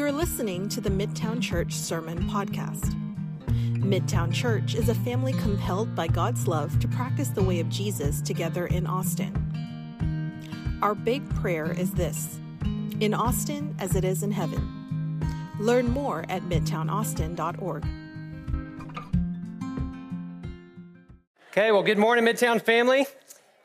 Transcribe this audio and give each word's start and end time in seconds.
You're 0.00 0.12
listening 0.12 0.66
to 0.70 0.80
the 0.80 0.88
Midtown 0.88 1.42
Church 1.42 1.74
Sermon 1.74 2.22
Podcast. 2.30 2.94
Midtown 3.76 4.32
Church 4.32 4.74
is 4.74 4.88
a 4.88 4.94
family 4.94 5.34
compelled 5.34 5.94
by 5.94 6.06
God's 6.06 6.48
love 6.48 6.78
to 6.78 6.88
practice 6.88 7.28
the 7.28 7.42
way 7.42 7.60
of 7.60 7.68
Jesus 7.68 8.22
together 8.22 8.66
in 8.68 8.86
Austin. 8.86 10.78
Our 10.80 10.94
big 10.94 11.28
prayer 11.34 11.70
is 11.70 11.92
this 11.92 12.40
in 12.98 13.12
Austin 13.12 13.76
as 13.78 13.94
it 13.94 14.02
is 14.02 14.22
in 14.22 14.32
heaven. 14.32 15.20
Learn 15.60 15.90
more 15.90 16.24
at 16.30 16.40
midtownaustin.org. 16.44 17.84
Okay, 21.50 21.72
well, 21.72 21.82
good 21.82 21.98
morning, 21.98 22.24
Midtown 22.24 22.62
family. 22.62 23.04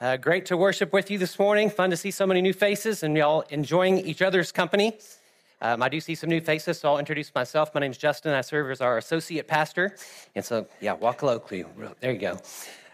Uh, 0.02 0.18
great 0.18 0.46
to 0.48 0.58
worship 0.58 0.92
with 0.92 1.10
you 1.10 1.18
this 1.18 1.40
morning. 1.40 1.70
Fun 1.70 1.92
to 1.92 1.98
see 1.98 2.12
so 2.12 2.28
many 2.28 2.42
new 2.42 2.54
faces 2.54 3.04
and 3.04 3.16
y'all 3.16 3.46
enjoying 3.52 4.00
each 4.00 4.22
other's 4.22 4.52
company. 4.52 4.98
Um, 5.62 5.82
I 5.82 5.90
do 5.90 6.00
see 6.00 6.16
some 6.16 6.30
new 6.30 6.42
faces, 6.42 6.80
so 6.80 6.90
I'll 6.90 7.00
introduce 7.00 7.34
myself. 7.34 7.74
My 7.74 7.82
name 7.82 7.92
is 7.92 7.98
Justin. 7.98 8.34
I 8.34 8.42
serve 8.42 8.70
as 8.72 8.82
our 8.82 8.98
associate 8.98 9.48
pastor. 9.48 9.96
And 10.36 10.44
so, 10.44 10.68
yeah, 10.82 10.94
walk 10.94 11.24
locally. 11.24 11.66
There 12.02 12.12
you 12.12 12.20
go. 12.20 12.40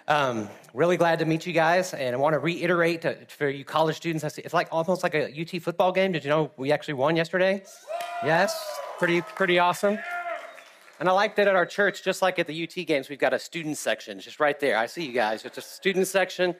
Um, 0.08 0.50
really 0.74 0.98
glad 0.98 1.20
to 1.20 1.26
meet 1.26 1.46
you 1.46 1.54
guys, 1.54 1.94
and 1.94 2.16
I 2.16 2.18
want 2.18 2.34
to 2.34 2.40
reiterate 2.40 3.04
to, 3.04 3.18
for 3.28 3.50
you 3.50 3.64
college 3.64 3.96
students. 3.96 4.24
It's 4.38 4.54
like 4.54 4.68
almost 4.72 5.04
like 5.04 5.16
a 5.16 5.30
UT 5.30 5.62
football 5.62 5.92
game. 5.92 6.12
Did 6.12 6.24
you 6.24 6.30
know 6.30 6.52
we 6.58 6.72
actually 6.72 6.96
won 6.96 7.16
yesterday? 7.16 7.64
Yes, 8.24 8.80
pretty 9.00 9.22
pretty 9.22 9.60
awesome. 9.60 9.98
And 11.00 11.08
I 11.08 11.14
like 11.14 11.36
that 11.38 11.48
at 11.48 11.56
our 11.56 11.66
church, 11.66 12.04
just 12.04 12.22
like 12.22 12.40
at 12.40 12.48
the 12.48 12.64
UT 12.64 12.86
games, 12.86 13.10
we've 13.10 13.20
got 13.20 13.34
a 13.34 13.40
student 13.40 13.78
section 13.78 14.20
just 14.20 14.40
right 14.40 14.60
there. 14.60 14.78
I 14.78 14.86
see 14.86 15.06
you 15.06 15.14
guys. 15.14 15.46
It's 15.46 15.58
a 15.58 15.62
student 15.62 16.08
section. 16.08 16.56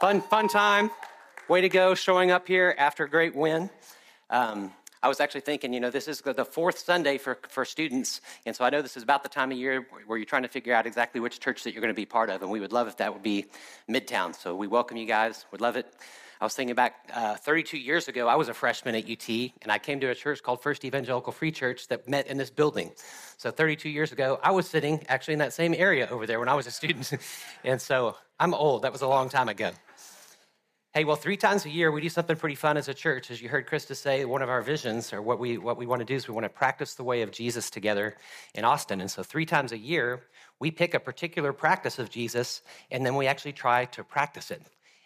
Fun 0.00 0.20
fun 0.22 0.48
time. 0.48 0.90
Way 1.48 1.60
to 1.60 1.68
go, 1.68 1.94
showing 1.94 2.30
up 2.30 2.48
here 2.48 2.74
after 2.78 3.04
a 3.04 3.10
great 3.10 3.34
win. 3.34 3.68
Um, 4.30 4.72
I 5.02 5.08
was 5.08 5.18
actually 5.18 5.40
thinking, 5.40 5.72
you 5.72 5.80
know, 5.80 5.88
this 5.88 6.08
is 6.08 6.20
the 6.20 6.44
fourth 6.44 6.78
Sunday 6.78 7.16
for, 7.16 7.38
for 7.48 7.64
students. 7.64 8.20
And 8.44 8.54
so 8.54 8.64
I 8.64 8.70
know 8.70 8.82
this 8.82 8.98
is 8.98 9.02
about 9.02 9.22
the 9.22 9.30
time 9.30 9.50
of 9.50 9.56
year 9.56 9.86
where 10.06 10.18
you're 10.18 10.26
trying 10.26 10.42
to 10.42 10.48
figure 10.48 10.74
out 10.74 10.86
exactly 10.86 11.22
which 11.22 11.40
church 11.40 11.64
that 11.64 11.72
you're 11.72 11.80
going 11.80 11.94
to 11.94 11.96
be 11.96 12.04
part 12.04 12.28
of. 12.28 12.42
And 12.42 12.50
we 12.50 12.60
would 12.60 12.72
love 12.72 12.86
if 12.86 12.98
that 12.98 13.14
would 13.14 13.22
be 13.22 13.46
Midtown. 13.88 14.34
So 14.34 14.54
we 14.54 14.66
welcome 14.66 14.98
you 14.98 15.06
guys. 15.06 15.46
We'd 15.52 15.62
love 15.62 15.76
it. 15.76 15.86
I 16.38 16.44
was 16.44 16.54
thinking 16.54 16.74
back 16.74 17.08
uh, 17.14 17.36
32 17.36 17.78
years 17.78 18.08
ago, 18.08 18.26
I 18.26 18.34
was 18.34 18.48
a 18.48 18.54
freshman 18.54 18.94
at 18.94 19.10
UT, 19.10 19.28
and 19.28 19.70
I 19.70 19.78
came 19.78 20.00
to 20.00 20.06
a 20.06 20.14
church 20.14 20.42
called 20.42 20.62
First 20.62 20.86
Evangelical 20.86 21.32
Free 21.34 21.52
Church 21.52 21.88
that 21.88 22.08
met 22.08 22.26
in 22.28 22.38
this 22.38 22.48
building. 22.48 22.92
So 23.36 23.50
32 23.50 23.90
years 23.90 24.10
ago, 24.10 24.40
I 24.42 24.50
was 24.50 24.66
sitting 24.66 25.04
actually 25.08 25.34
in 25.34 25.40
that 25.40 25.52
same 25.52 25.74
area 25.74 26.08
over 26.10 26.26
there 26.26 26.38
when 26.38 26.48
I 26.48 26.54
was 26.54 26.66
a 26.66 26.70
student. 26.70 27.12
and 27.64 27.80
so 27.80 28.16
I'm 28.38 28.54
old. 28.54 28.82
That 28.82 28.92
was 28.92 29.02
a 29.02 29.08
long 29.08 29.28
time 29.28 29.50
ago. 29.50 29.72
Hey, 30.92 31.04
well, 31.04 31.14
three 31.14 31.36
times 31.36 31.64
a 31.66 31.70
year 31.70 31.92
we 31.92 32.00
do 32.00 32.08
something 32.08 32.34
pretty 32.34 32.56
fun 32.56 32.76
as 32.76 32.88
a 32.88 32.94
church. 32.94 33.30
As 33.30 33.40
you 33.40 33.48
heard 33.48 33.68
Krista 33.68 33.94
say, 33.94 34.24
one 34.24 34.42
of 34.42 34.48
our 34.48 34.60
visions 34.60 35.12
or 35.12 35.22
what 35.22 35.38
we 35.38 35.56
what 35.56 35.76
we 35.76 35.86
want 35.86 36.00
to 36.00 36.04
do 36.04 36.16
is 36.16 36.26
we 36.26 36.34
want 36.34 36.46
to 36.46 36.50
practice 36.50 36.94
the 36.94 37.04
way 37.04 37.22
of 37.22 37.30
Jesus 37.30 37.70
together 37.70 38.16
in 38.56 38.64
Austin. 38.64 39.00
And 39.00 39.08
so 39.08 39.22
three 39.22 39.46
times 39.46 39.70
a 39.70 39.78
year 39.78 40.24
we 40.58 40.72
pick 40.72 40.94
a 40.94 40.98
particular 40.98 41.52
practice 41.52 42.00
of 42.00 42.10
Jesus 42.10 42.62
and 42.90 43.06
then 43.06 43.14
we 43.14 43.28
actually 43.28 43.52
try 43.52 43.84
to 43.84 44.02
practice 44.02 44.50
it. 44.50 44.62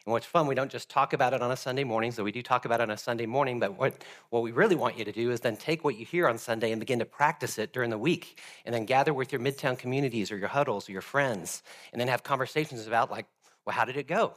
And 0.06 0.12
what's 0.14 0.24
fun, 0.24 0.46
we 0.46 0.54
don't 0.54 0.70
just 0.70 0.88
talk 0.88 1.12
about 1.12 1.34
it 1.34 1.42
on 1.42 1.50
a 1.50 1.56
Sunday 1.56 1.84
morning, 1.84 2.12
so 2.12 2.24
we 2.24 2.32
do 2.32 2.42
talk 2.42 2.64
about 2.64 2.80
it 2.80 2.84
on 2.84 2.90
a 2.90 2.96
Sunday 2.96 3.26
morning, 3.26 3.60
but 3.60 3.78
what, 3.78 4.04
what 4.30 4.42
we 4.42 4.52
really 4.52 4.76
want 4.76 4.98
you 4.98 5.04
to 5.04 5.12
do 5.12 5.30
is 5.32 5.40
then 5.40 5.56
take 5.56 5.84
what 5.84 5.98
you 5.98 6.06
hear 6.06 6.28
on 6.28 6.38
Sunday 6.38 6.72
and 6.72 6.80
begin 6.80 6.98
to 7.00 7.06
practice 7.06 7.58
it 7.58 7.74
during 7.74 7.90
the 7.90 7.98
week. 7.98 8.40
And 8.64 8.74
then 8.74 8.84
gather 8.86 9.12
with 9.12 9.32
your 9.32 9.40
midtown 9.40 9.78
communities 9.78 10.30
or 10.30 10.36
your 10.38 10.48
huddles 10.48 10.88
or 10.88 10.92
your 10.92 11.02
friends, 11.02 11.62
and 11.92 12.00
then 12.00 12.08
have 12.08 12.22
conversations 12.22 12.86
about, 12.86 13.10
like, 13.10 13.26
well, 13.64 13.74
how 13.74 13.84
did 13.84 13.98
it 13.98 14.06
go? 14.06 14.34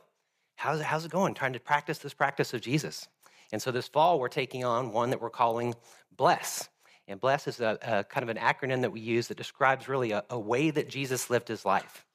How's 0.58 0.82
it, 0.82 0.86
how's 0.86 1.06
it 1.06 1.12
going? 1.12 1.34
Trying 1.34 1.54
to 1.54 1.60
practice 1.60 2.00
this 2.00 2.14
practice 2.14 2.54
of 2.54 2.62
Jesus. 2.62 3.08
And 3.54 3.62
so 3.62 3.72
this 3.72 3.88
fall, 3.88 4.20
we're 4.20 4.28
taking 4.28 4.66
on 4.66 4.92
one 4.92 5.12
that 5.12 5.22
we're 5.22 5.30
calling 5.30 5.74
Bless. 6.16 6.68
And 7.08 7.22
Bless 7.22 7.48
is 7.48 7.62
a, 7.62 7.78
a 7.82 8.04
kind 8.04 8.24
of 8.24 8.36
an 8.36 8.38
acronym 8.38 8.82
that 8.82 8.92
we 8.92 9.00
use 9.00 9.30
that 9.30 9.38
describes 9.38 9.88
really 9.88 10.12
a, 10.12 10.26
a 10.30 10.38
way 10.38 10.72
that 10.72 10.90
Jesus 10.90 11.30
lived 11.30 11.48
his 11.48 11.64
life. 11.64 12.06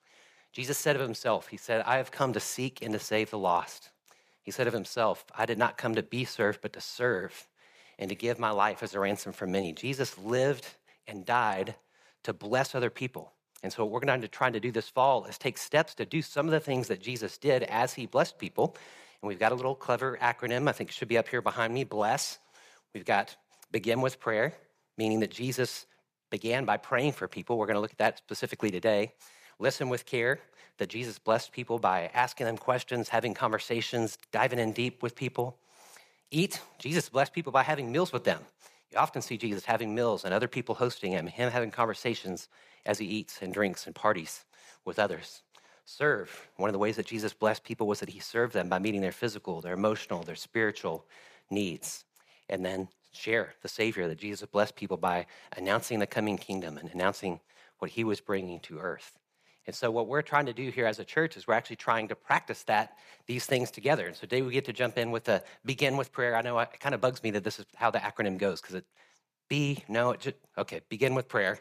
Jesus 0.53 0.77
said 0.77 0.97
of 0.97 1.03
himself, 1.03 1.49
He 1.49 1.57
said, 1.57 1.83
I 1.87 1.97
have 1.97 2.11
come 2.11 2.35
to 2.35 2.41
seek 2.41 2.83
and 2.83 2.93
to 2.93 2.99
save 2.99 3.31
the 3.31 3.39
lost. 3.39 3.91
He 4.43 4.51
said 4.51 4.67
of 4.67 4.75
himself, 4.75 5.25
I 5.35 5.47
did 5.47 5.57
not 5.57 5.79
come 5.79 5.95
to 5.95 6.03
be 6.03 6.25
served, 6.25 6.61
but 6.61 6.73
to 6.75 6.81
serve 6.81 7.47
and 7.99 8.09
to 8.09 8.15
give 8.17 8.39
my 8.39 8.51
life 8.51 8.83
as 8.83 8.95
a 8.95 9.01
ransom 9.01 9.33
for 9.33 9.47
many. 9.47 9.73
Jesus 9.73 10.19
lived 10.19 10.67
and 11.07 11.25
died 11.25 11.77
to 12.25 12.33
bless 12.33 12.75
other 12.75 12.91
people. 12.91 13.33
And 13.63 13.73
so, 13.73 13.85
what 13.85 13.93
we're 13.93 14.01
going 14.01 14.21
to 14.21 14.29
try 14.29 14.51
to 14.51 14.61
do 14.61 14.73
this 14.73 14.89
fall 14.89 15.25
is 15.27 15.39
take 15.39 15.57
steps 15.57 15.95
to 15.97 16.05
do 16.05 16.21
some 16.23 16.47
of 16.47 16.53
the 16.53 16.61
things 16.61 16.89
that 16.89 17.01
Jesus 17.01 17.39
did 17.39 17.63
as 17.65 17.95
he 17.95 18.07
blessed 18.07 18.39
people. 18.39 18.77
And 19.21 19.29
we've 19.29 19.39
got 19.39 19.53
a 19.53 19.55
little 19.55 19.75
clever 19.75 20.19
acronym, 20.21 20.69
I 20.69 20.73
think 20.73 20.91
it 20.91 20.95
should 20.95 21.09
be 21.09 21.19
up 21.19 21.29
here 21.29 21.43
behind 21.43 21.73
me 21.73 21.85
bless. 21.85 22.39
We've 22.93 23.05
got 23.05 23.37
begin 23.71 24.01
with 24.01 24.21
prayer, 24.21 24.53
meaning 24.99 25.21
that 25.21 25.31
Jesus 25.31 25.87
began 26.31 26.65
by 26.65 26.77
praying 26.77 27.13
for 27.13 27.29
people. 27.29 27.57
We're 27.57 27.67
going 27.67 27.77
to 27.77 27.81
look 27.81 27.93
at 27.93 27.99
that 27.99 28.19
specifically 28.19 28.71
today. 28.71 29.13
Listen 29.59 29.89
with 29.89 30.07
care, 30.07 30.41
that 30.79 30.89
Jesus 30.89 31.19
blessed 31.19 31.53
people 31.53 31.79
by 31.79 32.11
asking 32.15 32.47
them 32.47 32.59
questions, 32.59 33.09
having 33.09 33.35
conversations, 33.35 34.19
diving 34.33 34.59
in 34.59 34.73
deep 34.73 35.03
with 35.03 35.15
people. 35.15 35.57
Eat, 36.31 36.61
Jesus 36.79 37.09
blessed 37.09 37.33
people 37.33 37.53
by 37.53 37.63
having 37.63 37.93
meals 37.93 38.13
with 38.13 38.25
them. 38.25 38.41
You 38.93 38.99
often 38.99 39.23
see 39.23 39.39
Jesus 39.39 39.65
having 39.65 39.95
meals 39.95 40.25
and 40.25 40.35
other 40.35 40.49
people 40.49 40.75
hosting 40.75 41.13
him, 41.13 41.27
him 41.27 41.51
having 41.51 41.71
conversations 41.71 42.49
as 42.85 42.99
he 42.99 43.07
eats 43.07 43.41
and 43.41 43.53
drinks 43.53 43.87
and 43.87 43.95
parties 43.95 44.45
with 44.85 44.99
others. 44.99 45.43
Serve. 45.87 46.49
One 46.57 46.69
of 46.69 46.75
the 46.75 46.79
ways 46.79 46.97
that 46.97 47.07
Jesus 47.07 47.33
blessed 47.33 47.65
people 47.65 47.87
was 47.87 48.01
that 48.01 48.11
he 48.11 48.21
served 48.21 48.53
them 48.53 48.69
by 48.69 48.79
meeting 48.79 49.01
their 49.01 49.13
physical, 49.13 49.61
their 49.61 49.73
emotional, 49.73 50.23
their 50.23 50.35
spiritual 50.35 51.07
needs. 51.51 52.05
And 52.51 52.65
then 52.65 52.89
share 53.13 53.55
the 53.63 53.69
Savior 53.69 54.09
that 54.09 54.19
Jesus 54.19 54.47
blessed 54.47 54.77
people 54.77 54.99
by 54.99 55.27
announcing 55.57 55.99
the 55.99 56.07
coming 56.07 56.37
kingdom 56.37 56.77
and 56.77 56.91
announcing 56.93 57.41
what 57.79 57.93
he 57.93 58.05
was 58.05 58.21
bringing 58.21 58.61
to 58.61 58.79
earth. 58.79 59.19
And 59.67 59.77
so, 59.77 59.91
what 59.91 60.09
we're 60.09 60.23
trying 60.23 60.47
to 60.47 60.53
do 60.53 60.71
here 60.71 60.87
as 60.87 60.99
a 60.99 61.05
church 61.05 61.37
is 61.37 61.47
we're 61.47 61.55
actually 61.55 61.77
trying 61.77 62.09
to 62.09 62.17
practice 62.17 62.65
that, 62.65 62.99
these 63.27 63.47
things 63.47 63.71
together. 63.71 64.07
And 64.07 64.17
so, 64.17 64.23
today 64.23 64.43
we 64.43 64.53
get 64.53 64.65
to 64.65 64.73
jump 64.73 64.99
in 64.99 65.11
with 65.11 65.29
a 65.29 65.43
begin 65.65 65.97
with 65.97 66.13
prayer. 66.13 66.37
I 66.37 66.43
know 66.43 66.59
it 66.59 66.81
kind 66.81 66.95
of 66.95 67.01
bugs 67.01 67.23
me 67.23 67.31
that 67.33 67.45
this 67.45 67.59
is 67.59 67.67
how 67.77 67.91
the 67.91 67.99
acronym 67.99 68.39
goes 68.39 68.61
because 68.61 68.75
it, 68.75 68.85
be, 69.49 69.85
no, 69.87 70.13
it 70.13 70.21
just, 70.21 70.37
okay, 70.57 70.81
begin 70.89 71.15
with 71.15 71.29
prayer. 71.29 71.59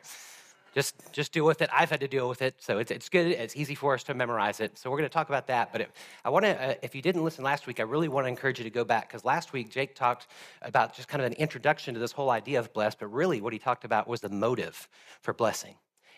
Just, 0.74 0.96
just 1.12 1.34
deal 1.34 1.46
with 1.46 1.62
it. 1.62 1.70
I've 1.74 1.90
had 1.90 2.00
to 2.00 2.08
deal 2.08 2.30
with 2.30 2.42
it, 2.42 2.56
so 2.60 2.78
it's, 2.78 2.92
it's 2.92 3.10
good. 3.10 3.28
It's 3.28 3.58
easy 3.58 3.76
for 3.76 3.94
us 3.94 4.04
to 4.04 4.14
memorize 4.14 4.62
it. 4.62 4.78
So 4.78 4.90
we're 4.90 4.98
going 4.98 5.10
to 5.10 5.14
talk 5.14 5.28
about 5.28 5.48
that. 5.48 5.74
But 5.74 5.82
it, 5.82 5.92
I 6.24 6.30
want 6.30 6.46
to, 6.46 6.70
uh, 6.70 6.76
if 6.82 6.96
you 6.96 7.02
didn't 7.02 7.26
listen 7.26 7.44
last 7.44 7.68
week, 7.68 7.82
I 7.82 7.84
really 7.84 8.08
want 8.08 8.24
to 8.24 8.30
encourage 8.30 8.60
you 8.60 8.64
to 8.64 8.70
go 8.70 8.86
back 8.86 9.10
because 9.10 9.26
last 9.26 9.52
week 9.52 9.70
Jake 9.70 9.94
talked 9.96 10.28
about 10.62 10.96
just 10.96 11.10
kind 11.10 11.22
of 11.22 11.30
an 11.30 11.34
introduction 11.34 11.94
to 11.94 12.00
this 12.00 12.14
whole 12.14 12.30
idea 12.30 12.60
of 12.60 12.72
blessed. 12.72 13.00
But 13.00 13.08
really, 13.08 13.42
what 13.42 13.52
he 13.52 13.60
talked 13.60 13.84
about 13.84 14.08
was 14.08 14.22
the 14.22 14.30
motive 14.30 14.88
for 15.20 15.34
blessing, 15.34 15.76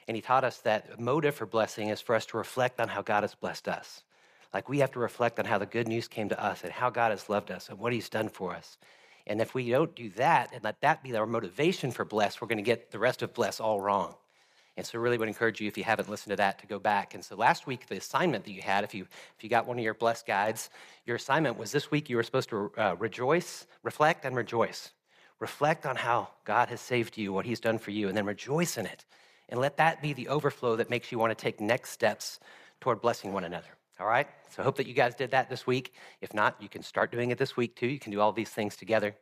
and 0.07 0.15
he 0.15 0.21
taught 0.21 0.43
us 0.43 0.57
that 0.59 0.99
motive 0.99 1.35
for 1.35 1.45
blessing 1.45 1.89
is 1.89 2.01
for 2.01 2.15
us 2.15 2.25
to 2.27 2.37
reflect 2.37 2.79
on 2.79 2.89
how 2.89 3.01
God 3.01 3.23
has 3.23 3.35
blessed 3.35 3.67
us. 3.67 4.03
Like 4.53 4.69
we 4.69 4.79
have 4.79 4.91
to 4.91 4.99
reflect 4.99 5.39
on 5.39 5.45
how 5.45 5.57
the 5.57 5.65
good 5.65 5.87
news 5.87 6.07
came 6.07 6.29
to 6.29 6.43
us 6.43 6.63
and 6.63 6.71
how 6.71 6.89
God 6.89 7.11
has 7.11 7.29
loved 7.29 7.51
us 7.51 7.69
and 7.69 7.79
what 7.79 7.93
He's 7.93 8.09
done 8.09 8.29
for 8.29 8.53
us. 8.53 8.77
And 9.25 9.41
if 9.41 9.55
we 9.55 9.69
don't 9.69 9.95
do 9.95 10.09
that 10.11 10.51
and 10.53 10.63
let 10.63 10.81
that 10.81 11.01
be 11.01 11.15
our 11.15 11.25
motivation 11.25 11.91
for 11.91 12.05
bless, 12.05 12.41
we're 12.41 12.47
going 12.47 12.57
to 12.57 12.63
get 12.63 12.91
the 12.91 12.99
rest 12.99 13.21
of 13.21 13.33
bless 13.33 13.59
all 13.59 13.79
wrong. 13.79 14.15
And 14.75 14.85
so, 14.85 14.97
really 14.97 15.19
would 15.19 15.27
encourage 15.27 15.61
you, 15.61 15.67
if 15.67 15.77
you 15.77 15.83
haven't 15.83 16.09
listened 16.09 16.31
to 16.31 16.37
that, 16.37 16.57
to 16.59 16.67
go 16.67 16.79
back. 16.79 17.13
And 17.13 17.23
so, 17.23 17.35
last 17.35 17.67
week, 17.67 17.87
the 17.87 17.97
assignment 17.97 18.43
that 18.45 18.51
you 18.51 18.63
had, 18.63 18.83
if 18.83 18.95
you 18.95 19.03
if 19.37 19.43
you 19.43 19.49
got 19.49 19.67
one 19.67 19.77
of 19.77 19.83
your 19.83 19.93
blessed 19.93 20.25
guides, 20.25 20.71
your 21.05 21.15
assignment 21.15 21.59
was 21.59 21.71
this 21.71 21.91
week 21.91 22.09
you 22.09 22.15
were 22.15 22.23
supposed 22.23 22.49
to 22.49 22.71
uh, 22.77 22.95
rejoice, 22.97 23.67
reflect, 23.83 24.25
and 24.25 24.35
rejoice. 24.35 24.89
Reflect 25.39 25.85
on 25.85 25.95
how 25.95 26.29
God 26.43 26.69
has 26.69 26.81
saved 26.81 27.17
you, 27.17 27.31
what 27.31 27.45
He's 27.45 27.59
done 27.59 27.77
for 27.77 27.91
you, 27.91 28.07
and 28.07 28.17
then 28.17 28.25
rejoice 28.25 28.77
in 28.77 28.87
it. 28.87 29.05
And 29.49 29.59
let 29.59 29.77
that 29.77 30.01
be 30.01 30.13
the 30.13 30.27
overflow 30.29 30.75
that 30.77 30.89
makes 30.89 31.11
you 31.11 31.19
want 31.19 31.37
to 31.37 31.41
take 31.41 31.59
next 31.61 31.91
steps 31.91 32.39
toward 32.79 33.01
blessing 33.01 33.33
one 33.33 33.43
another. 33.43 33.69
All 33.99 34.07
right? 34.07 34.27
So, 34.49 34.61
I 34.61 34.65
hope 34.65 34.77
that 34.77 34.87
you 34.87 34.93
guys 34.93 35.15
did 35.15 35.31
that 35.31 35.49
this 35.49 35.67
week. 35.67 35.93
If 36.21 36.33
not, 36.33 36.55
you 36.59 36.69
can 36.69 36.81
start 36.81 37.11
doing 37.11 37.31
it 37.31 37.37
this 37.37 37.55
week 37.55 37.75
too. 37.75 37.87
You 37.87 37.99
can 37.99 38.11
do 38.11 38.19
all 38.19 38.31
these 38.31 38.49
things 38.49 38.75
together. 38.75 39.15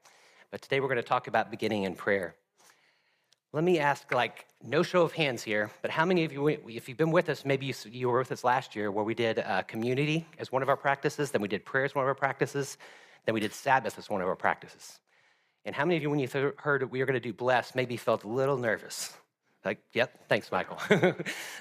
But 0.51 0.61
today, 0.61 0.79
we're 0.79 0.87
going 0.87 0.97
to 0.97 1.03
talk 1.03 1.27
about 1.27 1.51
beginning 1.51 1.83
in 1.83 1.95
prayer. 1.95 2.35
Let 3.53 3.65
me 3.65 3.79
ask, 3.79 4.13
like, 4.13 4.45
no 4.63 4.81
show 4.81 5.01
of 5.01 5.11
hands 5.11 5.43
here, 5.43 5.69
but 5.81 5.91
how 5.91 6.05
many 6.05 6.23
of 6.23 6.31
you, 6.31 6.47
if 6.47 6.87
you've 6.87 6.97
been 6.97 7.11
with 7.11 7.27
us, 7.27 7.43
maybe 7.43 7.65
you, 7.65 7.73
you 7.85 8.07
were 8.07 8.19
with 8.19 8.31
us 8.31 8.45
last 8.45 8.77
year 8.77 8.91
where 8.91 9.03
we 9.03 9.13
did 9.13 9.39
uh, 9.39 9.63
community 9.63 10.25
as 10.39 10.53
one 10.53 10.61
of 10.61 10.69
our 10.69 10.77
practices, 10.77 11.31
then 11.31 11.41
we 11.41 11.49
did 11.49 11.65
prayer 11.65 11.83
as 11.83 11.93
one 11.93 12.03
of 12.03 12.07
our 12.07 12.15
practices, 12.15 12.77
then 13.25 13.33
we 13.33 13.41
did 13.41 13.53
Sabbath 13.53 13.97
as 13.97 14.09
one 14.09 14.21
of 14.21 14.27
our 14.29 14.37
practices. 14.37 15.01
And 15.65 15.75
how 15.75 15.83
many 15.83 15.97
of 15.97 16.01
you, 16.01 16.09
when 16.09 16.19
you 16.19 16.27
th- 16.27 16.53
heard 16.59 16.89
we 16.89 16.99
were 16.99 17.05
going 17.05 17.15
to 17.15 17.19
do 17.19 17.33
bless, 17.33 17.75
maybe 17.75 17.97
felt 17.97 18.23
a 18.23 18.27
little 18.29 18.55
nervous? 18.55 19.13
Like, 19.63 19.79
yep, 19.93 20.27
thanks, 20.27 20.51
Michael. 20.51 20.79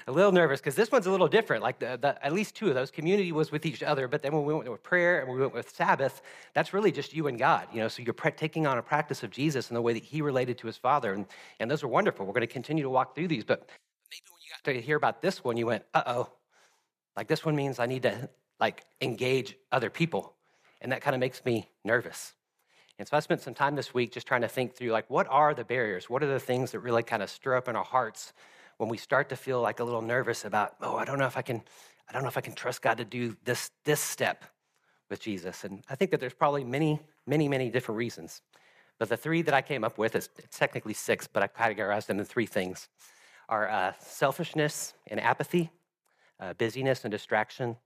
a 0.07 0.11
little 0.11 0.31
nervous 0.31 0.59
because 0.59 0.73
this 0.73 0.91
one's 0.91 1.05
a 1.05 1.11
little 1.11 1.27
different. 1.27 1.61
Like, 1.61 1.77
the, 1.77 1.99
the, 2.01 2.25
at 2.25 2.33
least 2.33 2.55
two 2.55 2.67
of 2.67 2.73
those, 2.73 2.89
community 2.89 3.31
was 3.31 3.51
with 3.51 3.63
each 3.65 3.83
other, 3.83 4.07
but 4.07 4.23
then 4.23 4.33
when 4.33 4.43
we 4.43 4.55
went 4.55 4.69
with 4.71 4.81
prayer 4.81 5.19
and 5.21 5.31
we 5.31 5.39
went 5.39 5.53
with 5.53 5.69
Sabbath, 5.69 6.23
that's 6.55 6.73
really 6.73 6.91
just 6.91 7.13
you 7.13 7.27
and 7.27 7.37
God. 7.37 7.67
You 7.71 7.81
know, 7.81 7.87
so 7.87 8.01
you're 8.01 8.13
pre- 8.13 8.31
taking 8.31 8.65
on 8.65 8.79
a 8.79 8.81
practice 8.81 9.21
of 9.21 9.29
Jesus 9.29 9.69
and 9.69 9.77
the 9.77 9.81
way 9.81 9.93
that 9.93 10.03
He 10.03 10.23
related 10.23 10.57
to 10.59 10.67
His 10.67 10.77
Father, 10.77 11.13
and 11.13 11.27
and 11.59 11.69
those 11.69 11.83
are 11.83 11.87
wonderful. 11.87 12.25
We're 12.25 12.33
going 12.33 12.41
to 12.41 12.47
continue 12.47 12.83
to 12.83 12.89
walk 12.89 13.13
through 13.13 13.27
these, 13.27 13.43
but 13.43 13.59
maybe 13.59 14.23
when 14.31 14.39
you 14.43 14.51
got 14.51 14.63
to 14.73 14.81
hear 14.81 14.97
about 14.97 15.21
this 15.21 15.43
one, 15.43 15.55
you 15.55 15.67
went, 15.67 15.83
uh 15.93 16.03
oh, 16.07 16.29
like 17.15 17.27
this 17.27 17.45
one 17.45 17.55
means 17.55 17.77
I 17.79 17.85
need 17.85 18.03
to 18.03 18.29
like 18.59 18.83
engage 19.01 19.57
other 19.71 19.91
people, 19.91 20.33
and 20.81 20.91
that 20.91 21.01
kind 21.01 21.13
of 21.13 21.19
makes 21.19 21.45
me 21.45 21.69
nervous. 21.83 22.33
And 23.01 23.07
so 23.07 23.17
I 23.17 23.19
spent 23.19 23.41
some 23.41 23.55
time 23.55 23.73
this 23.73 23.95
week 23.95 24.11
just 24.11 24.27
trying 24.27 24.41
to 24.41 24.47
think 24.47 24.75
through 24.75 24.91
like, 24.91 25.09
what 25.09 25.25
are 25.27 25.55
the 25.55 25.63
barriers? 25.63 26.07
What 26.07 26.21
are 26.21 26.27
the 26.27 26.39
things 26.39 26.69
that 26.69 26.81
really 26.81 27.01
kind 27.01 27.23
of 27.23 27.31
stir 27.31 27.55
up 27.55 27.67
in 27.67 27.75
our 27.75 27.83
hearts 27.83 28.31
when 28.77 28.89
we 28.89 28.97
start 28.97 29.29
to 29.29 29.35
feel 29.35 29.59
like 29.59 29.79
a 29.79 29.83
little 29.83 30.03
nervous 30.03 30.45
about, 30.45 30.75
oh, 30.81 30.97
I 30.97 31.05
don't 31.05 31.17
know 31.17 31.25
if 31.25 31.35
I 31.35 31.41
can, 31.41 31.63
I 32.07 32.13
don't 32.13 32.21
know 32.21 32.27
if 32.27 32.37
I 32.37 32.41
can 32.41 32.53
trust 32.53 32.83
God 32.83 32.99
to 32.99 33.03
do 33.03 33.35
this, 33.43 33.71
this 33.85 33.99
step 33.99 34.45
with 35.09 35.19
Jesus. 35.19 35.63
And 35.63 35.83
I 35.89 35.95
think 35.95 36.11
that 36.11 36.19
there's 36.19 36.35
probably 36.35 36.63
many, 36.63 36.99
many, 37.25 37.49
many 37.49 37.71
different 37.71 37.97
reasons. 37.97 38.43
But 38.99 39.09
the 39.09 39.17
three 39.17 39.41
that 39.41 39.53
I 39.55 39.63
came 39.63 39.83
up 39.83 39.97
with 39.97 40.15
is 40.15 40.29
technically 40.51 40.93
six, 40.93 41.25
but 41.25 41.41
I 41.41 41.47
categorized 41.47 42.05
them 42.05 42.19
in 42.19 42.25
three 42.25 42.45
things 42.45 42.87
are 43.49 43.67
uh, 43.67 43.93
selfishness 43.99 44.93
and 45.07 45.19
apathy, 45.19 45.71
uh, 46.39 46.53
busyness 46.53 47.03
and 47.03 47.11
distraction, 47.11 47.77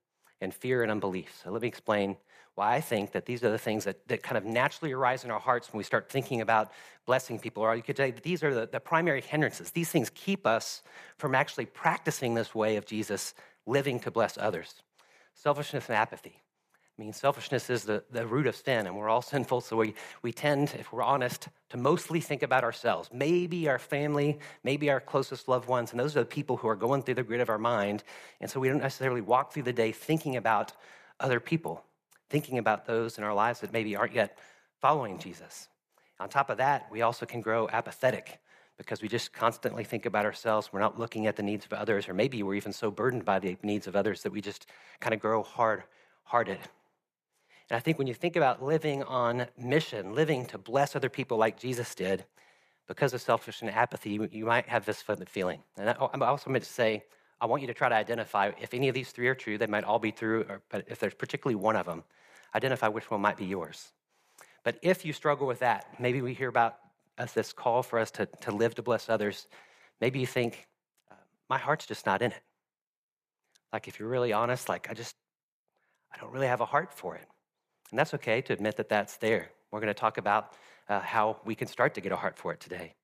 and 0.42 0.54
fear 0.54 0.84
and 0.84 0.92
unbelief. 0.92 1.40
So 1.42 1.52
let 1.52 1.62
me 1.62 1.70
explain 1.70 2.18
why 2.56 2.76
I 2.76 2.82
think 2.82 3.12
that 3.12 3.26
these 3.26 3.44
are 3.44 3.52
the 3.52 3.58
things 3.58 3.84
that, 3.84 4.08
that 4.08 4.24
kind 4.24 4.38
of 4.38 4.46
naturally 4.46 4.94
arise 4.94 5.24
in 5.24 5.32
our 5.32 5.40
hearts 5.40 5.72
when 5.72 5.78
we 5.78 5.84
start 5.84 6.10
thinking 6.10 6.42
about 6.42 6.72
blessing 7.06 7.38
people. 7.38 7.64
Or 7.64 7.76
you 7.76 7.84
could 7.84 7.98
say 7.98 8.12
these 8.12 8.44
are 8.44 8.54
the, 8.54 8.66
the 8.66 8.80
primary 8.80 9.22
hindrances. 9.22 9.72
These 9.72 9.90
things 9.90 10.10
keep 10.16 10.48
us 10.48 10.82
from 11.18 11.36
actually 11.36 11.66
practicing 11.66 12.34
this 12.34 12.56
way 12.56 12.78
of 12.78 12.86
Jesus 12.86 13.34
living 13.66 14.00
to 14.02 14.12
bless 14.12 14.38
others. 14.38 14.82
Selfishness 15.34 15.88
and 15.90 15.98
apathy. 15.98 16.42
I 16.98 17.02
mean, 17.02 17.12
selfishness 17.12 17.70
is 17.70 17.84
the, 17.84 18.06
the 18.10 18.26
root 18.26 18.48
of 18.48 18.56
sin, 18.56 18.88
and 18.88 18.96
we're 18.96 19.10
all 19.10 19.22
sinful, 19.34 19.62
so 19.62 19.76
we, 19.76 19.96
we 20.22 20.32
tend, 20.32 20.74
if 20.80 20.94
we're 20.94 21.04
honest, 21.04 21.50
to 21.70 21.78
mostly 21.78 22.22
think 22.22 22.42
about 22.42 22.64
ourselves. 22.64 23.10
Maybe 23.12 23.68
our 23.68 23.80
family, 23.80 24.40
maybe 24.64 24.90
our 24.90 25.02
closest 25.02 25.50
loved 25.50 25.68
ones, 25.68 25.92
and 25.92 26.00
those 26.00 26.16
are 26.16 26.22
the 26.22 26.26
people 26.26 26.56
who 26.56 26.70
are 26.70 26.76
going 26.76 27.02
through 27.02 27.16
the 27.16 27.24
grid 27.24 27.42
of 27.42 27.50
our 27.50 27.58
mind. 27.58 28.04
And 28.40 28.50
so 28.50 28.62
we 28.62 28.70
don't 28.70 28.82
necessarily 28.82 29.22
walk 29.22 29.52
through 29.52 29.64
the 29.64 29.74
day 29.74 29.92
thinking 29.92 30.38
about 30.38 30.72
other 31.20 31.42
people, 31.42 31.84
thinking 32.30 32.58
about 32.58 32.86
those 32.86 33.18
in 33.18 33.24
our 33.24 33.34
lives 33.34 33.60
that 33.62 33.74
maybe 33.74 33.96
aren't 33.96 34.14
yet 34.14 34.38
following 34.82 35.18
Jesus. 35.20 35.68
On 36.20 36.30
top 36.30 36.50
of 36.50 36.58
that, 36.58 36.88
we 36.92 37.02
also 37.02 37.26
can 37.26 37.42
grow 37.42 37.68
apathetic 37.70 38.40
because 38.78 39.02
we 39.02 39.08
just 39.08 39.32
constantly 39.34 39.84
think 39.84 40.06
about 40.06 40.26
ourselves. 40.26 40.70
We're 40.72 40.80
not 40.80 41.00
looking 41.00 41.28
at 41.28 41.36
the 41.36 41.44
needs 41.44 41.66
of 41.66 41.74
others, 41.74 42.10
or 42.10 42.14
maybe 42.14 42.44
we're 42.44 42.56
even 42.56 42.74
so 42.74 42.92
burdened 42.92 43.26
by 43.26 43.40
the 43.40 43.58
needs 43.64 43.88
of 43.88 43.96
others 43.96 44.24
that 44.24 44.32
we 44.32 44.42
just 44.42 44.68
kind 45.00 45.14
of 45.14 45.20
grow 45.20 45.44
hard 45.44 45.84
hearted. 46.24 46.58
And 47.70 47.78
I 47.78 47.80
think 47.80 47.98
when 47.98 48.08
you 48.08 48.14
think 48.14 48.36
about 48.36 48.64
living 48.64 49.04
on 49.04 49.48
mission, 49.58 50.14
living 50.14 50.46
to 50.48 50.58
bless 50.58 50.96
other 50.96 51.10
people 51.10 51.38
like 51.38 51.60
Jesus 51.60 51.96
did, 51.96 52.26
because 52.88 53.14
of 53.14 53.22
selfish 53.22 53.62
and 53.62 53.72
apathy, 53.72 54.20
you 54.32 54.46
might 54.46 54.68
have 54.68 54.86
this 54.86 55.04
feeling. 55.28 55.64
And 55.78 55.90
I, 55.90 55.94
also 55.94 56.50
meant 56.50 56.64
to 56.64 56.70
say, 56.70 57.04
I 57.46 57.48
want 57.48 57.62
you 57.62 57.68
to 57.68 57.76
try 57.76 57.90
to 57.90 57.96
identify 57.96 58.54
if 58.60 58.74
any 58.74 58.90
of 58.90 58.96
these 58.96 59.12
three 59.12 59.28
are 59.28 59.36
true. 59.36 59.60
They 59.60 59.68
might 59.68 59.84
all 59.84 60.00
be 60.00 60.12
true, 60.12 60.48
or, 60.50 60.64
but 60.70 60.86
if 60.88 60.98
there's 60.98 61.14
particularly 61.14 61.54
one 61.54 61.76
of 61.76 61.86
them, 61.86 62.04
identify 62.56 62.88
which 62.88 63.12
one 63.12 63.22
might 63.22 63.38
be 63.38 63.46
yours. 63.46 63.92
But 64.64 64.80
if 64.82 65.06
you 65.06 65.14
struggle 65.14 65.46
with 65.46 65.60
that, 65.60 65.86
maybe 66.00 66.24
we 66.24 66.34
hear 66.34 66.50
about 66.50 66.78
us 67.20 67.34
this 67.34 67.54
call 67.54 67.84
for 67.84 68.00
us 68.00 68.10
to, 68.18 68.26
to 68.42 68.52
live 68.52 68.74
to 68.76 68.82
bless 68.82 69.10
others. 69.10 69.46
Maybe 70.02 70.20
you 70.20 70.26
think, 70.26 70.68
uh, 71.12 71.18
my 71.48 71.60
heart's 71.60 71.86
just 71.86 72.08
not 72.08 72.24
in 72.24 72.32
it. 72.32 72.42
Like, 73.72 73.88
if 73.88 74.00
you're 74.00 74.10
really 74.10 74.34
honest, 74.34 74.68
like, 74.68 74.90
I 74.90 74.96
just, 74.96 75.16
I 76.12 76.18
don't 76.18 76.32
really 76.32 76.48
have 76.48 76.62
a 76.62 76.66
heart 76.66 76.92
for 76.96 77.16
it. 77.16 77.28
And 77.92 78.00
that's 78.00 78.16
okay 78.16 78.42
to 78.42 78.54
admit 78.54 78.78
that 78.78 78.90
that's 78.90 79.18
there. 79.18 79.52
We're 79.70 79.82
going 79.82 79.94
to 79.94 80.00
talk 80.00 80.18
about 80.18 80.54
uh, 80.90 81.00
how 81.00 81.38
we 81.46 81.54
can 81.54 81.68
start 81.68 81.94
to 81.94 82.02
get 82.02 82.12
a 82.12 82.16
heart 82.16 82.40
for 82.40 82.54
it 82.54 82.60
today. 82.60 82.96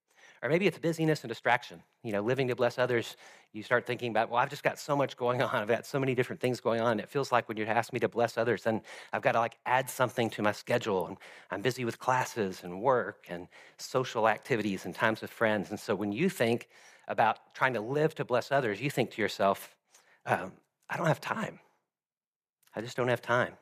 Or 0.44 0.50
maybe 0.50 0.66
it's 0.66 0.80
busyness 0.80 1.22
and 1.22 1.30
distraction. 1.30 1.84
You 2.04 2.14
know, 2.14 2.22
living 2.22 2.48
to 2.48 2.56
bless 2.56 2.80
others, 2.80 3.16
you 3.54 3.62
start 3.62 3.86
thinking 3.86 4.10
about, 4.10 4.32
well, 4.32 4.40
I've 4.40 4.50
just 4.50 4.64
got 4.64 4.80
so 4.80 4.96
much 4.96 5.16
going 5.16 5.42
on. 5.42 5.54
I've 5.54 5.68
got 5.68 5.86
so 5.86 6.00
many 6.00 6.16
different 6.16 6.42
things 6.42 6.60
going 6.60 6.82
on. 6.82 7.00
It 7.00 7.10
feels 7.10 7.32
like 7.32 7.48
when 7.48 7.58
you 7.58 7.66
ask 7.66 7.94
me 7.94 8.00
to 8.00 8.08
bless 8.08 8.38
others, 8.38 8.64
then 8.64 8.82
I've 9.14 9.22
got 9.22 9.34
to 9.34 9.40
like 9.40 9.58
add 9.68 9.88
something 9.90 10.32
to 10.32 10.42
my 10.42 10.52
schedule. 10.52 11.06
And 11.06 11.18
I'm 11.52 11.62
busy 11.62 11.86
with 11.86 12.00
classes 12.00 12.62
and 12.64 12.82
work 12.82 13.28
and 13.30 13.48
social 13.78 14.28
activities 14.28 14.86
and 14.86 14.96
times 14.96 15.22
with 15.22 15.30
friends. 15.30 15.70
And 15.70 15.80
so 15.80 15.94
when 15.94 16.12
you 16.12 16.28
think 16.28 16.70
about 17.08 17.54
trying 17.54 17.74
to 17.74 17.82
live 17.82 18.16
to 18.16 18.26
bless 18.26 18.52
others, 18.52 18.82
you 18.82 18.90
think 18.90 19.12
to 19.12 19.22
yourself, 19.22 19.76
um, 20.26 20.54
I 20.90 20.98
don't 20.98 21.08
have 21.08 21.22
time. 21.22 21.60
I 22.76 22.82
just 22.82 22.98
don't 22.98 23.10
have 23.10 23.22
time. 23.22 23.54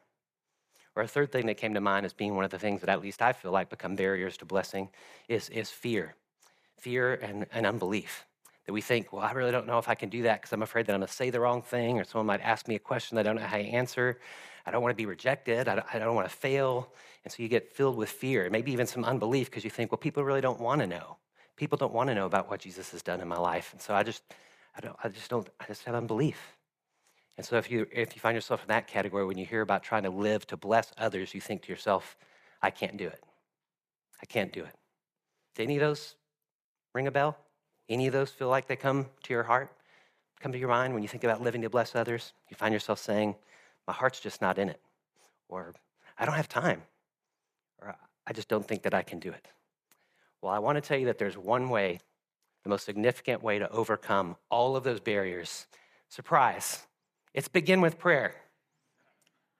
Or 0.96 1.04
a 1.04 1.08
third 1.08 1.32
thing 1.32 1.46
that 1.48 1.58
came 1.58 1.74
to 1.74 1.82
mind 1.82 2.06
as 2.06 2.14
being 2.14 2.36
one 2.36 2.46
of 2.46 2.52
the 2.52 2.60
things 2.60 2.82
that 2.82 2.90
at 2.90 3.02
least 3.02 3.22
I 3.22 3.34
feel 3.34 3.52
like 3.52 3.70
become 3.70 3.96
barriers 3.96 4.38
to 4.38 4.46
blessing 4.46 4.90
is, 5.28 5.50
is 5.50 5.70
fear. 5.70 6.16
Fear 6.80 7.16
and, 7.16 7.46
and 7.54 7.66
unbelief. 7.66 8.26
That 8.66 8.74
we 8.74 8.82
think, 8.82 9.12
well, 9.12 9.24
I 9.24 9.32
really 9.32 9.52
don't 9.52 9.66
know 9.66 9.80
if 9.80 9.90
I 9.90 9.96
can 9.96 10.10
do 10.10 10.24
that 10.24 10.42
because 10.42 10.54
I'm 10.54 10.62
afraid 10.62 10.86
that 10.86 10.94
I'm 10.94 11.00
going 11.00 11.08
to 11.08 11.14
say 11.14 11.30
the 11.30 11.40
wrong 11.40 11.62
thing 11.62 12.00
or 12.00 12.04
someone 12.04 12.28
might 12.28 12.42
ask 12.42 12.68
me 12.68 12.76
a 12.76 12.80
question 12.80 13.16
that 13.16 13.22
I 13.22 13.30
don't 13.30 13.42
know 13.42 13.48
how 13.48 13.58
to 13.58 13.64
answer. 13.64 14.20
I 14.66 14.72
don't 14.72 14.84
want 14.84 14.92
to 14.92 14.96
be 14.96 15.08
rejected. 15.08 15.68
I 15.68 15.76
don't, 15.76 15.92
don't 15.92 16.16
want 16.16 16.30
to 16.30 16.36
fail. 16.36 16.94
And 17.24 17.34
so 17.34 17.42
you 17.42 17.50
get 17.50 17.74
filled 17.74 17.98
with 17.98 18.10
fear, 18.10 18.48
maybe 18.52 18.72
even 18.72 18.86
some 18.86 19.04
unbelief 19.04 19.50
because 19.50 19.64
you 19.64 19.70
think, 19.72 19.92
well, 19.92 19.98
people 19.98 20.24
really 20.24 20.42
don't 20.42 20.60
want 20.60 20.82
to 20.82 20.88
know. 20.88 21.18
People 21.56 21.78
don't 21.78 21.94
want 21.94 22.10
to 22.10 22.16
know 22.16 22.26
about 22.26 22.50
what 22.50 22.60
Jesus 22.60 22.92
has 22.92 23.02
done 23.02 23.22
in 23.22 23.28
my 23.28 23.38
life. 23.38 23.74
And 23.74 23.82
so 23.82 23.94
I 23.94 24.04
just, 24.04 24.22
I 24.78 24.82
don't, 24.82 24.96
I 25.04 25.10
just 25.10 25.30
don't, 25.30 25.50
I 25.60 25.66
just 25.66 25.84
have 25.86 25.96
unbelief. 25.96 26.56
And 27.40 27.46
so 27.46 27.56
if 27.56 27.72
you 27.72 27.88
if 27.94 28.16
you 28.16 28.20
find 28.20 28.36
yourself 28.36 28.64
in 28.64 28.68
that 28.68 28.88
category 28.88 29.26
when 29.26 29.38
you 29.38 29.46
hear 29.46 29.62
about 29.62 29.82
trying 29.82 30.04
to 30.04 30.10
live 30.10 30.46
to 30.48 30.58
bless 30.58 30.92
others, 30.98 31.34
you 31.34 31.40
think 31.40 31.62
to 31.64 31.70
yourself, 31.70 32.18
I 32.62 32.70
can't 32.70 32.98
do 32.98 33.08
it. 33.08 33.24
I 34.22 34.26
can't 34.26 34.52
do 34.52 34.62
it. 34.66 34.76
Do 35.56 35.64
any 35.64 35.78
of 35.78 35.80
those 35.80 36.16
ring 36.94 37.08
a 37.08 37.12
bell? 37.12 37.38
Any 37.88 38.08
of 38.08 38.14
those 38.14 38.30
feel 38.30 38.50
like 38.50 38.68
they 38.68 38.76
come 38.76 39.08
to 39.24 39.34
your 39.34 39.44
heart? 39.44 39.72
Come 40.40 40.52
to 40.52 40.58
your 40.58 40.70
mind 40.70 40.94
when 40.94 41.04
you 41.04 41.10
think 41.10 41.24
about 41.24 41.42
living 41.42 41.62
to 41.64 41.70
bless 41.70 41.96
others? 41.96 42.34
You 42.50 42.56
find 42.56 42.74
yourself 42.74 43.00
saying, 43.00 43.36
My 43.88 43.94
heart's 43.94 44.20
just 44.20 44.42
not 44.42 44.58
in 44.58 44.70
it. 44.70 44.80
Or 45.48 45.74
I 46.18 46.26
don't 46.26 46.36
have 46.36 46.48
time. 46.48 46.84
Or 47.82 47.96
I 48.26 48.34
just 48.34 48.48
don't 48.48 48.66
think 48.66 48.84
that 48.84 48.94
I 48.94 49.02
can 49.02 49.20
do 49.20 49.32
it. 49.32 49.48
Well, 50.42 50.54
I 50.54 50.60
want 50.60 50.78
to 50.78 50.82
tell 50.82 50.98
you 50.98 51.08
that 51.08 51.18
there's 51.18 51.38
one 51.38 51.70
way, 51.70 52.00
the 52.64 52.70
most 52.70 52.86
significant 52.86 53.44
way 53.44 53.60
to 53.60 53.70
overcome 53.72 54.38
all 54.50 54.76
of 54.76 54.84
those 54.84 55.00
barriers. 55.00 55.68
Surprise, 56.08 56.86
it's 57.34 57.48
begin 57.48 57.82
with 57.82 58.00
prayer. 58.00 58.36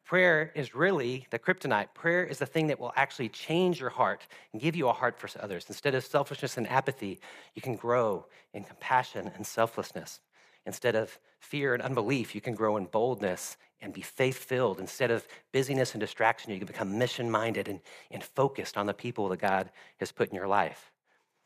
Prayer 0.10 0.52
is 0.56 0.74
really 0.74 1.28
the 1.30 1.38
kryptonite. 1.38 1.94
Prayer 1.94 2.24
is 2.24 2.40
the 2.40 2.46
thing 2.48 2.66
that 2.66 2.80
will 2.80 2.92
actually 2.96 3.30
change 3.30 3.80
your 3.80 3.92
heart 3.92 4.26
and 4.52 4.60
give 4.60 4.76
you 4.76 4.90
a 4.90 4.92
heart 4.92 5.20
for 5.20 5.30
others. 5.40 5.66
Instead 5.68 5.94
of 5.94 6.04
selfishness 6.04 6.58
and 6.58 6.68
apathy, 6.68 7.20
you 7.54 7.62
can 7.62 7.76
grow 7.76 8.26
in 8.56 8.64
compassion 8.64 9.30
and 9.36 9.46
selflessness. 9.46 10.20
Instead 10.66 10.96
of 10.96 11.20
fear 11.40 11.76
and 11.76 11.84
unbelief, 11.84 12.34
you 12.34 12.42
can 12.42 12.56
grow 12.56 12.76
in 12.78 12.86
boldness 12.86 13.56
and 13.82 13.94
be 13.94 14.02
faith 14.02 14.40
filled. 14.40 14.80
Instead 14.80 15.12
of 15.12 15.28
busyness 15.52 15.94
and 15.94 16.02
distraction, 16.02 16.52
you 16.52 16.58
can 16.58 16.66
become 16.66 16.98
mission 16.98 17.30
minded 17.30 17.68
and, 17.68 17.80
and 18.10 18.24
focused 18.24 18.80
on 18.80 18.88
the 18.88 18.96
people 18.96 19.30
that 19.30 19.40
God 19.40 19.70
has 20.00 20.12
put 20.12 20.30
in 20.30 20.36
your 20.36 20.48
life. 20.48 20.92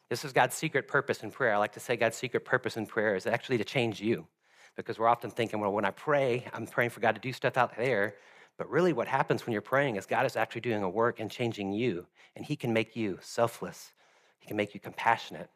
This 0.08 0.24
is 0.24 0.32
God's 0.32 0.56
secret 0.56 0.88
purpose 0.88 1.22
in 1.22 1.32
prayer. 1.32 1.54
I 1.54 1.58
like 1.58 1.74
to 1.74 1.82
say 1.82 1.98
God's 1.98 2.16
secret 2.16 2.46
purpose 2.46 2.78
in 2.78 2.86
prayer 2.86 3.18
is 3.18 3.28
actually 3.28 3.58
to 3.58 3.66
change 3.66 4.00
you 4.00 4.26
because 4.78 4.98
we're 4.98 5.10
often 5.10 5.32
thinking, 5.32 5.60
well, 5.60 5.74
when 5.74 5.84
I 5.84 5.92
pray, 5.92 6.46
I'm 6.54 6.66
praying 6.66 6.92
for 6.92 7.02
God 7.02 7.16
to 7.16 7.20
do 7.20 7.34
stuff 7.34 7.58
out 7.58 7.76
there. 7.76 8.16
But 8.58 8.70
really, 8.70 8.94
what 8.94 9.08
happens 9.08 9.46
when 9.46 9.54
you're 9.54 9.62
praying 9.62 9.96
is 9.96 10.06
God 10.06 10.26
is 10.26 10.36
actually 10.36 10.62
doing 10.62 10.84
a 10.84 10.90
work 10.90 11.20
and 11.20 11.30
changing 11.30 11.74
you, 11.74 12.06
and 12.36 12.46
He 12.46 12.56
can 12.56 12.72
make 12.72 12.96
you 12.96 13.20
selfless. 13.22 13.92
He 14.40 14.48
can 14.48 14.58
make 14.58 14.74
you 14.74 14.80
compassionate. 14.80 15.50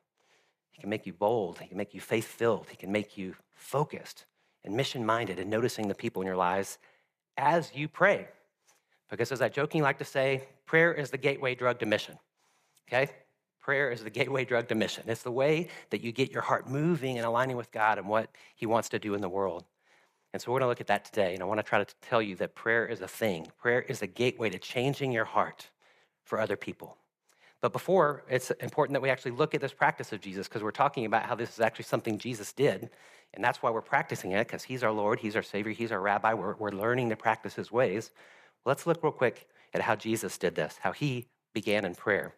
He 0.72 0.82
can 0.82 0.90
make 0.90 1.06
you 1.06 1.14
bold. 1.14 1.60
He 1.60 1.68
can 1.68 1.78
make 1.78 1.94
you 1.94 2.02
faith 2.02 2.26
filled. 2.26 2.68
He 2.70 2.78
can 2.78 2.92
make 2.92 3.18
you 3.18 3.36
focused 3.54 4.26
and 4.64 4.76
mission 4.76 5.06
minded 5.06 5.40
and 5.40 5.50
noticing 5.50 5.88
the 5.88 5.96
people 5.96 6.22
in 6.22 6.26
your 6.26 6.36
lives 6.36 6.78
as 7.38 7.74
you 7.74 7.88
pray. 7.88 8.28
Because, 9.10 9.32
as 9.32 9.42
I 9.42 9.50
jokingly 9.50 9.84
like 9.84 10.00
to 10.00 10.06
say, 10.06 10.44
prayer 10.66 10.94
is 10.94 11.10
the 11.10 11.18
gateway 11.18 11.56
drug 11.56 11.80
to 11.80 11.86
mission. 11.86 12.18
Okay? 12.88 13.10
Prayer 13.62 13.92
is 13.92 14.04
the 14.04 14.10
gateway 14.10 14.46
drug 14.46 14.68
to 14.70 14.76
mission. 14.76 15.04
It's 15.08 15.24
the 15.24 15.32
way 15.32 15.70
that 15.90 16.02
you 16.02 16.12
get 16.12 16.32
your 16.32 16.42
heart 16.42 16.70
moving 16.70 17.18
and 17.18 17.26
aligning 17.26 17.58
with 17.58 17.72
God 17.72 17.98
and 17.98 18.08
what 18.08 18.30
He 18.56 18.66
wants 18.66 18.90
to 18.90 19.00
do 19.00 19.14
in 19.14 19.22
the 19.22 19.30
world. 19.30 19.66
And 20.38 20.42
so 20.44 20.52
we're 20.52 20.60
going 20.60 20.68
to 20.68 20.70
look 20.70 20.82
at 20.82 20.86
that 20.86 21.04
today. 21.04 21.34
And 21.34 21.42
I 21.42 21.48
want 21.48 21.58
to 21.58 21.64
try 21.64 21.84
to 21.84 21.96
tell 22.00 22.22
you 22.22 22.36
that 22.36 22.54
prayer 22.54 22.86
is 22.86 23.02
a 23.02 23.08
thing. 23.08 23.48
Prayer 23.60 23.82
is 23.82 24.04
a 24.04 24.06
gateway 24.06 24.52
to 24.52 24.60
changing 24.60 25.12
your 25.12 25.26
heart 25.26 25.68
for 26.26 26.40
other 26.40 26.56
people. 26.56 26.96
But 27.60 27.74
before, 27.74 28.24
it's 28.30 28.52
important 28.52 28.94
that 28.94 29.02
we 29.02 29.10
actually 29.10 29.32
look 29.32 29.56
at 29.56 29.62
this 29.62 29.74
practice 29.74 30.14
of 30.14 30.22
Jesus 30.22 30.48
because 30.48 30.62
we're 30.62 30.70
talking 30.70 31.06
about 31.08 31.24
how 31.24 31.34
this 31.34 31.50
is 31.50 31.60
actually 31.60 31.86
something 31.86 32.20
Jesus 32.20 32.54
did. 32.54 32.92
And 33.34 33.44
that's 33.44 33.64
why 33.64 33.72
we're 33.72 33.82
practicing 33.82 34.34
it 34.34 34.46
because 34.48 34.62
He's 34.62 34.84
our 34.84 34.92
Lord, 34.92 35.20
He's 35.20 35.36
our 35.36 35.42
Savior, 35.42 35.72
He's 35.72 35.92
our 35.92 36.02
Rabbi. 36.02 36.36
We're, 36.36 36.54
we're 36.58 36.70
learning 36.70 37.10
to 37.10 37.16
practice 37.16 37.56
His 37.56 37.72
ways. 37.72 38.12
Let's 38.64 38.86
look 38.86 39.02
real 39.02 39.12
quick 39.12 39.48
at 39.74 39.82
how 39.82 39.96
Jesus 39.96 40.38
did 40.38 40.54
this, 40.54 40.78
how 40.80 40.92
He 40.92 41.26
began 41.56 41.84
in 41.84 41.96
prayer. 41.96 42.36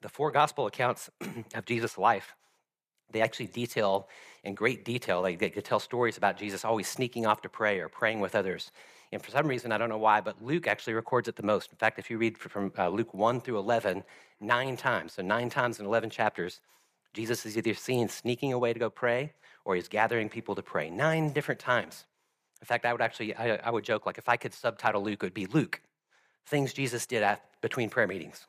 the 0.00 0.08
four 0.08 0.30
gospel 0.30 0.66
accounts 0.66 1.10
of 1.54 1.64
Jesus' 1.64 1.98
life, 1.98 2.34
they 3.10 3.20
actually 3.20 3.46
detail 3.46 4.08
in 4.44 4.54
great 4.54 4.84
detail, 4.84 5.22
they, 5.22 5.34
they 5.34 5.50
tell 5.50 5.80
stories 5.80 6.16
about 6.16 6.38
Jesus 6.38 6.64
always 6.64 6.88
sneaking 6.88 7.26
off 7.26 7.42
to 7.42 7.48
pray 7.48 7.80
or 7.80 7.88
praying 7.88 8.20
with 8.20 8.34
others. 8.34 8.70
And 9.10 9.22
for 9.22 9.30
some 9.30 9.46
reason, 9.46 9.72
I 9.72 9.78
don't 9.78 9.88
know 9.88 9.98
why, 9.98 10.20
but 10.20 10.42
Luke 10.42 10.66
actually 10.66 10.94
records 10.94 11.28
it 11.28 11.36
the 11.36 11.42
most. 11.42 11.70
In 11.70 11.78
fact, 11.78 11.98
if 11.98 12.10
you 12.10 12.18
read 12.18 12.38
from 12.38 12.72
uh, 12.78 12.88
Luke 12.88 13.14
1 13.14 13.40
through 13.40 13.58
11, 13.58 14.04
nine 14.40 14.76
times, 14.76 15.14
so 15.14 15.22
nine 15.22 15.50
times 15.50 15.80
in 15.80 15.86
11 15.86 16.10
chapters, 16.10 16.60
Jesus 17.14 17.46
is 17.46 17.56
either 17.56 17.74
seen 17.74 18.08
sneaking 18.08 18.52
away 18.52 18.72
to 18.72 18.78
go 18.78 18.90
pray 18.90 19.32
or 19.64 19.74
he's 19.74 19.88
gathering 19.88 20.28
people 20.28 20.54
to 20.54 20.62
pray. 20.62 20.90
Nine 20.90 21.32
different 21.32 21.60
times. 21.60 22.04
In 22.60 22.66
fact, 22.66 22.84
I 22.84 22.92
would 22.92 23.02
actually, 23.02 23.34
I, 23.34 23.56
I 23.56 23.70
would 23.70 23.84
joke, 23.84 24.06
like 24.06 24.18
if 24.18 24.28
I 24.28 24.36
could 24.36 24.52
subtitle 24.52 25.02
Luke, 25.02 25.22
it 25.22 25.26
would 25.26 25.34
be 25.34 25.46
Luke, 25.46 25.80
things 26.46 26.72
Jesus 26.72 27.06
did 27.06 27.22
at, 27.22 27.44
between 27.60 27.88
prayer 27.88 28.06
meetings. 28.06 28.46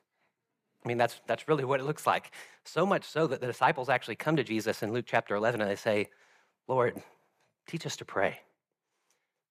I 0.83 0.87
mean, 0.87 0.97
that's, 0.97 1.19
that's 1.27 1.47
really 1.47 1.65
what 1.65 1.79
it 1.79 1.83
looks 1.83 2.07
like. 2.07 2.31
So 2.63 2.85
much 2.85 3.03
so 3.03 3.27
that 3.27 3.41
the 3.41 3.47
disciples 3.47 3.89
actually 3.89 4.15
come 4.15 4.35
to 4.37 4.43
Jesus 4.43 4.81
in 4.81 4.93
Luke 4.93 5.05
chapter 5.07 5.35
11 5.35 5.61
and 5.61 5.69
they 5.69 5.75
say, 5.75 6.09
Lord, 6.67 7.01
teach 7.67 7.85
us 7.85 7.97
to 7.97 8.05
pray. 8.05 8.39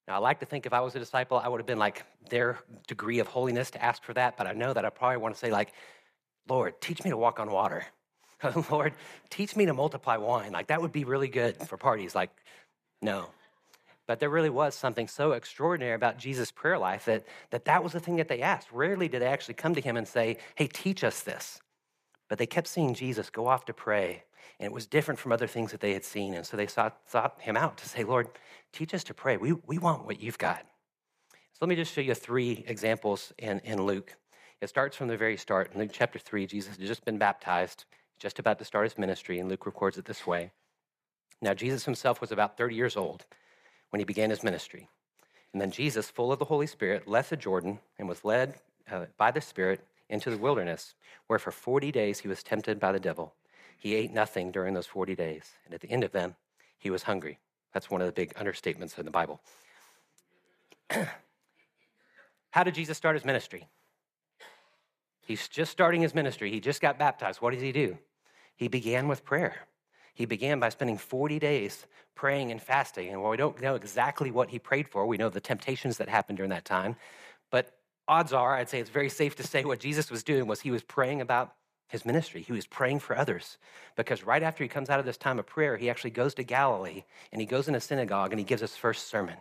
Now, 0.07 0.15
I 0.15 0.17
like 0.17 0.39
to 0.39 0.45
think 0.47 0.65
if 0.65 0.73
I 0.73 0.79
was 0.79 0.95
a 0.95 0.99
disciple, 0.99 1.37
I 1.37 1.47
would 1.47 1.59
have 1.59 1.67
been 1.67 1.77
like 1.77 2.03
their 2.29 2.57
degree 2.87 3.19
of 3.19 3.27
holiness 3.27 3.69
to 3.71 3.83
ask 3.83 4.03
for 4.03 4.13
that, 4.15 4.37
but 4.37 4.47
I 4.47 4.53
know 4.53 4.73
that 4.73 4.83
I 4.83 4.89
probably 4.89 5.17
want 5.17 5.35
to 5.35 5.39
say, 5.39 5.51
like, 5.51 5.71
Lord, 6.47 6.81
teach 6.81 7.03
me 7.03 7.11
to 7.11 7.17
walk 7.17 7.39
on 7.39 7.51
water. 7.51 7.85
Lord, 8.71 8.93
teach 9.29 9.55
me 9.55 9.67
to 9.67 9.73
multiply 9.73 10.17
wine. 10.17 10.51
Like, 10.51 10.67
that 10.67 10.81
would 10.81 10.91
be 10.91 11.03
really 11.03 11.27
good 11.27 11.57
for 11.57 11.77
parties. 11.77 12.15
Like, 12.15 12.31
no. 13.03 13.29
But 14.09 14.19
there 14.19 14.31
really 14.31 14.49
was 14.49 14.73
something 14.73 15.07
so 15.07 15.33
extraordinary 15.33 15.93
about 15.93 16.17
Jesus' 16.17 16.49
prayer 16.49 16.79
life 16.79 17.05
that, 17.05 17.27
that 17.51 17.65
that 17.65 17.83
was 17.83 17.93
the 17.93 17.99
thing 17.99 18.15
that 18.15 18.27
they 18.27 18.41
asked. 18.41 18.71
Rarely 18.71 19.07
did 19.07 19.21
they 19.21 19.27
actually 19.27 19.53
come 19.53 19.75
to 19.75 19.81
him 19.81 19.95
and 19.95 20.07
say, 20.07 20.37
Hey, 20.55 20.65
teach 20.65 21.03
us 21.03 21.21
this. 21.21 21.61
But 22.27 22.39
they 22.39 22.47
kept 22.47 22.67
seeing 22.67 22.95
Jesus 22.95 23.29
go 23.29 23.45
off 23.45 23.65
to 23.65 23.73
pray, 23.73 24.23
and 24.59 24.65
it 24.65 24.73
was 24.73 24.87
different 24.87 25.19
from 25.19 25.31
other 25.31 25.45
things 25.45 25.69
that 25.69 25.79
they 25.79 25.93
had 25.93 26.03
seen. 26.03 26.33
And 26.33 26.43
so 26.43 26.57
they 26.57 26.65
sought, 26.65 26.97
sought 27.05 27.39
him 27.39 27.55
out 27.55 27.77
to 27.77 27.87
say, 27.87 28.03
Lord, 28.03 28.29
teach 28.73 28.95
us 28.95 29.03
to 29.03 29.13
pray. 29.13 29.37
We, 29.37 29.53
we 29.67 29.77
want 29.77 30.07
what 30.07 30.19
you've 30.19 30.39
got. 30.39 30.65
So 31.31 31.59
let 31.61 31.69
me 31.69 31.75
just 31.75 31.93
show 31.93 32.01
you 32.01 32.15
three 32.15 32.63
examples 32.65 33.31
in, 33.37 33.59
in 33.59 33.83
Luke. 33.83 34.15
It 34.59 34.69
starts 34.69 34.97
from 34.97 35.07
the 35.07 35.17
very 35.17 35.37
start. 35.37 35.71
In 35.71 35.79
Luke 35.79 35.91
chapter 35.93 36.17
3, 36.17 36.47
Jesus 36.47 36.77
had 36.77 36.87
just 36.87 37.05
been 37.05 37.19
baptized, 37.19 37.85
just 38.17 38.39
about 38.39 38.57
to 38.57 38.65
start 38.65 38.85
his 38.85 38.97
ministry, 38.97 39.37
and 39.37 39.47
Luke 39.47 39.67
records 39.67 39.99
it 39.99 40.05
this 40.05 40.25
way. 40.25 40.49
Now, 41.43 41.53
Jesus 41.53 41.85
himself 41.85 42.19
was 42.19 42.31
about 42.31 42.57
30 42.57 42.73
years 42.73 42.97
old 42.97 43.27
when 43.89 43.99
he 43.99 44.05
began 44.05 44.29
his 44.29 44.43
ministry. 44.43 44.89
And 45.53 45.61
then 45.61 45.71
Jesus, 45.71 46.09
full 46.09 46.31
of 46.31 46.39
the 46.39 46.45
Holy 46.45 46.67
Spirit, 46.67 47.07
left 47.07 47.29
the 47.29 47.37
Jordan 47.37 47.79
and 47.97 48.07
was 48.07 48.23
led 48.23 48.55
uh, 48.91 49.05
by 49.17 49.31
the 49.31 49.41
Spirit 49.41 49.81
into 50.09 50.29
the 50.29 50.37
wilderness, 50.37 50.95
where 51.27 51.39
for 51.39 51.51
40 51.51 51.91
days 51.91 52.19
he 52.19 52.27
was 52.27 52.43
tempted 52.43 52.79
by 52.79 52.91
the 52.91 52.99
devil. 52.99 53.33
He 53.77 53.95
ate 53.95 54.11
nothing 54.11 54.51
during 54.51 54.73
those 54.73 54.87
40 54.87 55.15
days, 55.15 55.51
and 55.65 55.73
at 55.73 55.81
the 55.81 55.89
end 55.89 56.03
of 56.03 56.11
them, 56.11 56.35
he 56.77 56.89
was 56.89 57.03
hungry. 57.03 57.39
That's 57.73 57.89
one 57.89 58.01
of 58.01 58.07
the 58.07 58.13
big 58.13 58.33
understatements 58.33 58.97
in 58.97 59.05
the 59.05 59.11
Bible. 59.11 59.41
How 62.51 62.63
did 62.63 62.75
Jesus 62.75 62.97
start 62.97 63.15
his 63.15 63.25
ministry? 63.25 63.67
He's 65.21 65.47
just 65.47 65.71
starting 65.71 66.01
his 66.01 66.15
ministry. 66.15 66.49
He 66.49 66.59
just 66.59 66.81
got 66.81 66.97
baptized. 66.97 67.39
What 67.39 67.53
does 67.53 67.61
he 67.61 67.71
do? 67.71 67.99
He 68.55 68.67
began 68.67 69.07
with 69.07 69.23
prayer. 69.23 69.67
He 70.19 70.25
began 70.25 70.59
by 70.59 70.67
spending 70.67 70.97
40 70.97 71.39
days 71.39 71.87
praying 72.13 72.51
and 72.51 72.61
fasting. 72.61 73.07
And 73.07 73.21
while 73.21 73.31
we 73.31 73.37
don't 73.37 73.61
know 73.61 73.75
exactly 73.75 74.31
what 74.31 74.49
he 74.49 74.59
prayed 74.59 74.85
for, 74.85 75.05
we 75.05 75.15
know 75.15 75.29
the 75.29 75.39
temptations 75.39 75.95
that 75.95 76.09
happened 76.09 76.35
during 76.35 76.49
that 76.49 76.65
time. 76.65 76.97
But 77.51 77.71
odds 78.05 78.33
are, 78.33 78.53
I'd 78.57 78.67
say 78.67 78.81
it's 78.81 78.89
very 78.89 79.07
safe 79.07 79.37
to 79.37 79.47
say 79.47 79.63
what 79.63 79.79
Jesus 79.79 80.11
was 80.11 80.21
doing 80.21 80.45
was 80.45 80.59
he 80.59 80.71
was 80.71 80.83
praying 80.83 81.21
about 81.21 81.55
his 81.87 82.05
ministry. 82.05 82.41
He 82.41 82.51
was 82.51 82.67
praying 82.67 82.99
for 82.99 83.17
others. 83.17 83.57
Because 83.95 84.25
right 84.25 84.43
after 84.43 84.61
he 84.61 84.67
comes 84.67 84.89
out 84.89 84.99
of 84.99 85.05
this 85.05 85.15
time 85.15 85.39
of 85.39 85.47
prayer, 85.47 85.77
he 85.77 85.89
actually 85.89 86.11
goes 86.11 86.33
to 86.33 86.43
Galilee 86.43 87.05
and 87.31 87.39
he 87.39 87.47
goes 87.47 87.69
in 87.69 87.75
a 87.75 87.79
synagogue 87.79 88.33
and 88.33 88.39
he 88.41 88.45
gives 88.45 88.59
his 88.59 88.75
first 88.75 89.07
sermon. 89.07 89.37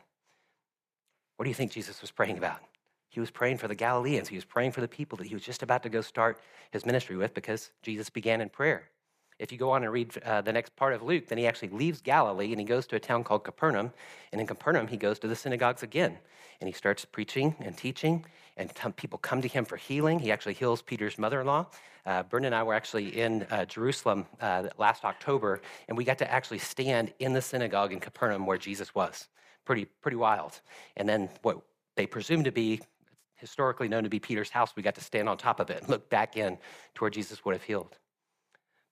What 1.39 1.45
do 1.45 1.49
you 1.49 1.57
think 1.57 1.73
Jesus 1.73 2.01
was 2.01 2.13
praying 2.13 2.39
about? 2.39 2.61
He 3.09 3.19
was 3.19 3.33
praying 3.33 3.59
for 3.59 3.67
the 3.67 3.75
Galileans. 3.75 4.29
He 4.29 4.37
was 4.37 4.45
praying 4.45 4.71
for 4.71 4.81
the 4.81 4.87
people 4.87 5.19
that 5.19 5.27
he 5.27 5.35
was 5.35 5.43
just 5.43 5.65
about 5.65 5.83
to 5.83 5.89
go 5.89 6.03
start 6.03 6.39
his 6.71 6.87
ministry 6.87 7.17
with 7.17 7.35
because 7.35 7.73
Jesus 7.83 8.11
began 8.11 8.41
in 8.41 8.49
prayer. 8.49 8.91
If 9.39 9.53
you 9.53 9.59
go 9.59 9.71
on 9.71 9.85
and 9.85 9.93
read 9.93 10.17
uh, 10.25 10.41
the 10.41 10.53
next 10.53 10.75
part 10.75 10.93
of 10.93 11.03
Luke, 11.03 11.29
then 11.29 11.39
he 11.39 11.47
actually 11.47 11.69
leaves 11.69 12.01
Galilee 12.01 12.51
and 12.51 12.61
he 12.61 12.67
goes 12.67 12.87
to 12.89 12.97
a 12.97 13.01
town 13.01 13.23
called 13.23 13.45
Capernaum. 13.45 13.93
And 14.33 14.41
in 14.41 14.47
Capernaum, 14.47 14.89
he 14.89 14.97
goes 14.97 15.19
to 15.21 15.29
the 15.29 15.37
synagogues 15.37 15.83
again. 15.83 16.19
And 16.61 16.67
he 16.67 16.73
starts 16.73 17.05
preaching 17.05 17.55
and 17.61 17.77
teaching, 17.77 18.25
and 18.57 18.75
t- 18.75 18.91
people 18.97 19.17
come 19.21 19.41
to 19.43 19.49
him 19.49 19.65
for 19.65 19.77
healing. 19.77 20.19
He 20.19 20.33
actually 20.33 20.55
heals 20.55 20.83
Peter's 20.83 21.17
mother 21.17 21.41
in 21.41 21.47
law. 21.47 21.67
Uh, 22.05 22.25
Brendan 22.25 22.53
and 22.53 22.61
I 22.61 22.65
were 22.65 22.75
actually 22.75 23.17
in 23.17 23.45
uh, 23.45 23.65
Jerusalem 23.65 24.27
uh, 24.41 24.65
last 24.77 25.05
October, 25.05 25.61
and 25.87 25.97
we 25.97 26.03
got 26.03 26.19
to 26.19 26.29
actually 26.29 26.59
stand 26.59 27.13
in 27.21 27.33
the 27.33 27.43
synagogue 27.43 27.93
in 27.93 28.01
Capernaum 28.01 28.45
where 28.45 28.59
Jesus 28.59 28.93
was. 28.93 29.29
Pretty, 29.65 29.85
pretty 29.85 30.17
wild. 30.17 30.61
And 30.97 31.09
then 31.09 31.29
what 31.43 31.59
they 31.95 32.07
presume 32.07 32.43
to 32.43 32.51
be 32.51 32.81
historically 33.37 33.87
known 33.87 34.03
to 34.03 34.09
be 34.09 34.19
Peter's 34.19 34.51
house, 34.51 34.73
we 34.75 34.83
got 34.83 34.97
to 34.97 35.01
stand 35.01 35.29
on 35.29 35.39
top 35.39 35.61
of 35.61 35.71
it 35.71 35.81
and 35.81 35.89
look 35.89 36.11
back 36.11 36.37
in 36.37 36.57
to 36.95 37.01
where 37.01 37.11
Jesus 37.11 37.45
would 37.45 37.55
have 37.55 37.63
healed. 37.63 37.99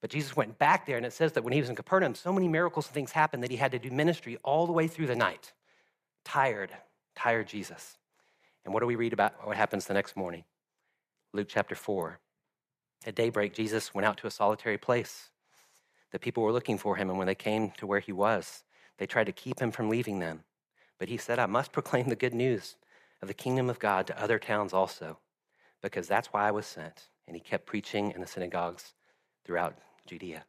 But 0.00 0.10
Jesus 0.10 0.36
went 0.36 0.58
back 0.58 0.86
there, 0.86 0.96
and 0.96 1.06
it 1.06 1.12
says 1.12 1.32
that 1.32 1.42
when 1.42 1.52
he 1.52 1.60
was 1.60 1.70
in 1.70 1.76
Capernaum, 1.76 2.14
so 2.14 2.32
many 2.32 2.48
miracles 2.48 2.86
and 2.86 2.94
things 2.94 3.12
happened 3.12 3.42
that 3.42 3.50
he 3.50 3.56
had 3.56 3.72
to 3.72 3.78
do 3.78 3.90
ministry 3.90 4.38
all 4.42 4.66
the 4.66 4.72
way 4.72 4.86
through 4.86 5.06
the 5.06 5.16
night. 5.16 5.52
Tired, 6.24 6.70
tired 7.14 7.48
Jesus. 7.48 7.96
And 8.64 8.74
what 8.74 8.80
do 8.80 8.86
we 8.86 8.96
read 8.96 9.12
about 9.12 9.46
what 9.46 9.56
happens 9.56 9.86
the 9.86 9.94
next 9.94 10.16
morning? 10.16 10.44
Luke 11.32 11.48
chapter 11.48 11.74
4. 11.74 12.18
At 13.06 13.14
daybreak, 13.14 13.54
Jesus 13.54 13.94
went 13.94 14.06
out 14.06 14.18
to 14.18 14.26
a 14.26 14.30
solitary 14.30 14.78
place. 14.78 15.30
The 16.12 16.18
people 16.18 16.42
were 16.42 16.52
looking 16.52 16.78
for 16.78 16.96
him, 16.96 17.08
and 17.08 17.18
when 17.18 17.26
they 17.26 17.34
came 17.34 17.70
to 17.78 17.86
where 17.86 18.00
he 18.00 18.12
was, 18.12 18.64
they 18.98 19.06
tried 19.06 19.24
to 19.24 19.32
keep 19.32 19.60
him 19.60 19.70
from 19.70 19.88
leaving 19.88 20.18
them. 20.18 20.44
But 20.98 21.08
he 21.08 21.16
said, 21.16 21.38
I 21.38 21.46
must 21.46 21.72
proclaim 21.72 22.08
the 22.08 22.16
good 22.16 22.34
news 22.34 22.76
of 23.22 23.28
the 23.28 23.34
kingdom 23.34 23.70
of 23.70 23.78
God 23.78 24.06
to 24.06 24.22
other 24.22 24.38
towns 24.38 24.72
also, 24.72 25.18
because 25.82 26.06
that's 26.06 26.28
why 26.28 26.46
I 26.46 26.50
was 26.50 26.66
sent. 26.66 27.08
And 27.26 27.34
he 27.34 27.40
kept 27.40 27.66
preaching 27.66 28.12
in 28.12 28.20
the 28.20 28.26
synagogues 28.26 28.94
throughout 29.46 29.78
Judea. 30.06 30.44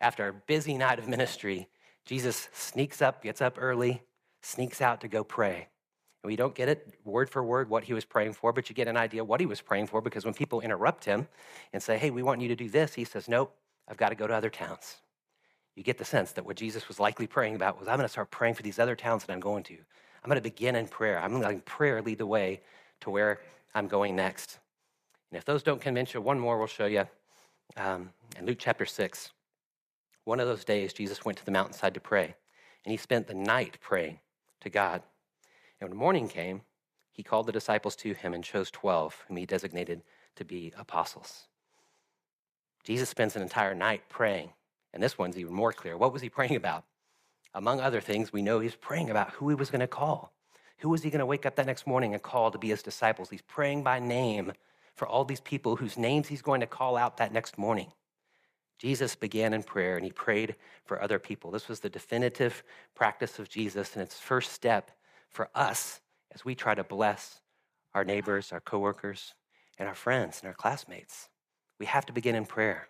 After 0.00 0.28
a 0.28 0.32
busy 0.32 0.78
night 0.78 0.98
of 0.98 1.08
ministry, 1.08 1.68
Jesus 2.06 2.48
sneaks 2.52 3.02
up, 3.02 3.22
gets 3.22 3.42
up 3.42 3.58
early, 3.60 4.02
sneaks 4.40 4.80
out 4.80 5.00
to 5.00 5.08
go 5.08 5.24
pray. 5.24 5.68
And 6.22 6.30
we 6.30 6.36
don't 6.36 6.54
get 6.54 6.68
it 6.68 6.94
word 7.04 7.28
for 7.28 7.42
word 7.42 7.68
what 7.68 7.84
he 7.84 7.92
was 7.92 8.04
praying 8.04 8.32
for, 8.34 8.52
but 8.52 8.68
you 8.68 8.74
get 8.74 8.88
an 8.88 8.96
idea 8.96 9.24
what 9.24 9.40
he 9.40 9.46
was 9.46 9.60
praying 9.60 9.88
for 9.88 10.00
because 10.00 10.24
when 10.24 10.34
people 10.34 10.60
interrupt 10.60 11.04
him 11.04 11.28
and 11.72 11.82
say, 11.82 11.98
hey, 11.98 12.10
we 12.10 12.22
want 12.22 12.40
you 12.40 12.48
to 12.48 12.56
do 12.56 12.68
this, 12.68 12.94
he 12.94 13.04
says, 13.04 13.28
nope, 13.28 13.54
I've 13.88 13.96
got 13.96 14.10
to 14.10 14.14
go 14.14 14.26
to 14.26 14.34
other 14.34 14.50
towns. 14.50 14.96
You 15.74 15.82
get 15.82 15.98
the 15.98 16.04
sense 16.04 16.32
that 16.32 16.44
what 16.44 16.56
Jesus 16.56 16.88
was 16.88 16.98
likely 16.98 17.26
praying 17.26 17.54
about 17.54 17.78
was, 17.78 17.88
I'm 17.88 17.96
going 17.96 18.04
to 18.04 18.12
start 18.12 18.30
praying 18.30 18.54
for 18.54 18.62
these 18.62 18.78
other 18.78 18.96
towns 18.96 19.24
that 19.24 19.32
I'm 19.32 19.40
going 19.40 19.64
to. 19.64 19.74
I'm 19.74 20.28
going 20.28 20.36
to 20.36 20.42
begin 20.42 20.74
in 20.74 20.88
prayer. 20.88 21.20
I'm 21.20 21.40
letting 21.40 21.60
prayer 21.60 22.02
lead 22.02 22.18
the 22.18 22.26
way 22.26 22.62
to 23.00 23.10
where 23.10 23.40
I'm 23.74 23.86
going 23.86 24.16
next. 24.16 24.58
And 25.30 25.38
if 25.38 25.44
those 25.44 25.62
don't 25.62 25.80
convince 25.80 26.14
you, 26.14 26.20
one 26.20 26.40
more 26.40 26.58
we'll 26.58 26.66
show 26.66 26.86
you 26.86 27.04
um, 27.76 28.10
in 28.38 28.46
Luke 28.46 28.58
chapter 28.58 28.86
6. 28.86 29.30
One 30.24 30.40
of 30.40 30.48
those 30.48 30.64
days, 30.64 30.92
Jesus 30.92 31.24
went 31.24 31.38
to 31.38 31.44
the 31.44 31.50
mountainside 31.50 31.94
to 31.94 32.00
pray, 32.00 32.34
and 32.84 32.90
he 32.90 32.96
spent 32.96 33.26
the 33.26 33.34
night 33.34 33.78
praying 33.80 34.18
to 34.60 34.70
God. 34.70 35.02
And 35.80 35.88
when 35.88 35.98
morning 35.98 36.28
came, 36.28 36.62
he 37.12 37.22
called 37.22 37.46
the 37.46 37.52
disciples 37.52 37.96
to 37.96 38.14
him 38.14 38.34
and 38.34 38.44
chose 38.44 38.70
12, 38.70 39.24
whom 39.26 39.36
he 39.36 39.46
designated 39.46 40.02
to 40.36 40.44
be 40.44 40.72
apostles. 40.76 41.48
Jesus 42.84 43.08
spends 43.08 43.36
an 43.36 43.42
entire 43.42 43.74
night 43.74 44.02
praying, 44.08 44.50
and 44.92 45.02
this 45.02 45.18
one's 45.18 45.38
even 45.38 45.52
more 45.52 45.72
clear. 45.72 45.96
What 45.96 46.12
was 46.12 46.22
he 46.22 46.28
praying 46.28 46.56
about? 46.56 46.84
Among 47.54 47.80
other 47.80 48.00
things, 48.00 48.32
we 48.32 48.42
know 48.42 48.60
he's 48.60 48.76
praying 48.76 49.10
about 49.10 49.32
who 49.32 49.48
he 49.48 49.54
was 49.54 49.70
going 49.70 49.80
to 49.80 49.86
call. 49.86 50.32
Who 50.78 50.90
was 50.90 51.02
he 51.02 51.10
going 51.10 51.18
to 51.20 51.26
wake 51.26 51.44
up 51.44 51.56
that 51.56 51.66
next 51.66 51.86
morning 51.86 52.14
and 52.14 52.22
call 52.22 52.50
to 52.50 52.58
be 52.58 52.68
his 52.68 52.82
disciples? 52.82 53.30
He's 53.30 53.42
praying 53.42 53.82
by 53.82 53.98
name 53.98 54.52
for 54.98 55.06
all 55.06 55.24
these 55.24 55.40
people 55.40 55.76
whose 55.76 55.96
names 55.96 56.26
he's 56.26 56.42
going 56.42 56.60
to 56.60 56.66
call 56.66 56.96
out 56.96 57.16
that 57.16 57.32
next 57.32 57.56
morning. 57.56 57.92
Jesus 58.78 59.14
began 59.14 59.54
in 59.54 59.62
prayer 59.62 59.96
and 59.96 60.04
he 60.04 60.12
prayed 60.12 60.56
for 60.84 61.02
other 61.02 61.18
people. 61.18 61.50
This 61.50 61.68
was 61.68 61.80
the 61.80 61.88
definitive 61.88 62.62
practice 62.94 63.38
of 63.38 63.48
Jesus 63.48 63.94
and 63.94 64.02
its 64.02 64.18
first 64.18 64.52
step 64.52 64.90
for 65.30 65.48
us 65.54 66.00
as 66.32 66.44
we 66.44 66.54
try 66.54 66.74
to 66.74 66.84
bless 66.84 67.40
our 67.94 68.04
neighbors, 68.04 68.52
our 68.52 68.60
coworkers, 68.60 69.34
and 69.78 69.88
our 69.88 69.94
friends 69.94 70.40
and 70.40 70.48
our 70.48 70.54
classmates. 70.54 71.28
We 71.78 71.86
have 71.86 72.06
to 72.06 72.12
begin 72.12 72.34
in 72.34 72.44
prayer. 72.44 72.88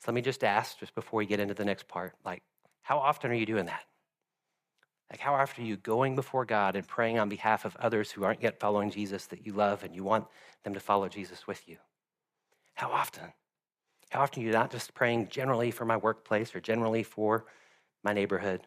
So 0.00 0.10
let 0.10 0.14
me 0.14 0.22
just 0.22 0.42
ask, 0.42 0.78
just 0.80 0.94
before 0.94 1.18
we 1.18 1.26
get 1.26 1.40
into 1.40 1.54
the 1.54 1.64
next 1.64 1.86
part, 1.86 2.14
like, 2.24 2.42
how 2.82 2.98
often 2.98 3.30
are 3.30 3.34
you 3.34 3.46
doing 3.46 3.66
that? 3.66 3.82
Like, 5.12 5.20
how 5.20 5.34
often 5.34 5.62
are 5.62 5.66
you 5.66 5.76
going 5.76 6.16
before 6.16 6.46
God 6.46 6.74
and 6.74 6.88
praying 6.88 7.18
on 7.18 7.28
behalf 7.28 7.66
of 7.66 7.76
others 7.76 8.10
who 8.10 8.24
aren't 8.24 8.42
yet 8.42 8.58
following 8.58 8.90
Jesus 8.90 9.26
that 9.26 9.44
you 9.44 9.52
love 9.52 9.84
and 9.84 9.94
you 9.94 10.02
want 10.02 10.26
them 10.64 10.72
to 10.72 10.80
follow 10.80 11.06
Jesus 11.06 11.46
with 11.46 11.68
you? 11.68 11.76
How 12.74 12.90
often? 12.90 13.30
How 14.08 14.22
often 14.22 14.42
are 14.42 14.46
you 14.46 14.52
not 14.52 14.70
just 14.70 14.94
praying 14.94 15.28
generally 15.28 15.70
for 15.70 15.84
my 15.84 15.98
workplace 15.98 16.54
or 16.54 16.60
generally 16.60 17.02
for 17.02 17.44
my 18.02 18.14
neighborhood, 18.14 18.66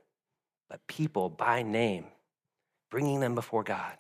but 0.70 0.86
people 0.86 1.30
by 1.30 1.64
name, 1.64 2.06
bringing 2.92 3.22
them 3.22 3.34
before 3.34 3.64
God? 3.64 3.98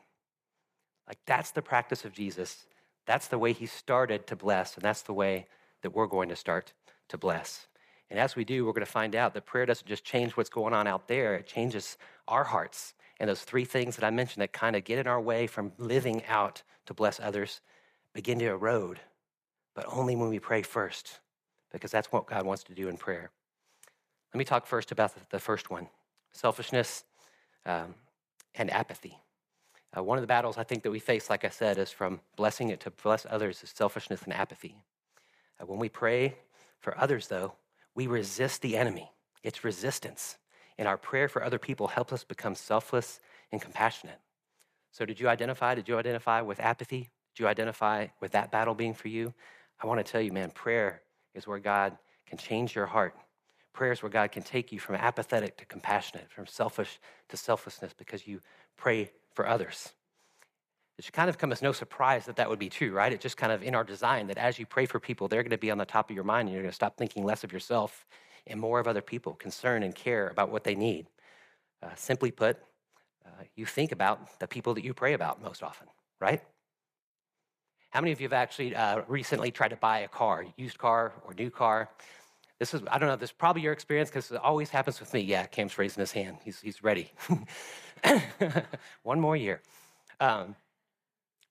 Like, 1.07 1.17
that's 1.25 1.49
the 1.49 1.63
practice 1.63 2.05
of 2.05 2.13
Jesus. 2.13 2.67
That's 3.07 3.27
the 3.27 3.39
way 3.39 3.53
he 3.53 3.65
started 3.65 4.27
to 4.27 4.35
bless, 4.35 4.75
and 4.75 4.83
that's 4.83 5.01
the 5.01 5.13
way 5.13 5.47
that 5.81 5.95
we're 5.95 6.05
going 6.05 6.29
to 6.29 6.35
start 6.35 6.73
to 7.09 7.17
bless. 7.17 7.65
And 8.09 8.19
as 8.19 8.35
we 8.35 8.45
do, 8.45 8.65
we're 8.65 8.73
going 8.73 8.85
to 8.85 8.91
find 8.91 9.15
out 9.15 9.33
that 9.33 9.45
prayer 9.45 9.65
doesn't 9.65 9.87
just 9.87 10.03
change 10.03 10.33
what's 10.33 10.49
going 10.49 10.73
on 10.73 10.87
out 10.87 11.07
there, 11.07 11.35
it 11.35 11.47
changes 11.47 11.97
our 12.27 12.43
hearts. 12.43 12.93
And 13.19 13.29
those 13.29 13.43
three 13.43 13.65
things 13.65 13.95
that 13.95 14.05
I 14.05 14.09
mentioned 14.09 14.41
that 14.41 14.51
kind 14.51 14.75
of 14.75 14.83
get 14.83 14.99
in 14.99 15.07
our 15.07 15.21
way 15.21 15.47
from 15.47 15.71
living 15.77 16.23
out 16.27 16.61
to 16.85 16.93
bless 16.93 17.19
others 17.19 17.61
begin 18.13 18.39
to 18.39 18.45
erode, 18.45 18.99
but 19.73 19.85
only 19.87 20.15
when 20.15 20.29
we 20.29 20.39
pray 20.39 20.61
first, 20.61 21.19
because 21.71 21.91
that's 21.91 22.11
what 22.11 22.27
God 22.27 22.45
wants 22.45 22.63
to 22.63 22.73
do 22.73 22.87
in 22.87 22.97
prayer. 22.97 23.31
Let 24.33 24.37
me 24.37 24.45
talk 24.45 24.67
first 24.67 24.91
about 24.91 25.13
the 25.29 25.39
first 25.39 25.69
one 25.69 25.87
selfishness. 26.31 27.05
Um, 27.65 27.95
and 28.57 28.71
apathy. 28.71 29.19
Uh, 29.95 30.03
one 30.03 30.17
of 30.17 30.21
the 30.21 30.27
battles 30.27 30.57
I 30.57 30.63
think 30.63 30.83
that 30.83 30.91
we 30.91 30.99
face, 30.99 31.29
like 31.29 31.45
I 31.45 31.49
said, 31.49 31.77
is 31.77 31.91
from 31.91 32.19
blessing 32.35 32.69
it 32.69 32.79
to 32.81 32.91
bless 32.91 33.25
others 33.29 33.63
is 33.63 33.69
selfishness 33.69 34.23
and 34.23 34.33
apathy. 34.33 34.75
Uh, 35.59 35.65
when 35.65 35.79
we 35.79 35.89
pray 35.89 36.35
for 36.79 36.97
others, 36.97 37.27
though, 37.27 37.53
we 37.95 38.07
resist 38.07 38.61
the 38.61 38.77
enemy. 38.77 39.11
It's 39.43 39.63
resistance. 39.63 40.37
And 40.77 40.87
our 40.87 40.97
prayer 40.97 41.29
for 41.29 41.43
other 41.43 41.57
people 41.57 41.87
helps 41.87 42.11
us 42.13 42.23
become 42.23 42.53
selfless 42.53 43.19
and 43.51 43.61
compassionate. 43.61 44.19
So, 44.91 45.05
did 45.05 45.19
you 45.19 45.29
identify? 45.29 45.75
Did 45.75 45.87
you 45.87 45.97
identify 45.97 46.41
with 46.41 46.59
apathy? 46.59 47.09
Did 47.33 47.43
you 47.43 47.47
identify 47.47 48.07
with 48.21 48.31
that 48.31 48.51
battle 48.51 48.75
being 48.75 48.93
for 48.93 49.07
you? 49.07 49.33
I 49.81 49.87
want 49.87 50.05
to 50.05 50.09
tell 50.09 50.21
you, 50.21 50.31
man, 50.31 50.51
prayer 50.51 51.01
is 51.33 51.47
where 51.47 51.59
God 51.59 51.97
can 52.25 52.37
change 52.37 52.75
your 52.75 52.85
heart. 52.85 53.15
Prayer 53.73 53.91
is 53.91 54.01
where 54.01 54.09
God 54.09 54.31
can 54.31 54.43
take 54.43 54.71
you 54.71 54.79
from 54.79 54.95
apathetic 54.95 55.57
to 55.57 55.65
compassionate, 55.65 56.31
from 56.31 56.47
selfish 56.47 56.99
to 57.29 57.37
selflessness, 57.37 57.93
because 57.93 58.25
you 58.25 58.39
pray 58.77 59.11
for 59.33 59.47
others. 59.47 59.91
It 60.97 61.03
should 61.03 61.13
kind 61.13 61.29
of 61.29 61.37
come 61.37 61.51
as 61.51 61.61
no 61.61 61.73
surprise 61.73 62.25
that 62.25 62.37
that 62.37 62.49
would 62.49 62.59
be 62.59 62.69
true, 62.69 62.91
right? 62.91 63.11
It's 63.11 63.21
just 63.21 63.35
kind 63.35 63.51
of 63.51 63.61
in 63.61 63.75
our 63.75 63.83
design 63.83 64.27
that 64.27 64.37
as 64.37 64.57
you 64.57 64.65
pray 64.65 64.85
for 64.85 64.99
people, 64.99 65.27
they're 65.27 65.43
going 65.43 65.49
to 65.51 65.57
be 65.57 65.71
on 65.71 65.77
the 65.77 65.85
top 65.85 66.09
of 66.09 66.15
your 66.15 66.23
mind 66.23 66.47
and 66.47 66.53
you're 66.53 66.63
going 66.63 66.71
to 66.71 66.75
stop 66.75 66.97
thinking 66.97 67.23
less 67.25 67.43
of 67.43 67.51
yourself 67.51 68.05
and 68.47 68.59
more 68.59 68.79
of 68.79 68.87
other 68.87 69.01
people, 69.01 69.33
concern 69.33 69.83
and 69.83 69.93
care 69.93 70.29
about 70.29 70.49
what 70.49 70.63
they 70.63 70.75
need. 70.75 71.07
Uh, 71.83 71.89
simply 71.95 72.31
put, 72.31 72.57
uh, 73.25 73.43
you 73.55 73.65
think 73.65 73.91
about 73.91 74.39
the 74.39 74.47
people 74.47 74.73
that 74.73 74.83
you 74.83 74.93
pray 74.93 75.13
about 75.13 75.41
most 75.41 75.63
often, 75.63 75.87
right? 76.21 76.41
How 77.89 78.01
many 78.01 78.11
of 78.11 78.21
you 78.21 78.25
have 78.25 78.33
actually 78.33 78.75
uh, 78.75 79.01
recently 79.07 79.51
tried 79.51 79.69
to 79.69 79.77
buy 79.77 79.99
a 79.99 80.07
car, 80.07 80.45
used 80.57 80.77
car 80.77 81.13
or 81.25 81.33
new 81.33 81.49
car? 81.49 81.89
This 82.59 82.73
is, 82.73 82.81
I 82.89 82.97
don't 82.97 83.09
know, 83.09 83.15
this 83.17 83.29
is 83.29 83.33
probably 83.33 83.61
your 83.61 83.73
experience 83.73 84.09
because 84.09 84.31
it 84.31 84.37
always 84.37 84.69
happens 84.69 84.99
with 84.99 85.13
me. 85.13 85.21
Yeah, 85.21 85.45
Cam's 85.45 85.77
raising 85.77 85.99
his 85.99 86.11
hand. 86.11 86.37
He's, 86.43 86.61
he's 86.61 86.83
ready. 86.83 87.11
One 89.03 89.19
more 89.19 89.35
year. 89.35 89.61
Um, 90.19 90.55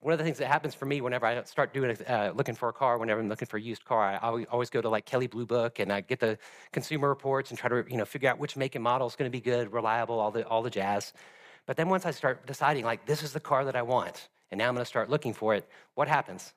one 0.04 0.12
of 0.12 0.18
the 0.18 0.24
things 0.24 0.36
that 0.36 0.48
happens 0.48 0.74
for 0.74 0.84
me 0.84 1.00
whenever 1.00 1.24
I 1.24 1.42
start 1.44 1.72
doing 1.72 1.96
uh, 2.06 2.32
looking 2.34 2.54
for 2.54 2.68
a 2.68 2.74
car, 2.74 2.98
whenever 2.98 3.22
I'm 3.22 3.28
looking 3.30 3.48
for 3.48 3.56
a 3.56 3.60
used 3.60 3.86
car, 3.86 4.18
I 4.22 4.44
always 4.50 4.68
go 4.68 4.82
to 4.82 4.88
like 4.90 5.06
Kelley 5.06 5.28
Blue 5.28 5.46
Book 5.46 5.78
and 5.78 5.90
I 5.90 6.02
get 6.02 6.20
the 6.20 6.36
consumer 6.72 7.08
reports 7.08 7.48
and 7.48 7.58
try 7.58 7.70
to 7.70 7.86
you 7.88 7.96
know 7.96 8.04
figure 8.04 8.28
out 8.28 8.38
which 8.38 8.54
make 8.54 8.74
and 8.74 8.84
model 8.84 9.06
is 9.06 9.16
going 9.16 9.30
to 9.30 9.32
be 9.32 9.40
good, 9.40 9.72
reliable, 9.72 10.20
all 10.20 10.30
the 10.30 10.46
all 10.46 10.60
the 10.60 10.68
jazz. 10.68 11.14
But 11.64 11.78
then 11.78 11.88
once 11.88 12.04
I 12.04 12.10
start 12.10 12.46
deciding 12.46 12.84
like 12.84 13.06
this 13.06 13.22
is 13.22 13.32
the 13.32 13.40
car 13.40 13.64
that 13.64 13.76
I 13.76 13.80
want, 13.80 14.28
and 14.50 14.58
now 14.58 14.68
I'm 14.68 14.74
going 14.74 14.82
to 14.82 14.88
start 14.88 15.08
looking 15.08 15.32
for 15.32 15.54
it, 15.54 15.66
what 15.94 16.06
happens? 16.06 16.52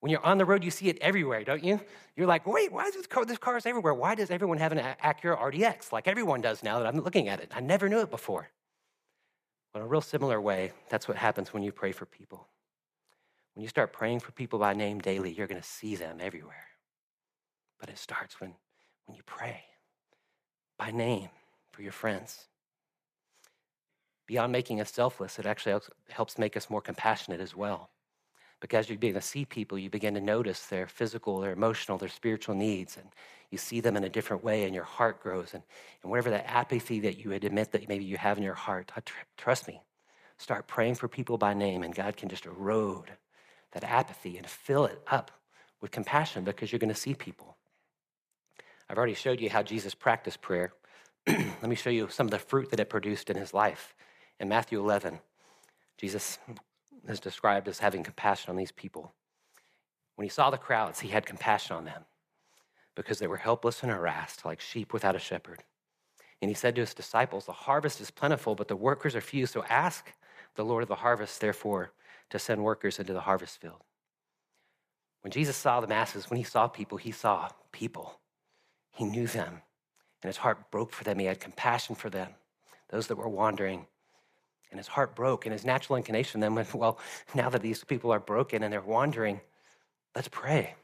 When 0.00 0.10
you're 0.10 0.26
on 0.26 0.36
the 0.36 0.44
road, 0.44 0.62
you 0.62 0.70
see 0.70 0.90
it 0.90 0.98
everywhere, 1.00 1.44
don't 1.44 1.64
you? 1.64 1.80
You're 2.14 2.26
like, 2.26 2.46
wait, 2.46 2.72
why 2.72 2.84
is 2.88 2.94
this 2.94 3.06
car? 3.06 3.24
This 3.24 3.38
car 3.38 3.56
is 3.56 3.64
everywhere. 3.64 3.94
Why 3.94 4.14
does 4.14 4.30
everyone 4.30 4.58
have 4.58 4.72
an 4.72 4.84
Acura 5.02 5.40
RDX 5.40 5.92
like 5.92 6.08
everyone 6.08 6.42
does 6.42 6.62
now 6.62 6.78
that 6.78 6.86
I'm 6.86 7.00
looking 7.00 7.28
at 7.28 7.40
it? 7.40 7.52
I 7.56 7.60
never 7.60 7.88
knew 7.88 8.00
it 8.00 8.10
before. 8.10 8.50
Well, 9.72 9.82
in 9.82 9.86
a 9.86 9.90
real 9.90 10.02
similar 10.02 10.38
way, 10.42 10.72
that's 10.90 11.08
what 11.08 11.16
happens 11.16 11.54
when 11.54 11.62
you 11.62 11.72
pray 11.72 11.92
for 11.92 12.04
people. 12.04 12.48
When 13.54 13.62
you 13.62 13.68
start 13.68 13.92
praying 13.92 14.20
for 14.20 14.32
people 14.32 14.58
by 14.58 14.72
name 14.72 15.00
daily, 15.00 15.32
you're 15.32 15.46
going 15.46 15.60
to 15.60 15.66
see 15.66 15.94
them 15.94 16.18
everywhere. 16.20 16.66
But 17.78 17.90
it 17.90 17.98
starts 17.98 18.40
when, 18.40 18.54
when 19.06 19.16
you 19.16 19.22
pray 19.26 19.64
by 20.78 20.90
name 20.90 21.28
for 21.72 21.82
your 21.82 21.92
friends. 21.92 22.46
Beyond 24.26 24.52
making 24.52 24.80
us 24.80 24.92
selfless, 24.92 25.38
it 25.38 25.46
actually 25.46 25.78
helps 26.08 26.38
make 26.38 26.56
us 26.56 26.70
more 26.70 26.80
compassionate 26.80 27.40
as 27.40 27.54
well. 27.54 27.90
Because 28.60 28.88
you 28.88 28.96
begin 28.96 29.14
to 29.14 29.20
see 29.20 29.44
people, 29.44 29.78
you 29.78 29.90
begin 29.90 30.14
to 30.14 30.20
notice 30.20 30.66
their 30.66 30.86
physical, 30.86 31.40
their 31.40 31.52
emotional, 31.52 31.98
their 31.98 32.08
spiritual 32.08 32.54
needs, 32.54 32.96
and 32.96 33.08
you 33.50 33.58
see 33.58 33.80
them 33.80 33.96
in 33.96 34.04
a 34.04 34.08
different 34.08 34.44
way, 34.44 34.64
and 34.64 34.74
your 34.74 34.84
heart 34.84 35.20
grows. 35.20 35.52
And, 35.52 35.64
and 36.02 36.10
whatever 36.10 36.30
that 36.30 36.48
apathy 36.48 37.00
that 37.00 37.18
you 37.18 37.30
would 37.30 37.44
admit 37.44 37.72
that 37.72 37.88
maybe 37.88 38.04
you 38.04 38.16
have 38.16 38.38
in 38.38 38.44
your 38.44 38.54
heart, 38.54 38.92
tr- 39.04 39.14
trust 39.36 39.66
me, 39.66 39.82
start 40.38 40.68
praying 40.68 40.94
for 40.94 41.08
people 41.08 41.36
by 41.36 41.52
name, 41.52 41.82
and 41.82 41.92
God 41.94 42.16
can 42.16 42.28
just 42.28 42.46
erode 42.46 43.10
that 43.72 43.84
apathy 43.84 44.36
and 44.36 44.46
fill 44.46 44.84
it 44.84 45.00
up 45.10 45.30
with 45.80 45.90
compassion 45.90 46.44
because 46.44 46.72
you're 46.72 46.78
going 46.78 46.88
to 46.88 46.94
see 46.94 47.14
people. 47.14 47.56
I've 48.88 48.98
already 48.98 49.14
showed 49.14 49.40
you 49.40 49.50
how 49.50 49.62
Jesus 49.62 49.94
practiced 49.94 50.40
prayer. 50.40 50.72
Let 51.26 51.68
me 51.68 51.74
show 51.74 51.90
you 51.90 52.08
some 52.08 52.26
of 52.26 52.30
the 52.30 52.38
fruit 52.38 52.70
that 52.70 52.80
it 52.80 52.90
produced 52.90 53.30
in 53.30 53.36
his 53.36 53.54
life. 53.54 53.94
In 54.38 54.48
Matthew 54.48 54.78
11, 54.78 55.20
Jesus 55.96 56.38
is 57.08 57.20
described 57.20 57.68
as 57.68 57.78
having 57.78 58.02
compassion 58.02 58.50
on 58.50 58.56
these 58.56 58.72
people. 58.72 59.12
When 60.16 60.24
he 60.24 60.30
saw 60.30 60.50
the 60.50 60.58
crowds, 60.58 61.00
he 61.00 61.08
had 61.08 61.26
compassion 61.26 61.76
on 61.76 61.84
them 61.84 62.04
because 62.94 63.18
they 63.18 63.26
were 63.26 63.38
helpless 63.38 63.82
and 63.82 63.90
harassed, 63.90 64.44
like 64.44 64.60
sheep 64.60 64.92
without 64.92 65.16
a 65.16 65.20
shepherd. 65.20 65.64
And 66.40 66.50
he 66.50 66.54
said 66.54 66.74
to 66.74 66.82
his 66.82 66.92
disciples, 66.92 67.46
The 67.46 67.52
harvest 67.52 68.00
is 68.00 68.10
plentiful, 68.10 68.54
but 68.54 68.68
the 68.68 68.76
workers 68.76 69.14
are 69.14 69.20
few. 69.20 69.46
So 69.46 69.64
ask 69.68 70.12
the 70.56 70.64
Lord 70.64 70.82
of 70.82 70.88
the 70.88 70.96
harvest, 70.96 71.40
therefore, 71.40 71.92
to 72.32 72.38
send 72.38 72.64
workers 72.64 72.98
into 72.98 73.12
the 73.12 73.20
harvest 73.20 73.60
field. 73.60 73.82
When 75.20 75.30
Jesus 75.30 75.56
saw 75.56 75.80
the 75.80 75.86
masses, 75.86 76.28
when 76.28 76.38
he 76.38 76.42
saw 76.42 76.66
people, 76.66 76.98
he 76.98 77.12
saw 77.12 77.48
people. 77.70 78.18
He 78.90 79.04
knew 79.04 79.26
them, 79.26 79.62
and 80.22 80.28
his 80.28 80.38
heart 80.38 80.70
broke 80.70 80.92
for 80.92 81.04
them. 81.04 81.18
He 81.18 81.26
had 81.26 81.40
compassion 81.40 81.94
for 81.94 82.10
them, 82.10 82.30
those 82.90 83.06
that 83.06 83.16
were 83.16 83.28
wandering. 83.28 83.86
And 84.70 84.78
his 84.78 84.88
heart 84.88 85.14
broke, 85.14 85.44
and 85.44 85.52
his 85.52 85.64
natural 85.64 85.96
inclination 85.96 86.40
then 86.40 86.54
went, 86.54 86.74
Well, 86.74 86.98
now 87.34 87.50
that 87.50 87.62
these 87.62 87.84
people 87.84 88.10
are 88.10 88.20
broken 88.20 88.62
and 88.62 88.72
they're 88.72 88.80
wandering, 88.80 89.40
let's 90.16 90.28
pray. 90.28 90.74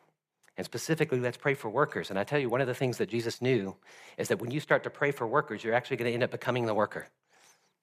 And 0.58 0.64
specifically, 0.64 1.20
let's 1.20 1.36
pray 1.36 1.54
for 1.54 1.70
workers. 1.70 2.10
And 2.10 2.18
I 2.18 2.24
tell 2.24 2.38
you, 2.38 2.50
one 2.50 2.60
of 2.60 2.66
the 2.66 2.74
things 2.74 2.98
that 2.98 3.08
Jesus 3.08 3.40
knew 3.40 3.74
is 4.18 4.28
that 4.28 4.40
when 4.40 4.50
you 4.50 4.60
start 4.60 4.82
to 4.82 4.90
pray 4.90 5.12
for 5.12 5.26
workers, 5.26 5.64
you're 5.64 5.74
actually 5.74 5.96
going 5.96 6.10
to 6.10 6.14
end 6.14 6.24
up 6.24 6.30
becoming 6.30 6.66
the 6.66 6.74
worker. 6.74 7.08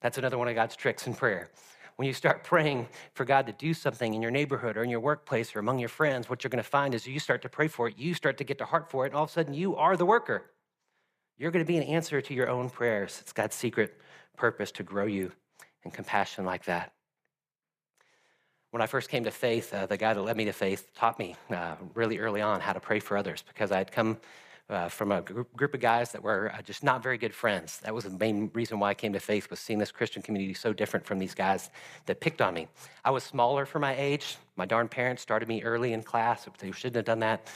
That's 0.02 0.18
another 0.18 0.38
one 0.38 0.46
of 0.46 0.54
God's 0.54 0.76
tricks 0.76 1.06
in 1.06 1.14
prayer 1.14 1.50
when 1.96 2.06
you 2.06 2.12
start 2.12 2.44
praying 2.44 2.88
for 3.14 3.24
God 3.24 3.46
to 3.46 3.52
do 3.52 3.72
something 3.72 4.12
in 4.14 4.20
your 4.20 4.30
neighborhood 4.30 4.76
or 4.76 4.82
in 4.82 4.90
your 4.90 5.00
workplace 5.00 5.56
or 5.56 5.58
among 5.58 5.78
your 5.78 5.88
friends, 5.88 6.28
what 6.28 6.44
you're 6.44 6.50
going 6.50 6.62
to 6.62 6.68
find 6.68 6.94
is 6.94 7.06
you 7.06 7.18
start 7.18 7.42
to 7.42 7.48
pray 7.48 7.68
for 7.68 7.88
it, 7.88 7.98
you 7.98 8.14
start 8.14 8.36
to 8.38 8.44
get 8.44 8.58
to 8.58 8.66
heart 8.66 8.90
for 8.90 9.04
it, 9.04 9.08
and 9.08 9.16
all 9.16 9.24
of 9.24 9.30
a 9.30 9.32
sudden 9.32 9.54
you 9.54 9.76
are 9.76 9.96
the 9.96 10.06
worker. 10.06 10.44
You're 11.38 11.50
going 11.50 11.64
to 11.64 11.68
be 11.68 11.78
an 11.78 11.82
answer 11.82 12.20
to 12.20 12.34
your 12.34 12.48
own 12.48 12.70
prayers. 12.70 13.18
It's 13.20 13.32
God's 13.32 13.56
secret 13.56 13.98
purpose 14.36 14.70
to 14.72 14.82
grow 14.82 15.06
you 15.06 15.32
in 15.84 15.90
compassion 15.90 16.44
like 16.44 16.64
that. 16.66 16.92
When 18.70 18.82
I 18.82 18.86
first 18.86 19.08
came 19.08 19.24
to 19.24 19.30
faith, 19.30 19.72
uh, 19.72 19.86
the 19.86 19.96
guy 19.96 20.12
that 20.12 20.20
led 20.20 20.36
me 20.36 20.44
to 20.46 20.52
faith 20.52 20.92
taught 20.94 21.18
me 21.18 21.34
uh, 21.50 21.76
really 21.94 22.18
early 22.18 22.42
on 22.42 22.60
how 22.60 22.74
to 22.74 22.80
pray 22.80 23.00
for 23.00 23.16
others 23.16 23.42
because 23.46 23.72
I 23.72 23.78
had 23.78 23.90
come 23.90 24.18
uh, 24.68 24.88
from 24.88 25.12
a 25.12 25.22
group, 25.22 25.54
group 25.56 25.74
of 25.74 25.80
guys 25.80 26.12
that 26.12 26.22
were 26.22 26.52
uh, 26.52 26.62
just 26.62 26.82
not 26.82 27.02
very 27.02 27.18
good 27.18 27.34
friends. 27.34 27.78
That 27.80 27.94
was 27.94 28.04
the 28.04 28.10
main 28.10 28.50
reason 28.52 28.78
why 28.78 28.90
I 28.90 28.94
came 28.94 29.12
to 29.12 29.20
faith 29.20 29.48
was 29.48 29.60
seeing 29.60 29.78
this 29.78 29.92
Christian 29.92 30.22
community 30.22 30.54
so 30.54 30.72
different 30.72 31.06
from 31.06 31.18
these 31.18 31.34
guys 31.34 31.70
that 32.06 32.20
picked 32.20 32.42
on 32.42 32.54
me. 32.54 32.68
I 33.04 33.10
was 33.10 33.22
smaller 33.22 33.64
for 33.64 33.78
my 33.78 33.94
age. 33.96 34.36
My 34.56 34.66
darn 34.66 34.88
parents 34.88 35.22
started 35.22 35.48
me 35.48 35.62
early 35.62 35.92
in 35.92 36.02
class. 36.02 36.48
They 36.58 36.72
shouldn't 36.72 36.96
have 36.96 37.04
done 37.04 37.20
that. 37.20 37.48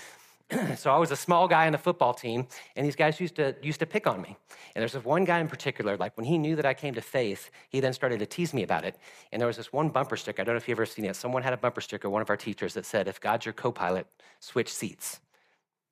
so 0.76 0.90
I 0.90 0.98
was 0.98 1.10
a 1.10 1.16
small 1.16 1.46
guy 1.46 1.66
on 1.66 1.72
the 1.72 1.78
football 1.78 2.12
team, 2.12 2.46
and 2.74 2.84
these 2.84 2.96
guys 2.96 3.20
used 3.20 3.36
to 3.36 3.54
used 3.62 3.80
to 3.80 3.86
pick 3.86 4.06
on 4.06 4.20
me. 4.20 4.36
And 4.74 4.80
there's 4.80 4.92
this 4.92 5.04
one 5.04 5.24
guy 5.24 5.38
in 5.38 5.48
particular, 5.48 5.96
like 5.96 6.16
when 6.16 6.26
he 6.26 6.38
knew 6.38 6.56
that 6.56 6.66
I 6.66 6.74
came 6.74 6.94
to 6.94 7.00
faith, 7.00 7.50
he 7.68 7.80
then 7.80 7.92
started 7.92 8.18
to 8.20 8.26
tease 8.26 8.52
me 8.52 8.62
about 8.62 8.84
it. 8.84 8.96
And 9.32 9.40
there 9.40 9.46
was 9.46 9.56
this 9.56 9.72
one 9.72 9.88
bumper 9.88 10.16
sticker. 10.16 10.42
I 10.42 10.44
don't 10.44 10.54
know 10.54 10.58
if 10.58 10.68
you've 10.68 10.78
ever 10.78 10.86
seen 10.86 11.04
it. 11.04 11.16
Someone 11.16 11.42
had 11.42 11.52
a 11.52 11.56
bumper 11.56 11.80
sticker, 11.80 12.10
one 12.10 12.22
of 12.22 12.30
our 12.30 12.36
teachers, 12.36 12.74
that 12.74 12.84
said, 12.84 13.06
"If 13.08 13.20
God's 13.20 13.46
your 13.46 13.52
co-pilot, 13.52 14.06
switch 14.40 14.72
seats." 14.72 15.20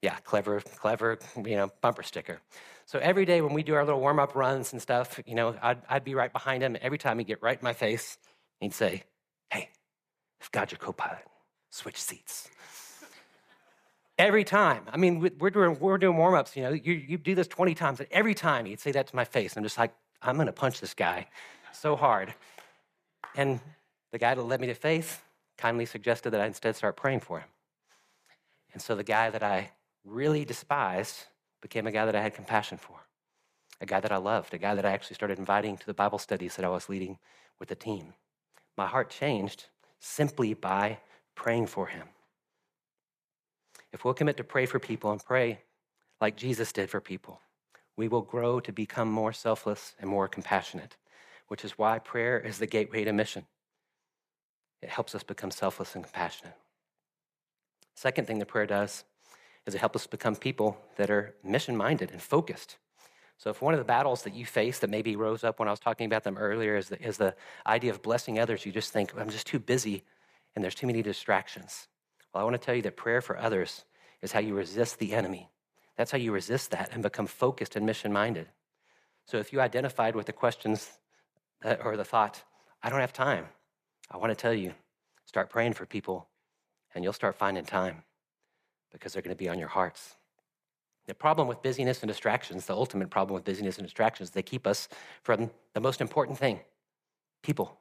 Yeah, 0.02 0.16
clever, 0.18 0.61
clever, 0.61 1.18
you 1.37 1.56
know, 1.56 1.70
bumper 1.80 2.02
sticker. 2.02 2.40
So 2.87 2.98
every 3.00 3.24
day 3.24 3.40
when 3.40 3.52
we 3.52 3.62
do 3.62 3.74
our 3.74 3.84
little 3.84 4.00
warm 4.00 4.18
up 4.18 4.34
runs 4.34 4.72
and 4.72 4.80
stuff, 4.80 5.20
you 5.26 5.34
know, 5.34 5.56
I'd, 5.61 5.78
I'd 5.88 6.04
be 6.04 6.14
right 6.14 6.32
behind 6.32 6.62
him. 6.62 6.76
Every 6.80 6.98
time 6.98 7.18
he'd 7.18 7.26
get 7.26 7.42
right 7.42 7.58
in 7.58 7.64
my 7.64 7.72
face, 7.72 8.16
he'd 8.61 8.72
say, 8.72 9.02
Hey, 9.50 9.70
if 10.40 10.50
God's 10.50 10.72
your 10.72 10.78
co 10.78 10.92
pilot, 10.92 11.24
switch 11.70 12.00
seats. 12.00 12.48
every 14.18 14.44
time. 14.44 14.84
I 14.90 14.96
mean, 14.96 15.20
we're 15.38 15.50
doing, 15.50 15.78
we're 15.80 15.98
doing 15.98 16.16
warm 16.16 16.34
ups, 16.34 16.56
you 16.56 16.62
know, 16.62 16.70
you, 16.70 16.92
you 16.94 17.18
do 17.18 17.34
this 17.34 17.48
20 17.48 17.74
times, 17.74 18.00
and 18.00 18.08
every 18.11 18.34
time 18.34 18.66
he'd 18.66 18.80
say 18.80 18.92
that 18.92 19.06
to 19.08 19.16
my 19.16 19.24
face. 19.24 19.56
I'm 19.56 19.62
just 19.62 19.78
like, 19.78 19.92
I'm 20.22 20.37
going 20.37 20.46
to 20.46 20.52
punch 20.52 20.80
this 20.80 20.94
guy 20.94 21.26
so 21.72 21.96
hard. 21.96 22.34
And 23.37 23.61
the 24.12 24.18
guy 24.18 24.34
that 24.34 24.42
led 24.42 24.61
me 24.61 24.66
to 24.68 24.74
faith 24.74 25.22
kindly 25.56 25.87
suggested 25.87 26.30
that 26.30 26.40
I 26.40 26.46
instead 26.46 26.76
start 26.76 26.96
praying 26.96 27.20
for 27.20 27.40
him. 27.40 27.48
And 28.72 28.82
so 28.82 28.94
the 28.94 29.04
guy 29.04 29.30
that 29.30 29.42
I 29.42 29.70
really 30.09 30.44
despised 30.44 31.27
became 31.61 31.87
a 31.87 31.92
guy 31.92 32.07
that 32.07 32.16
I 32.16 32.23
had 32.23 32.35
compassion 32.35 32.79
for, 32.79 32.97
a 33.81 33.87
guy 33.87 34.01
that 34.01 34.12
I 34.12 34.16
loved, 34.16 34.55
a 34.55 34.59
guy 34.59 34.75
that 34.75 34.87
I 34.87 34.92
actually 34.92 35.14
started 35.14 35.38
inviting 35.38 35.77
to 35.77 35.87
the 35.87 35.94
Bible 35.94 36.18
studies 36.18 36.57
that 36.57 36.64
I 36.64 36.68
was 36.68 36.88
leading 36.88 37.18
with 37.59 37.68
the 37.68 37.75
team. 37.75 38.14
My 38.77 38.87
heart 38.87 39.11
changed 39.11 39.66
simply 39.99 40.55
by 40.55 40.99
praying 41.35 41.66
for 41.66 41.87
him. 41.87 42.09
If 43.92 44.05
we'll 44.05 44.14
commit 44.14 44.37
to 44.37 44.44
pray 44.44 44.66
for 44.66 44.79
people 44.79 45.11
and 45.11 45.25
pray 45.25 45.62
like 46.21 46.37
Jesus 46.37 46.73
did 46.73 46.90
for 46.90 47.01
people, 47.01 47.40
we 47.97 48.09
will 48.09 48.23
grow 48.23 48.61
to 48.61 48.73
become 48.73 49.11
more 49.11 49.33
selfless 49.33 49.94
and 49.99 50.09
more 50.09 50.29
compassionate, 50.29 50.97
which 51.49 51.64
is 51.64 51.79
why 51.79 51.99
prayer 51.99 52.38
is 52.38 52.59
the 52.59 52.66
gateway 52.66 53.05
to 53.05 53.12
mission. 53.12 53.47
It 54.83 54.90
helps 54.90 55.14
us 55.14 55.23
become 55.23 55.51
selfless 55.51 55.94
and 55.94 56.05
compassionate. 56.05 56.55
Second 57.97 58.27
thing 58.27 58.38
that 58.38 58.47
prayer 58.47 58.66
does 58.66 59.05
it 59.74 59.81
helps 59.81 59.96
us 59.96 60.07
become 60.07 60.37
people 60.37 60.78
that 60.96 61.11
are 61.11 61.35
mission 61.44 61.76
minded 61.76 62.11
and 62.11 62.22
focused. 62.22 62.78
So, 63.38 63.50
if 63.50 63.62
one 63.62 63.74
of 63.74 63.78
the 63.78 63.85
battles 63.85 64.22
that 64.22 64.35
you 64.35 64.44
face 64.46 64.81
that 64.81 64.90
maybe 64.90 65.14
rose 65.14 65.44
up 65.44 65.59
when 65.59 65.68
I 65.68 65.70
was 65.70 65.78
talking 65.78 66.07
about 66.07 66.24
them 66.24 66.37
earlier 66.38 66.76
is 66.76 66.88
the, 66.88 67.00
is 67.00 67.18
the 67.18 67.35
idea 67.66 67.92
of 67.92 68.02
blessing 68.02 68.38
others, 68.38 68.66
you 68.66 68.72
just 68.72 68.92
think, 68.92 69.12
I'm 69.16 69.31
just 69.31 69.46
too 69.46 69.59
busy 69.61 70.04
and 70.57 70.64
there's 70.64 70.74
too 70.74 70.88
many 70.88 71.02
distractions. 71.02 71.87
Well, 72.33 72.40
I 72.40 72.44
want 72.44 72.61
to 72.61 72.64
tell 72.64 72.74
you 72.74 72.83
that 72.83 72.96
prayer 72.96 73.20
for 73.20 73.38
others 73.38 73.85
is 74.22 74.33
how 74.33 74.40
you 74.40 74.54
resist 74.54 74.98
the 74.98 75.14
enemy. 75.14 75.50
That's 75.96 76.11
how 76.11 76.18
you 76.18 76.33
resist 76.33 76.72
that 76.72 76.90
and 76.92 77.02
become 77.02 77.26
focused 77.26 77.76
and 77.76 77.87
mission 77.87 78.12
minded. 78.12 78.48
So, 79.26 79.37
if 79.37 79.52
you 79.52 79.61
identified 79.61 80.16
with 80.16 80.26
the 80.26 80.33
questions 80.33 80.90
that, 81.62 81.85
or 81.85 81.96
the 81.96 82.04
thought, 82.04 82.42
I 82.83 82.90
don't 82.90 83.00
have 83.00 83.12
time, 83.12 83.46
I 84.11 84.16
want 84.16 84.31
to 84.31 84.37
tell 84.37 84.54
you, 84.54 84.74
start 85.26 85.50
praying 85.50 85.74
for 85.74 85.85
people 85.87 86.26
and 86.94 87.04
you'll 87.04 87.12
start 87.12 87.37
finding 87.37 87.64
time 87.64 88.02
because 88.92 89.12
they're 89.12 89.22
going 89.22 89.37
to 89.37 89.38
be 89.38 89.48
on 89.48 89.59
your 89.59 89.68
hearts. 89.68 90.16
The 91.07 91.14
problem 91.14 91.48
with 91.48 91.62
busyness 91.62 92.03
and 92.03 92.09
distractions, 92.09 92.66
the 92.66 92.74
ultimate 92.74 93.11
problem 93.11 93.35
with 93.35 93.44
busyness 93.44 93.79
and 93.79 93.87
distractions, 93.87 94.31
they 94.31 94.42
keep 94.42 94.66
us 94.66 94.88
from 95.22 95.51
the 95.74 95.81
most 95.81 96.01
important 96.01 96.38
thing 96.38 96.61
people. 97.42 97.79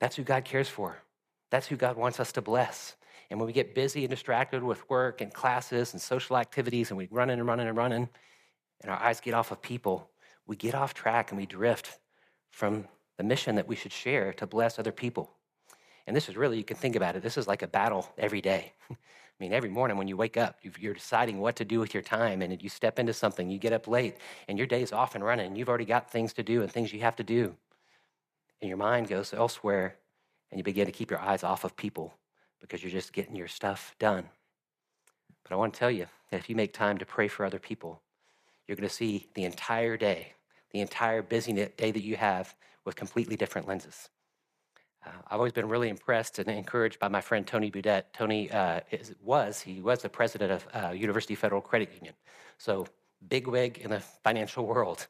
That's 0.00 0.16
who 0.16 0.22
God 0.22 0.44
cares 0.44 0.68
for. 0.68 0.96
That's 1.50 1.66
who 1.66 1.76
God 1.76 1.96
wants 1.96 2.18
us 2.18 2.32
to 2.32 2.42
bless. 2.42 2.96
And 3.30 3.38
when 3.38 3.46
we 3.46 3.52
get 3.52 3.74
busy 3.74 4.02
and 4.02 4.10
distracted 4.10 4.62
with 4.62 4.88
work 4.90 5.20
and 5.20 5.32
classes 5.32 5.92
and 5.92 6.00
social 6.00 6.36
activities 6.36 6.90
and 6.90 6.98
we 6.98 7.06
run 7.10 7.30
and 7.30 7.46
running 7.46 7.68
and 7.68 7.76
running, 7.76 8.08
and 8.80 8.90
our 8.90 8.98
eyes 8.98 9.20
get 9.20 9.34
off 9.34 9.52
of 9.52 9.62
people, 9.62 10.10
we 10.46 10.56
get 10.56 10.74
off 10.74 10.94
track 10.94 11.30
and 11.30 11.38
we 11.38 11.46
drift 11.46 11.98
from 12.50 12.86
the 13.18 13.24
mission 13.24 13.54
that 13.56 13.68
we 13.68 13.76
should 13.76 13.92
share 13.92 14.32
to 14.32 14.46
bless 14.46 14.78
other 14.78 14.90
people. 14.90 15.30
And 16.10 16.16
this 16.16 16.28
is 16.28 16.36
really, 16.36 16.56
you 16.56 16.64
can 16.64 16.76
think 16.76 16.96
about 16.96 17.14
it, 17.14 17.22
this 17.22 17.38
is 17.38 17.46
like 17.46 17.62
a 17.62 17.68
battle 17.68 18.12
every 18.18 18.40
day. 18.40 18.72
I 18.90 18.96
mean, 19.38 19.52
every 19.52 19.70
morning 19.70 19.96
when 19.96 20.08
you 20.08 20.16
wake 20.16 20.36
up, 20.36 20.58
you're 20.80 20.92
deciding 20.92 21.38
what 21.38 21.54
to 21.54 21.64
do 21.64 21.78
with 21.78 21.94
your 21.94 22.02
time, 22.02 22.42
and 22.42 22.60
you 22.60 22.68
step 22.68 22.98
into 22.98 23.12
something, 23.12 23.48
you 23.48 23.60
get 23.60 23.72
up 23.72 23.86
late, 23.86 24.16
and 24.48 24.58
your 24.58 24.66
day's 24.66 24.90
off 24.90 25.14
and 25.14 25.22
running, 25.22 25.46
and 25.46 25.56
you've 25.56 25.68
already 25.68 25.84
got 25.84 26.10
things 26.10 26.32
to 26.32 26.42
do 26.42 26.62
and 26.62 26.72
things 26.72 26.92
you 26.92 26.98
have 27.02 27.14
to 27.14 27.22
do. 27.22 27.54
And 28.60 28.68
your 28.68 28.76
mind 28.76 29.06
goes 29.06 29.32
elsewhere, 29.32 29.98
and 30.50 30.58
you 30.58 30.64
begin 30.64 30.86
to 30.86 30.90
keep 30.90 31.12
your 31.12 31.20
eyes 31.20 31.44
off 31.44 31.62
of 31.62 31.76
people 31.76 32.12
because 32.60 32.82
you're 32.82 32.90
just 32.90 33.12
getting 33.12 33.36
your 33.36 33.46
stuff 33.46 33.94
done. 34.00 34.24
But 35.44 35.52
I 35.52 35.58
want 35.58 35.74
to 35.74 35.78
tell 35.78 35.92
you 35.92 36.06
that 36.32 36.40
if 36.40 36.50
you 36.50 36.56
make 36.56 36.72
time 36.72 36.98
to 36.98 37.06
pray 37.06 37.28
for 37.28 37.46
other 37.46 37.60
people, 37.60 38.02
you're 38.66 38.74
going 38.74 38.88
to 38.88 38.92
see 38.92 39.28
the 39.34 39.44
entire 39.44 39.96
day, 39.96 40.32
the 40.72 40.80
entire 40.80 41.22
busy 41.22 41.52
day 41.52 41.92
that 41.92 42.02
you 42.02 42.16
have 42.16 42.56
with 42.84 42.96
completely 42.96 43.36
different 43.36 43.68
lenses. 43.68 44.08
Uh, 45.04 45.10
I've 45.28 45.38
always 45.38 45.52
been 45.52 45.68
really 45.68 45.88
impressed 45.88 46.38
and 46.38 46.48
encouraged 46.48 46.98
by 46.98 47.08
my 47.08 47.20
friend 47.20 47.46
Tony 47.46 47.70
Budet. 47.70 48.04
Tony 48.12 48.50
uh, 48.50 48.80
is, 48.90 49.14
was 49.22 49.60
he 49.60 49.80
was 49.80 50.02
the 50.02 50.08
president 50.08 50.52
of 50.52 50.66
uh, 50.74 50.90
University 50.90 51.34
Federal 51.34 51.60
Credit 51.60 51.92
Union, 51.94 52.14
so 52.58 52.86
bigwig 53.28 53.78
in 53.78 53.90
the 53.90 54.00
financial 54.00 54.66
world. 54.66 55.06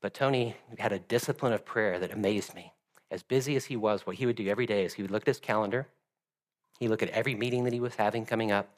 But 0.00 0.14
Tony 0.14 0.56
had 0.78 0.92
a 0.92 0.98
discipline 0.98 1.52
of 1.52 1.64
prayer 1.64 1.98
that 1.98 2.12
amazed 2.12 2.54
me. 2.54 2.72
As 3.10 3.22
busy 3.22 3.56
as 3.56 3.66
he 3.66 3.76
was, 3.76 4.06
what 4.06 4.16
he 4.16 4.26
would 4.26 4.36
do 4.36 4.48
every 4.48 4.66
day 4.66 4.84
is 4.84 4.94
he 4.94 5.02
would 5.02 5.10
look 5.10 5.22
at 5.22 5.28
his 5.28 5.40
calendar, 5.40 5.86
he 6.78 6.88
look 6.88 7.02
at 7.02 7.10
every 7.10 7.34
meeting 7.34 7.64
that 7.64 7.72
he 7.72 7.80
was 7.80 7.94
having 7.94 8.26
coming 8.26 8.50
up, 8.50 8.68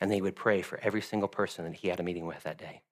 and 0.00 0.10
then 0.10 0.16
he 0.16 0.22
would 0.22 0.36
pray 0.36 0.60
for 0.60 0.78
every 0.82 1.00
single 1.00 1.28
person 1.28 1.64
that 1.64 1.74
he 1.74 1.88
had 1.88 2.00
a 2.00 2.02
meeting 2.02 2.26
with 2.26 2.42
that 2.42 2.58
day. 2.58 2.82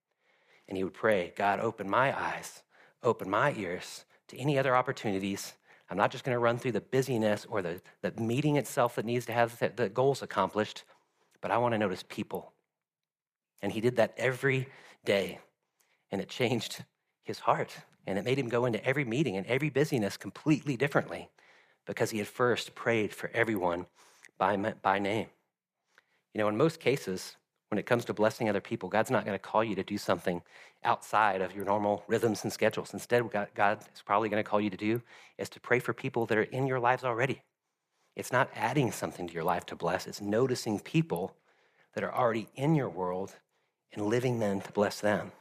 And 0.69 0.77
he 0.77 0.85
would 0.85 0.95
pray, 0.95 1.33
God, 1.37 1.61
open 1.61 1.91
my 1.91 2.19
eyes, 2.19 2.63
open 3.03 3.29
my 3.29 3.53
ears 3.53 4.05
to 4.29 4.39
any 4.39 4.59
other 4.59 4.75
opportunities 4.75 5.53
I'm 5.91 5.97
not 5.97 6.11
just 6.11 6.25
going 6.25 6.35
to 6.35 6.39
run 6.39 6.59
through 6.59 6.73
the 6.73 6.81
busyness 6.81 7.47
or 7.49 7.63
the, 7.63 7.81
the 8.03 8.13
meeting 8.13 8.57
itself 8.57 8.97
that 8.97 9.05
needs 9.05 9.27
to 9.27 9.33
have 9.33 9.59
the, 9.59 9.73
the 9.75 9.89
goals 9.89 10.23
accomplished, 10.23 10.85
but 11.41 11.51
I 11.51 11.59
want 11.59 11.73
to 11.73 11.79
notice 11.79 12.03
people. 12.03 12.53
And 13.63 13.71
he 13.71 13.81
did 13.81 13.97
that 13.97 14.15
every 14.17 14.69
day, 15.05 15.41
and 16.11 16.21
it 16.21 16.29
changed 16.29 16.85
his 17.23 17.39
heart. 17.41 17.75
And 18.07 18.19
it 18.19 18.25
made 18.25 18.39
him 18.39 18.49
go 18.49 18.67
into 18.67 18.85
every 18.85 19.05
meeting 19.05 19.37
and 19.37 19.47
every 19.47 19.71
busyness 19.71 20.17
completely 20.17 20.77
differently 20.77 21.31
because 21.87 22.11
he 22.11 22.19
had 22.19 22.29
first 22.29 22.75
prayed 22.75 23.15
for 23.15 23.31
everyone 23.33 23.87
by, 24.39 24.57
by 24.57 24.99
name. 24.99 25.29
You 26.35 26.41
know, 26.41 26.49
in 26.49 26.57
most 26.57 26.81
cases, 26.81 27.37
when 27.75 27.81
it 27.81 27.87
comes 27.87 28.05
to 28.05 28.15
blessing 28.15 28.49
other 28.49 28.61
people, 28.61 28.89
God's 28.89 29.11
not 29.11 29.25
going 29.25 29.35
to 29.35 29.43
call 29.43 29.65
you 29.65 29.75
to 29.75 29.83
do 29.83 29.99
something 29.99 30.43
outside 30.85 31.41
of 31.41 31.57
your 31.57 31.65
normal 31.65 32.05
rhythms 32.07 32.45
and 32.45 32.53
schedules. 32.53 32.95
Instead, 32.95 33.25
what 33.25 33.53
God 33.57 33.81
is 33.93 34.01
probably 34.01 34.29
going 34.29 34.41
to 34.41 34.49
call 34.49 34.61
you 34.61 34.71
to 34.71 34.77
do 34.77 35.03
is 35.39 35.49
to 35.49 35.59
pray 35.59 35.81
for 35.81 35.93
people 35.93 36.25
that 36.27 36.39
are 36.39 36.45
in 36.45 36.69
your 36.69 36.79
lives 36.79 37.03
already. 37.03 37.43
It's 38.15 38.31
not 38.31 38.49
adding 38.55 38.93
something 38.93 39.27
to 39.27 39.35
your 39.35 39.43
life 39.43 39.67
to 39.67 39.75
bless, 39.75 40.07
it's 40.07 40.21
noticing 40.21 40.79
people 40.79 41.35
that 41.97 42.05
are 42.05 42.15
already 42.15 42.47
in 42.55 42.77
your 42.77 42.89
world 42.89 43.35
and 43.93 44.07
living 44.07 44.39
them 44.39 44.61
to 44.61 44.71
bless 44.71 45.01
them. 45.01 45.33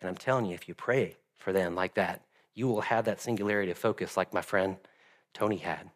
And 0.00 0.08
I'm 0.08 0.16
telling 0.16 0.46
you, 0.46 0.54
if 0.54 0.66
you 0.66 0.74
pray 0.74 1.18
for 1.36 1.52
them 1.52 1.74
like 1.74 1.92
that, 1.96 2.22
you 2.54 2.66
will 2.66 2.80
have 2.80 3.04
that 3.04 3.20
singularity 3.20 3.70
of 3.70 3.76
focus 3.76 4.16
like 4.16 4.32
my 4.32 4.40
friend 4.40 4.78
Tony 5.34 5.58
had. 5.58 5.90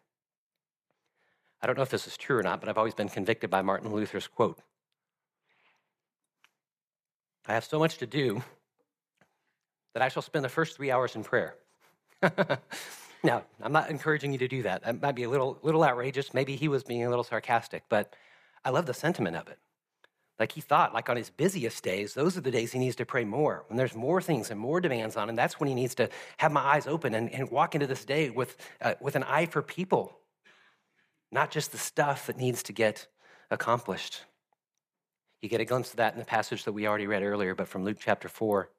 I 1.63 1.65
don't 1.65 1.77
know 1.77 1.83
if 1.83 1.89
this 1.89 2.05
is 2.05 2.15
true 2.15 2.37
or 2.37 2.43
not, 2.43 2.59
but 2.59 2.69
I've 2.69 2.77
always 2.77 2.93
been 2.93 3.09
convicted 3.09 3.49
by 3.49 3.63
Martin 3.63 3.91
Luther's 3.91 4.27
quote 4.27 4.59
I 7.49 7.53
have 7.53 7.65
so 7.65 7.79
much 7.79 7.97
to 7.97 8.05
do 8.05 8.43
that 9.93 10.03
I 10.03 10.07
shall 10.07 10.21
spend 10.21 10.45
the 10.45 10.49
first 10.49 10.77
three 10.77 10.91
hours 10.91 11.15
in 11.15 11.23
prayer. 11.23 11.55
now, 13.23 13.43
I'm 13.61 13.71
not 13.71 13.89
encouraging 13.89 14.31
you 14.31 14.37
to 14.37 14.47
do 14.47 14.61
that. 14.63 14.83
That 14.83 15.01
might 15.01 15.15
be 15.15 15.23
a 15.23 15.29
little, 15.29 15.57
little 15.63 15.83
outrageous. 15.83 16.33
Maybe 16.33 16.55
he 16.55 16.67
was 16.67 16.83
being 16.83 17.03
a 17.03 17.09
little 17.09 17.23
sarcastic, 17.23 17.83
but 17.89 18.15
I 18.63 18.69
love 18.69 18.85
the 18.85 18.93
sentiment 18.93 19.35
of 19.35 19.47
it. 19.47 19.57
Like 20.39 20.51
he 20.51 20.61
thought, 20.61 20.93
like 20.93 21.09
on 21.09 21.17
his 21.17 21.31
busiest 21.31 21.83
days, 21.83 22.13
those 22.13 22.37
are 22.37 22.41
the 22.41 22.51
days 22.51 22.71
he 22.71 22.79
needs 22.79 22.95
to 22.97 23.05
pray 23.05 23.25
more. 23.25 23.65
When 23.67 23.77
there's 23.77 23.95
more 23.95 24.21
things 24.21 24.51
and 24.51 24.59
more 24.59 24.79
demands 24.79 25.17
on 25.17 25.27
him, 25.27 25.35
that's 25.35 25.59
when 25.59 25.67
he 25.67 25.75
needs 25.75 25.95
to 25.95 26.07
have 26.37 26.51
my 26.51 26.61
eyes 26.61 26.85
open 26.85 27.15
and, 27.15 27.33
and 27.33 27.49
walk 27.49 27.73
into 27.73 27.87
this 27.87 28.05
day 28.05 28.29
with, 28.29 28.57
uh, 28.79 28.93
with 29.01 29.15
an 29.15 29.23
eye 29.23 29.47
for 29.47 29.61
people, 29.63 30.19
not 31.31 31.49
just 31.49 31.71
the 31.71 31.77
stuff 31.79 32.27
that 32.27 32.37
needs 32.37 32.61
to 32.63 32.73
get 32.73 33.07
accomplished. 33.49 34.23
You 35.41 35.47
get 35.47 35.61
a 35.61 35.65
glimpse 35.65 35.91
of 35.91 35.97
that 35.97 36.13
in 36.13 36.19
the 36.19 36.25
passage 36.25 36.65
that 36.65 36.73
we 36.73 36.85
already 36.85 37.07
read 37.07 37.23
earlier, 37.23 37.55
but 37.55 37.67
from 37.67 37.85
Luke 37.85 37.97
chapter 37.99 38.27
4. 38.27 38.69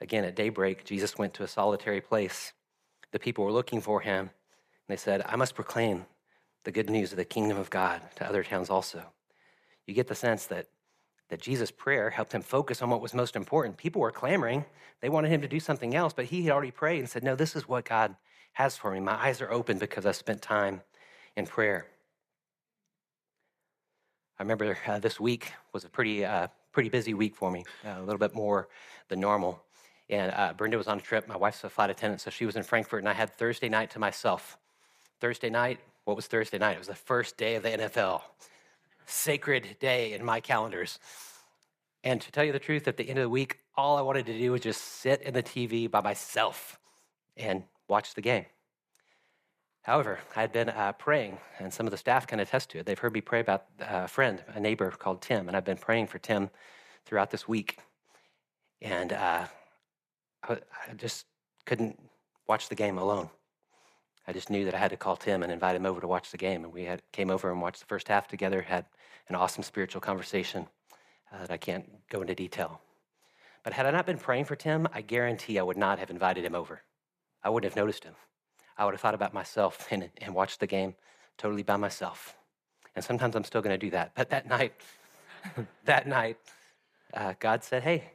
Again, 0.00 0.24
at 0.24 0.36
daybreak, 0.36 0.84
Jesus 0.84 1.16
went 1.16 1.32
to 1.34 1.42
a 1.42 1.48
solitary 1.48 2.02
place. 2.02 2.52
The 3.12 3.18
people 3.18 3.44
were 3.44 3.52
looking 3.52 3.80
for 3.80 4.00
him, 4.00 4.20
and 4.20 4.30
they 4.88 4.96
said, 4.96 5.22
I 5.24 5.36
must 5.36 5.54
proclaim 5.54 6.04
the 6.64 6.70
good 6.70 6.90
news 6.90 7.12
of 7.12 7.16
the 7.16 7.24
kingdom 7.24 7.56
of 7.56 7.70
God 7.70 8.02
to 8.16 8.28
other 8.28 8.44
towns 8.44 8.68
also. 8.68 9.04
You 9.86 9.94
get 9.94 10.08
the 10.08 10.14
sense 10.14 10.44
that, 10.46 10.66
that 11.30 11.40
Jesus' 11.40 11.70
prayer 11.70 12.10
helped 12.10 12.32
him 12.32 12.42
focus 12.42 12.82
on 12.82 12.90
what 12.90 13.00
was 13.00 13.14
most 13.14 13.34
important. 13.34 13.78
People 13.78 14.02
were 14.02 14.12
clamoring, 14.12 14.66
they 15.00 15.08
wanted 15.08 15.30
him 15.30 15.40
to 15.40 15.48
do 15.48 15.60
something 15.60 15.94
else, 15.94 16.12
but 16.12 16.26
he 16.26 16.42
had 16.42 16.52
already 16.52 16.72
prayed 16.72 16.98
and 16.98 17.08
said, 17.08 17.22
No, 17.22 17.36
this 17.36 17.56
is 17.56 17.66
what 17.66 17.86
God 17.86 18.16
has 18.52 18.76
for 18.76 18.90
me. 18.90 19.00
My 19.00 19.14
eyes 19.14 19.40
are 19.40 19.50
open 19.50 19.78
because 19.78 20.04
I 20.04 20.12
spent 20.12 20.42
time 20.42 20.82
in 21.36 21.46
prayer. 21.46 21.86
I 24.38 24.42
remember 24.42 24.76
uh, 24.86 24.98
this 24.98 25.18
week 25.18 25.52
was 25.72 25.84
a 25.84 25.88
pretty, 25.88 26.24
uh, 26.24 26.48
pretty 26.72 26.90
busy 26.90 27.14
week 27.14 27.34
for 27.34 27.50
me, 27.50 27.64
uh, 27.86 27.94
a 27.98 28.02
little 28.02 28.18
bit 28.18 28.34
more 28.34 28.68
than 29.08 29.18
normal. 29.18 29.62
And 30.10 30.30
uh, 30.32 30.52
Brenda 30.52 30.76
was 30.76 30.88
on 30.88 30.98
a 30.98 31.00
trip. 31.00 31.26
My 31.26 31.36
wife's 31.36 31.64
a 31.64 31.70
flight 31.70 31.88
attendant, 31.88 32.20
so 32.20 32.30
she 32.30 32.44
was 32.44 32.54
in 32.54 32.62
Frankfurt, 32.62 33.00
and 33.00 33.08
I 33.08 33.14
had 33.14 33.32
Thursday 33.32 33.68
night 33.68 33.90
to 33.92 33.98
myself. 33.98 34.58
Thursday 35.20 35.48
night, 35.48 35.80
what 36.04 36.16
was 36.16 36.26
Thursday 36.26 36.58
night? 36.58 36.72
It 36.72 36.78
was 36.78 36.88
the 36.88 36.94
first 36.94 37.38
day 37.38 37.54
of 37.54 37.62
the 37.62 37.70
NFL. 37.70 38.20
Sacred 39.06 39.76
day 39.80 40.12
in 40.12 40.24
my 40.24 40.40
calendars. 40.40 40.98
And 42.04 42.20
to 42.20 42.30
tell 42.30 42.44
you 42.44 42.52
the 42.52 42.58
truth, 42.58 42.86
at 42.86 42.98
the 42.98 43.08
end 43.08 43.18
of 43.18 43.24
the 43.24 43.30
week, 43.30 43.58
all 43.74 43.96
I 43.96 44.02
wanted 44.02 44.26
to 44.26 44.38
do 44.38 44.52
was 44.52 44.60
just 44.60 44.82
sit 44.82 45.22
in 45.22 45.32
the 45.32 45.42
TV 45.42 45.90
by 45.90 46.02
myself 46.02 46.78
and 47.36 47.64
watch 47.88 48.14
the 48.14 48.20
game. 48.20 48.44
However, 49.86 50.18
I 50.34 50.40
had 50.40 50.50
been 50.50 50.68
uh, 50.68 50.90
praying, 50.94 51.38
and 51.60 51.72
some 51.72 51.86
of 51.86 51.92
the 51.92 51.96
staff 51.96 52.26
can 52.26 52.40
attest 52.40 52.70
to 52.70 52.78
it. 52.78 52.86
They've 52.86 52.98
heard 52.98 53.12
me 53.12 53.20
pray 53.20 53.38
about 53.38 53.66
a 53.78 54.08
friend, 54.08 54.42
a 54.48 54.58
neighbor 54.58 54.90
called 54.90 55.22
Tim, 55.22 55.46
and 55.46 55.56
I've 55.56 55.64
been 55.64 55.76
praying 55.76 56.08
for 56.08 56.18
Tim 56.18 56.50
throughout 57.04 57.30
this 57.30 57.46
week. 57.46 57.78
And 58.82 59.12
uh, 59.12 59.46
I, 60.42 60.52
I 60.52 60.94
just 60.96 61.26
couldn't 61.66 62.00
watch 62.48 62.68
the 62.68 62.74
game 62.74 62.98
alone. 62.98 63.30
I 64.26 64.32
just 64.32 64.50
knew 64.50 64.64
that 64.64 64.74
I 64.74 64.78
had 64.78 64.90
to 64.90 64.96
call 64.96 65.16
Tim 65.16 65.44
and 65.44 65.52
invite 65.52 65.76
him 65.76 65.86
over 65.86 66.00
to 66.00 66.08
watch 66.08 66.32
the 66.32 66.36
game. 66.36 66.64
And 66.64 66.72
we 66.72 66.82
had, 66.82 67.00
came 67.12 67.30
over 67.30 67.52
and 67.52 67.62
watched 67.62 67.78
the 67.78 67.86
first 67.86 68.08
half 68.08 68.26
together, 68.26 68.62
had 68.62 68.86
an 69.28 69.36
awesome 69.36 69.62
spiritual 69.62 70.00
conversation 70.00 70.66
uh, 71.32 71.42
that 71.42 71.52
I 71.52 71.58
can't 71.58 71.88
go 72.08 72.22
into 72.22 72.34
detail. 72.34 72.80
But 73.62 73.72
had 73.72 73.86
I 73.86 73.92
not 73.92 74.04
been 74.04 74.18
praying 74.18 74.46
for 74.46 74.56
Tim, 74.56 74.88
I 74.92 75.02
guarantee 75.02 75.60
I 75.60 75.62
would 75.62 75.76
not 75.76 76.00
have 76.00 76.10
invited 76.10 76.44
him 76.44 76.56
over. 76.56 76.82
I 77.44 77.50
wouldn't 77.50 77.72
have 77.72 77.80
noticed 77.80 78.02
him. 78.02 78.16
I 78.76 78.84
would 78.84 78.94
have 78.94 79.00
thought 79.00 79.14
about 79.14 79.34
myself 79.34 79.88
and, 79.90 80.10
and 80.18 80.34
watched 80.34 80.60
the 80.60 80.66
game 80.66 80.94
totally 81.38 81.62
by 81.62 81.76
myself. 81.76 82.36
And 82.94 83.04
sometimes 83.04 83.36
I'm 83.36 83.44
still 83.44 83.62
going 83.62 83.78
to 83.78 83.86
do 83.86 83.90
that. 83.90 84.12
But 84.14 84.30
that 84.30 84.48
night, 84.48 84.72
that 85.84 86.08
night, 86.08 86.38
uh, 87.12 87.34
God 87.38 87.62
said, 87.62 87.82
Hey, 87.82 88.10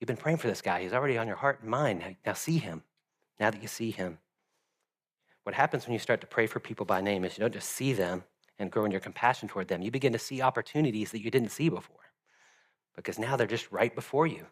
you've 0.00 0.08
been 0.08 0.16
praying 0.16 0.38
for 0.38 0.48
this 0.48 0.62
guy. 0.62 0.82
He's 0.82 0.92
already 0.92 1.18
on 1.18 1.26
your 1.26 1.36
heart 1.36 1.60
and 1.60 1.70
mind. 1.70 2.00
Now, 2.00 2.16
now 2.26 2.32
see 2.32 2.58
him. 2.58 2.82
Now 3.38 3.50
that 3.50 3.60
you 3.60 3.68
see 3.68 3.90
him. 3.90 4.18
What 5.42 5.54
happens 5.54 5.86
when 5.86 5.92
you 5.92 5.98
start 5.98 6.22
to 6.22 6.26
pray 6.26 6.46
for 6.46 6.58
people 6.58 6.86
by 6.86 7.02
name 7.02 7.24
is 7.24 7.36
you 7.36 7.42
don't 7.42 7.52
just 7.52 7.68
see 7.68 7.92
them 7.92 8.24
and 8.58 8.70
grow 8.70 8.84
in 8.86 8.90
your 8.90 9.00
compassion 9.00 9.48
toward 9.48 9.68
them. 9.68 9.82
You 9.82 9.90
begin 9.90 10.12
to 10.12 10.18
see 10.18 10.40
opportunities 10.40 11.10
that 11.10 11.22
you 11.22 11.30
didn't 11.30 11.50
see 11.50 11.68
before 11.68 11.96
because 12.96 13.18
now 13.18 13.36
they're 13.36 13.46
just 13.46 13.70
right 13.70 13.94
before 13.94 14.26
you. 14.26 14.46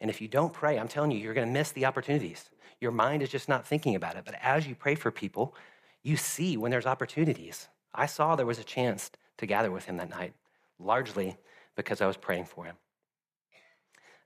And 0.00 0.10
if 0.10 0.20
you 0.20 0.28
don't 0.28 0.52
pray, 0.52 0.78
I'm 0.78 0.88
telling 0.88 1.10
you, 1.10 1.18
you're 1.18 1.34
going 1.34 1.46
to 1.46 1.52
miss 1.52 1.72
the 1.72 1.86
opportunities. 1.86 2.50
Your 2.80 2.92
mind 2.92 3.22
is 3.22 3.30
just 3.30 3.48
not 3.48 3.66
thinking 3.66 3.94
about 3.94 4.16
it. 4.16 4.24
But 4.24 4.36
as 4.42 4.66
you 4.66 4.74
pray 4.74 4.94
for 4.94 5.10
people, 5.10 5.54
you 6.02 6.16
see 6.16 6.56
when 6.56 6.70
there's 6.70 6.86
opportunities. 6.86 7.68
I 7.94 8.06
saw 8.06 8.36
there 8.36 8.46
was 8.46 8.58
a 8.58 8.64
chance 8.64 9.10
to 9.38 9.46
gather 9.46 9.70
with 9.70 9.86
him 9.86 9.96
that 9.96 10.10
night, 10.10 10.34
largely 10.78 11.36
because 11.74 12.00
I 12.00 12.06
was 12.06 12.16
praying 12.16 12.44
for 12.46 12.64
him. 12.64 12.76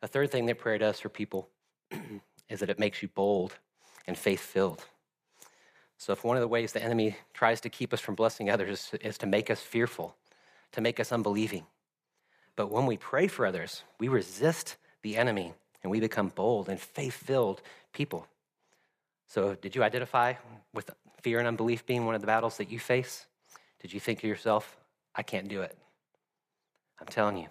A 0.02 0.08
third 0.08 0.30
thing 0.30 0.46
that 0.46 0.58
prayer 0.58 0.78
does 0.78 1.00
for 1.00 1.08
people 1.08 1.48
is 2.48 2.60
that 2.60 2.70
it 2.70 2.78
makes 2.78 3.02
you 3.02 3.08
bold 3.08 3.54
and 4.06 4.16
faith 4.16 4.40
filled. 4.40 4.84
So, 5.98 6.12
if 6.14 6.24
one 6.24 6.36
of 6.36 6.40
the 6.40 6.48
ways 6.48 6.72
the 6.72 6.82
enemy 6.82 7.16
tries 7.34 7.60
to 7.60 7.68
keep 7.68 7.92
us 7.92 8.00
from 8.00 8.14
blessing 8.14 8.48
others 8.48 8.90
is 9.02 9.18
to 9.18 9.26
make 9.26 9.50
us 9.50 9.60
fearful, 9.60 10.16
to 10.72 10.80
make 10.80 10.98
us 10.98 11.12
unbelieving. 11.12 11.66
But 12.56 12.70
when 12.70 12.86
we 12.86 12.96
pray 12.96 13.28
for 13.28 13.44
others, 13.44 13.82
we 13.98 14.08
resist 14.08 14.76
the 15.02 15.16
enemy 15.16 15.52
and 15.82 15.90
we 15.90 16.00
become 16.00 16.28
bold 16.28 16.68
and 16.68 16.80
faith 16.80 17.14
filled 17.14 17.60
people. 17.92 18.26
So, 19.30 19.54
did 19.54 19.76
you 19.76 19.84
identify 19.84 20.34
with 20.74 20.90
fear 21.22 21.38
and 21.38 21.46
unbelief 21.46 21.86
being 21.86 22.04
one 22.04 22.16
of 22.16 22.20
the 22.20 22.26
battles 22.26 22.56
that 22.56 22.68
you 22.68 22.80
face? 22.80 23.26
Did 23.80 23.92
you 23.92 24.00
think 24.00 24.18
to 24.22 24.26
yourself, 24.26 24.76
I 25.14 25.22
can't 25.22 25.46
do 25.46 25.60
it? 25.60 25.78
I'm 27.00 27.06
telling 27.06 27.36
you, 27.36 27.46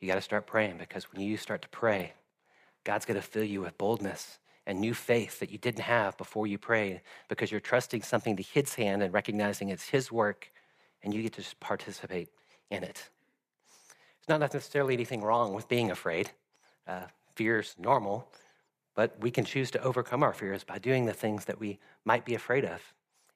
you 0.00 0.08
got 0.08 0.14
to 0.14 0.22
start 0.22 0.46
praying 0.46 0.78
because 0.78 1.12
when 1.12 1.20
you 1.20 1.36
start 1.36 1.60
to 1.60 1.68
pray, 1.68 2.14
God's 2.84 3.04
going 3.04 3.20
to 3.20 3.26
fill 3.26 3.44
you 3.44 3.60
with 3.60 3.76
boldness 3.76 4.38
and 4.66 4.80
new 4.80 4.94
faith 4.94 5.38
that 5.40 5.50
you 5.50 5.58
didn't 5.58 5.82
have 5.82 6.16
before 6.16 6.46
you 6.46 6.56
prayed 6.56 7.02
because 7.28 7.50
you're 7.50 7.60
trusting 7.60 8.00
something 8.00 8.34
to 8.34 8.42
His 8.42 8.72
hand 8.72 9.02
and 9.02 9.12
recognizing 9.12 9.68
it's 9.68 9.90
His 9.90 10.10
work 10.10 10.50
and 11.02 11.12
you 11.12 11.20
get 11.20 11.34
to 11.34 11.44
participate 11.60 12.30
in 12.70 12.82
it. 12.82 13.10
It's 14.18 14.30
not 14.30 14.40
necessarily 14.40 14.94
anything 14.94 15.20
wrong 15.20 15.52
with 15.52 15.68
being 15.68 15.90
afraid. 15.90 16.30
Uh, 16.88 17.02
fear's 17.34 17.74
normal, 17.78 18.30
but 18.96 19.14
we 19.20 19.30
can 19.30 19.44
choose 19.44 19.70
to 19.70 19.82
overcome 19.82 20.24
our 20.24 20.32
fears 20.32 20.64
by 20.64 20.78
doing 20.78 21.04
the 21.04 21.12
things 21.12 21.44
that 21.44 21.60
we 21.60 21.78
might 22.04 22.24
be 22.24 22.34
afraid 22.34 22.64
of. 22.64 22.80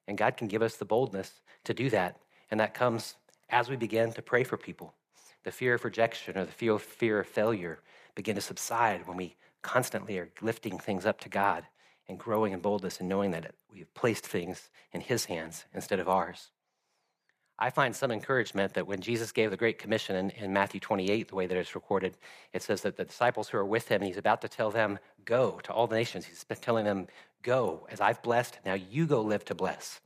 And 0.08 0.18
God 0.18 0.36
can 0.36 0.48
give 0.48 0.62
us 0.62 0.76
the 0.76 0.84
boldness 0.84 1.42
to 1.64 1.74
do 1.74 1.88
that. 1.90 2.18
And 2.50 2.58
that 2.58 2.74
comes 2.74 3.14
as 3.50 3.68
we 3.68 3.76
begin 3.76 4.12
to 4.14 4.22
pray 4.22 4.42
for 4.42 4.56
people. 4.56 4.94
The 5.44 5.52
fear 5.52 5.74
of 5.74 5.84
rejection 5.84 6.36
or 6.36 6.44
the 6.46 6.52
fear 6.52 7.20
of, 7.20 7.26
failure 7.26 7.80
begin 8.14 8.34
to 8.34 8.40
subside 8.40 9.06
when 9.06 9.16
we 9.16 9.36
constantly 9.62 10.18
are 10.18 10.30
lifting 10.40 10.78
things 10.78 11.06
up 11.06 11.20
to 11.20 11.28
God 11.28 11.64
and 12.08 12.18
growing 12.18 12.52
in 12.52 12.60
boldness 12.60 12.98
and 12.98 13.08
knowing 13.08 13.30
that 13.30 13.54
we've 13.72 13.92
placed 13.94 14.26
things 14.26 14.70
in 14.92 15.00
His 15.00 15.26
hands 15.26 15.64
instead 15.74 16.00
of 16.00 16.08
ours. 16.08 16.50
I 17.62 17.68
find 17.68 17.94
some 17.94 18.10
encouragement 18.10 18.72
that 18.72 18.86
when 18.86 19.00
Jesus 19.00 19.32
gave 19.32 19.50
the 19.50 19.56
Great 19.56 19.78
Commission 19.78 20.16
in, 20.16 20.30
in, 20.30 20.52
Matthew 20.52 20.80
28, 20.80 21.28
the 21.28 21.34
way 21.34 21.46
that 21.46 21.56
it's 21.58 21.74
recorded, 21.74 22.16
it 22.54 22.62
says 22.62 22.80
that 22.82 22.96
the 22.96 23.04
disciples 23.04 23.50
who 23.50 23.58
are 23.58 23.66
with 23.66 23.86
him, 23.86 24.00
he's 24.00 24.16
about 24.16 24.40
to 24.40 24.48
tell 24.48 24.70
them, 24.70 24.98
Go 25.26 25.60
to 25.64 25.72
all 25.72 25.86
the 25.86 25.94
nations. 25.94 26.24
He's 26.24 26.44
telling 26.60 26.86
them, 26.86 27.06
Go, 27.42 27.86
as 27.90 28.00
I've 28.00 28.22
blessed, 28.22 28.60
now 28.64 28.74
you 28.74 29.06
go 29.06 29.20
live 29.20 29.44
to 29.44 29.54
bless. 29.54 30.00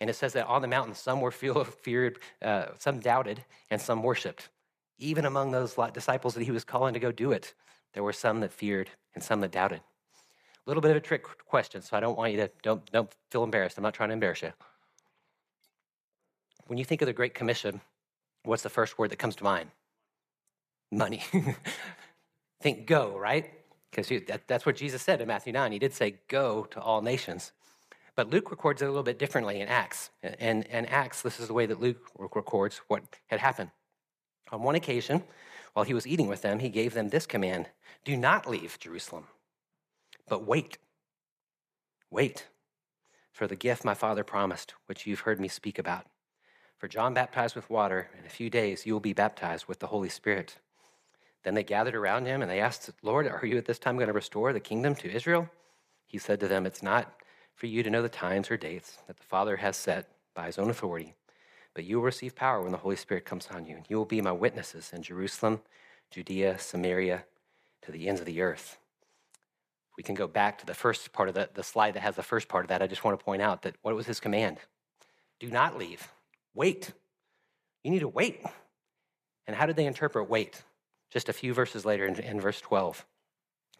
And 0.00 0.08
it 0.08 0.14
says 0.14 0.32
that 0.32 0.46
on 0.46 0.62
the 0.62 0.68
mountain, 0.68 0.94
some 0.94 1.20
were 1.20 1.30
feared, 1.30 2.18
uh, 2.40 2.66
some 2.78 3.00
doubted, 3.00 3.44
and 3.70 3.80
some 3.80 4.02
worshiped. 4.02 4.48
Even 4.98 5.26
among 5.26 5.50
those 5.50 5.76
disciples 5.92 6.32
that 6.34 6.44
he 6.44 6.50
was 6.50 6.64
calling 6.64 6.94
to 6.94 7.00
go 7.00 7.12
do 7.12 7.32
it, 7.32 7.52
there 7.92 8.02
were 8.02 8.12
some 8.14 8.40
that 8.40 8.52
feared 8.52 8.88
and 9.14 9.22
some 9.22 9.42
that 9.42 9.52
doubted. 9.52 9.80
A 9.80 10.70
little 10.70 10.80
bit 10.80 10.92
of 10.92 10.96
a 10.96 11.00
trick 11.00 11.24
question, 11.44 11.82
so 11.82 11.94
I 11.96 12.00
don't 12.00 12.16
want 12.16 12.32
you 12.32 12.38
to, 12.38 12.50
don't, 12.62 12.90
don't 12.90 13.14
feel 13.30 13.44
embarrassed. 13.44 13.76
I'm 13.76 13.82
not 13.82 13.92
trying 13.92 14.08
to 14.08 14.14
embarrass 14.14 14.40
you. 14.40 14.52
When 16.66 16.78
you 16.78 16.84
think 16.84 17.02
of 17.02 17.06
the 17.06 17.12
Great 17.12 17.34
Commission, 17.34 17.80
what's 18.44 18.62
the 18.62 18.68
first 18.68 18.98
word 18.98 19.10
that 19.10 19.18
comes 19.18 19.36
to 19.36 19.44
mind? 19.44 19.70
Money. 20.90 21.22
think 22.60 22.86
go, 22.86 23.16
right? 23.18 23.50
Because 23.90 24.08
that, 24.26 24.46
that's 24.46 24.66
what 24.66 24.76
Jesus 24.76 25.02
said 25.02 25.20
in 25.20 25.28
Matthew 25.28 25.52
9. 25.52 25.72
He 25.72 25.78
did 25.78 25.94
say, 25.94 26.16
go 26.28 26.64
to 26.70 26.80
all 26.80 27.02
nations. 27.02 27.52
But 28.14 28.30
Luke 28.30 28.50
records 28.50 28.82
it 28.82 28.86
a 28.86 28.88
little 28.88 29.02
bit 29.02 29.18
differently 29.18 29.60
in 29.60 29.68
Acts. 29.68 30.10
And, 30.22 30.66
and 30.68 30.88
Acts, 30.88 31.22
this 31.22 31.38
is 31.38 31.48
the 31.48 31.54
way 31.54 31.66
that 31.66 31.80
Luke 31.80 32.10
records 32.18 32.80
what 32.88 33.02
had 33.26 33.40
happened. 33.40 33.70
On 34.50 34.62
one 34.62 34.74
occasion, 34.74 35.22
while 35.74 35.84
he 35.84 35.94
was 35.94 36.06
eating 36.06 36.28
with 36.28 36.42
them, 36.42 36.60
he 36.60 36.68
gave 36.68 36.94
them 36.94 37.10
this 37.10 37.26
command 37.26 37.68
Do 38.04 38.16
not 38.16 38.48
leave 38.48 38.78
Jerusalem, 38.78 39.24
but 40.28 40.46
wait. 40.46 40.78
Wait 42.10 42.46
for 43.36 43.46
the 43.46 43.56
gift 43.56 43.84
my 43.84 43.92
father 43.92 44.24
promised, 44.24 44.72
which 44.86 45.06
you've 45.06 45.20
heard 45.20 45.38
me 45.38 45.46
speak 45.46 45.78
about. 45.78 46.06
For 46.76 46.88
John 46.88 47.14
baptized 47.14 47.56
with 47.56 47.70
water, 47.70 48.10
in 48.18 48.26
a 48.26 48.30
few 48.30 48.50
days 48.50 48.84
you 48.84 48.92
will 48.92 49.00
be 49.00 49.14
baptized 49.14 49.66
with 49.66 49.78
the 49.78 49.86
Holy 49.86 50.10
Spirit. 50.10 50.58
Then 51.42 51.54
they 51.54 51.62
gathered 51.62 51.94
around 51.94 52.26
him 52.26 52.42
and 52.42 52.50
they 52.50 52.60
asked, 52.60 52.90
Lord, 53.02 53.26
are 53.26 53.46
you 53.46 53.56
at 53.56 53.64
this 53.64 53.78
time 53.78 53.96
going 53.96 54.08
to 54.08 54.12
restore 54.12 54.52
the 54.52 54.60
kingdom 54.60 54.94
to 54.96 55.10
Israel? 55.10 55.48
He 56.04 56.18
said 56.18 56.40
to 56.40 56.48
them, 56.48 56.66
It's 56.66 56.82
not 56.82 57.12
for 57.54 57.66
you 57.66 57.82
to 57.82 57.90
know 57.90 58.02
the 58.02 58.08
times 58.08 58.50
or 58.50 58.56
dates 58.56 58.98
that 59.06 59.16
the 59.16 59.24
Father 59.24 59.56
has 59.56 59.76
set 59.76 60.08
by 60.34 60.46
his 60.46 60.58
own 60.58 60.68
authority, 60.68 61.14
but 61.72 61.84
you 61.84 61.96
will 61.96 62.04
receive 62.04 62.34
power 62.34 62.62
when 62.62 62.72
the 62.72 62.78
Holy 62.78 62.96
Spirit 62.96 63.24
comes 63.24 63.48
on 63.50 63.66
you. 63.66 63.76
And 63.76 63.86
you 63.88 63.96
will 63.96 64.04
be 64.04 64.20
my 64.20 64.32
witnesses 64.32 64.92
in 64.92 65.02
Jerusalem, 65.02 65.60
Judea, 66.10 66.58
Samaria, 66.58 67.24
to 67.82 67.92
the 67.92 68.08
ends 68.08 68.20
of 68.20 68.26
the 68.26 68.42
earth. 68.42 68.78
We 69.96 70.02
can 70.02 70.14
go 70.14 70.26
back 70.26 70.58
to 70.58 70.66
the 70.66 70.74
first 70.74 71.12
part 71.12 71.30
of 71.30 71.34
the, 71.34 71.48
the 71.54 71.62
slide 71.62 71.94
that 71.94 72.02
has 72.02 72.16
the 72.16 72.22
first 72.22 72.48
part 72.48 72.64
of 72.64 72.68
that. 72.68 72.82
I 72.82 72.86
just 72.86 73.02
want 73.02 73.18
to 73.18 73.24
point 73.24 73.40
out 73.40 73.62
that 73.62 73.76
what 73.80 73.94
was 73.94 74.06
his 74.06 74.20
command? 74.20 74.58
Do 75.40 75.48
not 75.48 75.78
leave. 75.78 76.08
Wait. 76.56 76.90
You 77.84 77.90
need 77.90 78.00
to 78.00 78.08
wait. 78.08 78.40
And 79.46 79.54
how 79.54 79.66
did 79.66 79.76
they 79.76 79.84
interpret 79.84 80.28
wait? 80.28 80.62
Just 81.12 81.28
a 81.28 81.34
few 81.34 81.52
verses 81.52 81.84
later 81.84 82.06
in, 82.06 82.18
in 82.18 82.40
verse 82.40 82.62
12. 82.62 83.04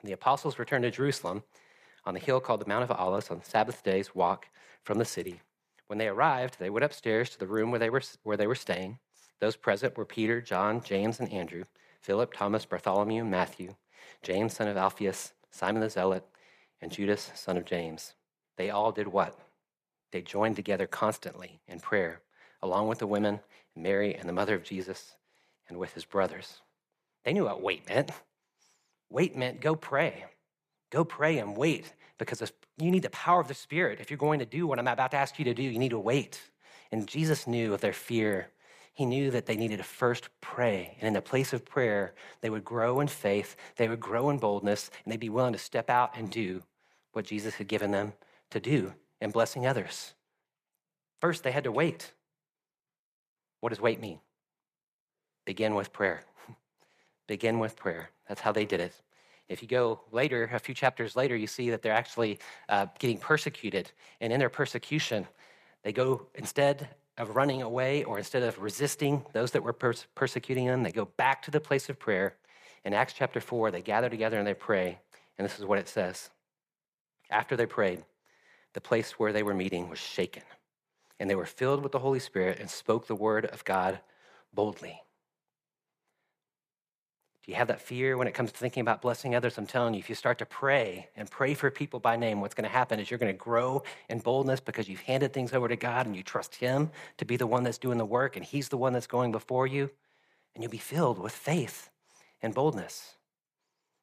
The 0.05 0.13
apostles 0.13 0.59
returned 0.59 0.83
to 0.85 0.91
Jerusalem 0.91 1.43
on 2.05 2.13
the 2.13 2.21
hill 2.21 2.39
called 2.39 2.61
the 2.61 2.69
Mount 2.69 2.85
of 2.85 2.93
Olives 2.93 3.31
on 3.31 3.43
Sabbath 3.43 3.83
days 3.83 4.15
walk 4.15 4.49
from 4.85 4.99
the 4.99 5.07
city. 5.07 5.41
When 5.87 5.99
they 5.99 6.07
arrived, 6.07 6.59
they 6.59 6.69
went 6.69 6.85
upstairs 6.85 7.31
to 7.31 7.39
the 7.39 7.47
room 7.47 7.71
where 7.71 7.81
they 7.81 7.89
were, 7.89 8.03
where 8.23 8.37
they 8.37 8.47
were 8.47 8.55
staying. 8.55 8.99
Those 9.41 9.57
present 9.57 9.97
were 9.97 10.05
Peter, 10.05 10.43
John, 10.43 10.83
James, 10.83 11.19
and 11.19 11.33
Andrew, 11.33 11.65
Philip, 12.03 12.35
Thomas, 12.35 12.67
Bartholomew, 12.67 13.25
Matthew, 13.25 13.75
James, 14.23 14.55
son 14.55 14.69
of 14.69 14.77
Alphaeus, 14.77 15.33
Simon 15.51 15.81
the 15.81 15.89
Zealot, 15.89 16.27
and 16.83 16.93
Judas, 16.93 17.33
son 17.35 17.57
of 17.57 17.65
James. 17.65 18.15
They 18.59 18.69
all 18.69 18.93
did 18.93 19.09
what? 19.09 19.39
They 20.13 20.21
joined 20.21 20.57
together 20.57 20.87
constantly 20.87 21.61
in 21.67 21.81
prayer 21.81 22.21
along 22.63 22.89
with 22.89 22.99
the 22.99 23.07
women, 23.07 23.41
Mary 23.75 24.15
and 24.15 24.29
the 24.29 24.33
mother 24.33 24.55
of 24.55 24.65
Jesus, 24.65 25.15
and 25.69 25.79
with 25.79 25.93
his 25.95 26.05
brothers. 26.05 26.61
They 27.25 27.33
knew 27.33 27.45
what 27.45 27.63
wait 27.63 27.89
meant. 27.89 28.11
Wait 29.11 29.37
meant 29.37 29.61
go 29.61 29.75
pray. 29.75 30.25
Go 30.91 31.05
pray 31.05 31.39
and 31.39 31.57
wait 31.57 31.93
because 32.19 32.53
you 32.79 32.91
need 32.91 33.03
the 33.03 33.11
power 33.11 33.41
of 33.41 33.49
the 33.49 33.55
Spirit. 33.55 34.01
If 34.01 34.11
you're 34.11 34.19
going 34.19 34.39
to 34.39 34.47
do 34.47 34.67
what 34.67 34.79
I'm 34.79 34.89
about 34.89 35.11
to 35.11 35.17
ask 35.17 35.39
you 35.39 35.45
to 35.47 35.55
do, 35.55 35.63
you 35.63 35.79
need 35.79 35.91
to 35.91 35.99
wait. 35.99 36.41
And 36.93 37.07
Jesus 37.07 37.47
knew 37.47 37.75
of 37.75 37.81
their 37.81 37.93
fear. 37.93 38.49
He 38.95 39.05
knew 39.05 39.31
that 39.33 39.47
they 39.47 39.57
needed 39.57 39.79
to 39.79 39.85
first 39.85 40.29
pray. 40.41 40.97
And 41.01 41.09
in 41.09 41.13
the 41.13 41.21
place 41.21 41.53
of 41.53 41.65
prayer, 41.65 42.15
they 42.41 42.49
would 42.49 42.65
grow 42.65 43.01
in 43.01 43.09
faith, 43.09 43.57
they 43.77 43.89
would 43.89 44.01
grow 44.01 44.31
in 44.31 44.39
boldness, 44.39 44.91
and 45.05 45.13
they'd 45.13 45.21
be 45.21 45.29
willing 45.29 45.53
to 45.53 45.59
step 45.59 45.91
out 45.91 46.17
and 46.17 46.31
do 46.31 46.63
what 47.13 47.27
Jesus 47.27 47.55
had 47.55 47.69
given 47.69 47.91
them 47.91 48.15
to 48.51 48.61
do 48.61 48.95
in 49.21 49.31
blessing 49.31 49.67
others. 49.67 50.15
First, 51.21 51.43
they 51.43 51.53
had 51.53 51.65
to 51.65 51.73
wait. 51.73 52.13
What 53.67 53.71
does 53.71 53.81
wait 53.81 54.01
mean? 54.01 54.21
Begin 55.45 55.75
with 55.75 55.93
prayer. 55.93 56.23
Begin 57.27 57.59
with 57.59 57.75
prayer. 57.75 58.11
That's 58.29 58.41
how 58.41 58.53
they 58.53 58.65
did 58.65 58.79
it. 58.79 58.93
If 59.49 59.61
you 59.61 59.67
go 59.67 60.03
later, 60.13 60.49
a 60.53 60.61
few 60.61 60.73
chapters 60.73 61.17
later, 61.17 61.35
you 61.35 61.49
see 61.49 61.71
that 61.71 61.83
they're 61.83 61.93
actually 61.93 62.39
uh, 62.69 62.87
getting 63.01 63.19
persecuted. 63.19 63.91
And 64.21 64.33
in 64.33 64.39
their 64.39 64.51
persecution, 64.51 65.27
they 65.83 65.93
go, 65.93 66.29
instead 66.37 66.91
of 67.19 67.35
running 67.35 67.63
away 67.63 68.05
or 68.05 68.19
instead 68.19 68.45
of 68.45 68.57
resisting 68.61 69.27
those 69.33 69.51
that 69.51 69.65
were 69.65 69.73
pers- 69.73 70.07
persecuting 70.15 70.67
them, 70.67 70.85
they 70.85 70.93
go 70.93 71.07
back 71.17 71.43
to 71.43 71.51
the 71.51 71.59
place 71.59 71.89
of 71.89 71.99
prayer. 71.99 72.37
In 72.85 72.95
Acts 72.95 73.15
chapter 73.15 73.41
4, 73.41 73.73
they 73.73 73.83
gather 73.83 74.09
together 74.09 74.39
and 74.39 74.47
they 74.47 74.55
pray. 74.55 75.01
And 75.39 75.45
this 75.45 75.59
is 75.59 75.65
what 75.65 75.81
it 75.81 75.89
says 75.89 76.31
After 77.31 77.57
they 77.57 77.67
prayed, 77.67 78.05
the 78.75 78.81
place 78.81 79.19
where 79.19 79.33
they 79.33 79.43
were 79.43 79.55
meeting 79.55 79.89
was 79.89 79.99
shaken 79.99 80.45
and 81.19 81.29
they 81.31 81.35
were 81.35 81.47
filled 81.47 81.83
with 81.83 81.93
the 81.93 81.99
Holy 81.99 82.21
Spirit 82.21 82.59
and 82.61 82.69
spoke 82.69 83.07
the 83.07 83.15
word 83.15 83.47
of 83.47 83.65
God 83.65 84.01
boldly. 84.53 85.03
Do 87.47 87.53
you 87.53 87.59
have 87.59 87.69
that 87.69 87.81
fear 87.81 88.17
when 88.17 88.27
it 88.27 88.35
comes 88.35 88.51
to 88.51 88.59
thinking 88.59 88.81
about 88.81 89.01
blessing 89.01 89.37
others? 89.37 89.57
I'm 89.57 89.67
telling 89.67 89.95
you, 89.95 90.01
if 90.01 90.09
you 90.09 90.17
start 90.17 90.39
to 90.39 90.47
pray 90.47 91.09
and 91.15 91.31
pray 91.31 91.55
for 91.55 91.71
people 91.71 92.01
by 92.01 92.17
name, 92.17 92.41
what's 92.41 92.55
going 92.55 92.69
to 92.69 92.77
happen 92.77 92.99
is 92.99 93.09
you're 93.09 93.21
going 93.21 93.33
to 93.33 93.39
grow 93.39 93.85
in 94.09 94.19
boldness 94.19 94.59
because 94.59 94.89
you've 94.89 95.03
handed 95.03 95.33
things 95.33 95.53
over 95.53 95.69
to 95.69 95.77
God 95.77 96.07
and 96.07 96.17
you 96.17 96.25
trust 96.25 96.57
Him 96.57 96.91
to 97.19 97.25
be 97.25 97.37
the 97.37 97.47
one 97.47 97.63
that's 97.63 97.79
doing 97.79 97.99
the 97.99 98.05
work 98.05 98.35
and 98.35 98.45
He's 98.45 98.69
the 98.69 98.77
one 98.77 98.93
that's 98.93 99.07
going 99.07 99.31
before 99.31 99.69
you. 99.69 99.91
And 100.55 100.65
you'll 100.65 100.73
be 100.73 100.79
filled 100.79 101.21
with 101.21 101.33
faith 101.33 101.89
and 102.43 102.53
boldness. 102.53 103.15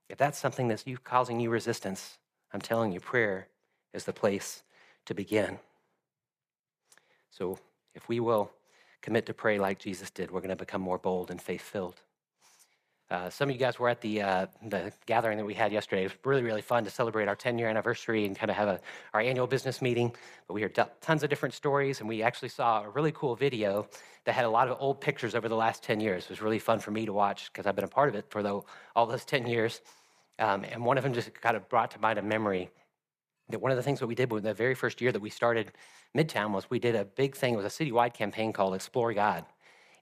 If 0.08 0.17
that's 0.17 0.39
something 0.39 0.69
that's 0.69 0.88
you 0.88 0.97
causing 0.97 1.41
you 1.41 1.49
resistance, 1.49 2.17
I'm 2.54 2.62
telling 2.62 2.93
you, 2.93 3.02
prayer 3.02 3.49
is 3.93 4.06
the 4.06 4.13
place 4.13 4.63
to 5.06 5.13
begin. 5.13 5.60
So 7.34 7.58
if 7.96 8.08
we 8.08 8.19
will 8.19 8.52
commit 9.02 9.26
to 9.26 9.34
pray 9.34 9.58
like 9.58 9.80
Jesus 9.80 10.12
did, 10.12 10.30
we're 10.30 10.39
going 10.39 10.50
to 10.50 10.56
become 10.56 10.82
more 10.82 11.00
bold 11.00 11.32
and 11.32 11.41
faith 11.41 11.62
filled. 11.62 11.96
Uh, 13.10 13.30
some 13.30 13.50
of 13.50 13.56
you 13.56 13.60
guys 13.60 13.80
were 13.80 13.89
at 13.89 14.02
the 14.02 14.22
uh, 14.22 14.46
the 14.69 14.91
gathering 15.08 15.38
that 15.38 15.46
we 15.46 15.54
had 15.54 15.72
yesterday. 15.72 16.04
It 16.04 16.06
was 16.06 16.17
really 16.24 16.43
really 16.43 16.62
fun 16.62 16.84
to 16.84 16.89
celebrate 16.89 17.28
our 17.28 17.36
10 17.36 17.58
year 17.58 17.69
anniversary 17.69 18.26
and 18.26 18.38
kind 18.38 18.50
of 18.50 18.58
have 18.58 18.67
a, 18.67 18.80
our 19.13 19.22
annual 19.22 19.48
business 19.48 19.82
meeting. 19.82 20.15
But 20.48 20.54
we 20.54 20.62
heard 20.62 20.80
tons 21.02 21.24
of 21.24 21.30
different 21.30 21.54
stories, 21.54 22.00
and 22.00 22.08
we 22.08 22.22
actually 22.22 22.50
saw 22.50 22.84
a 22.84 22.89
really 22.89 23.12
cool 23.12 23.36
video 23.36 23.88
that 24.26 24.34
had 24.34 24.46
a 24.46 24.50
lot 24.50 24.67
of 24.67 24.78
old 24.80 25.02
pictures 25.02 25.36
over 25.36 25.50
the 25.50 25.56
last 25.56 25.84
10 25.84 26.00
years. 26.00 26.26
It 26.26 26.30
was 26.30 26.41
really 26.41 26.60
fun 26.60 26.80
for 26.80 26.91
me 26.91 27.06
to 27.06 27.13
watch 27.13 27.52
because 27.52 27.65
I've 27.67 27.76
been 27.76 27.84
a 27.84 27.89
part 27.89 28.10
of 28.10 28.15
it 28.15 28.26
for 28.30 28.41
the, 28.41 28.62
all 28.96 29.06
those 29.06 29.26
10 29.26 29.48
years. 29.48 29.82
Um, 30.39 30.63
and 30.63 30.86
one 30.86 30.98
of 30.98 31.04
them 31.04 31.13
just 31.13 31.34
kind 31.41 31.58
of 31.58 31.67
brought 31.67 31.91
to 31.91 32.00
mind 32.00 32.19
a 32.19 32.22
memory 32.22 32.69
that 33.53 33.59
one 33.59 33.71
of 33.71 33.77
the 33.77 33.83
things 33.83 33.99
that 33.99 34.07
we 34.07 34.15
did 34.15 34.29
the 34.29 34.53
very 34.53 34.75
first 34.75 34.99
year 34.99 35.11
that 35.11 35.21
we 35.21 35.29
started 35.29 35.71
Midtown 36.17 36.51
was 36.51 36.69
we 36.69 36.79
did 36.79 36.95
a 36.95 37.05
big 37.05 37.35
thing. 37.35 37.53
It 37.53 37.57
was 37.57 37.65
a 37.65 37.83
citywide 37.83 38.13
campaign 38.13 38.51
called 38.51 38.75
Explore 38.75 39.13
God. 39.13 39.45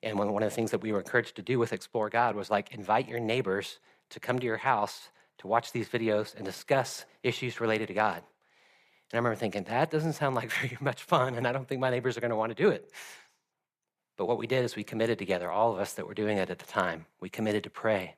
And 0.02 0.18
one, 0.18 0.32
one 0.34 0.42
of 0.42 0.50
the 0.50 0.56
things 0.56 0.72
that 0.72 0.82
we 0.82 0.92
were 0.92 1.00
encouraged 1.00 1.36
to 1.36 1.42
do 1.42 1.60
with 1.60 1.74
Explore 1.74 2.10
God 2.10 2.36
was 2.36 2.50
like 2.50 2.74
invite 2.74 3.08
your 3.08 3.20
neighbors 3.20 3.80
to 4.10 4.20
come 4.20 4.40
to 4.40 4.46
your 4.46 4.58
house 4.58 5.10
to 5.40 5.48
watch 5.48 5.72
these 5.72 5.90
videos 5.90 6.36
and 6.36 6.46
discuss 6.46 7.06
issues 7.24 7.60
related 7.60 7.88
to 7.88 7.94
God. 7.94 8.18
And 8.18 9.14
I 9.14 9.18
remember 9.18 9.36
thinking, 9.36 9.64
that 9.64 9.92
doesn't 9.92 10.14
sound 10.14 10.36
like 10.36 10.52
very 10.62 10.78
much 10.80 11.04
fun, 11.04 11.36
and 11.36 11.46
I 11.48 11.52
don't 11.52 11.68
think 11.68 11.82
my 11.82 11.90
neighbors 11.90 12.18
are 12.18 12.22
going 12.22 12.30
to 12.30 12.38
want 12.38 12.56
to 12.56 12.64
do 12.64 12.70
it. 12.70 12.90
But 14.18 14.28
what 14.28 14.38
we 14.38 14.48
did 14.48 14.64
is 14.64 14.76
we 14.76 14.84
committed 14.84 15.20
together, 15.20 15.52
all 15.52 15.74
of 15.74 15.80
us 15.80 15.94
that 15.94 16.08
were 16.08 16.14
doing 16.14 16.38
it 16.38 16.50
at 16.50 16.60
the 16.60 16.66
time. 16.66 17.06
We 17.20 17.30
committed 17.30 17.64
to 17.64 17.70
pray, 17.70 18.16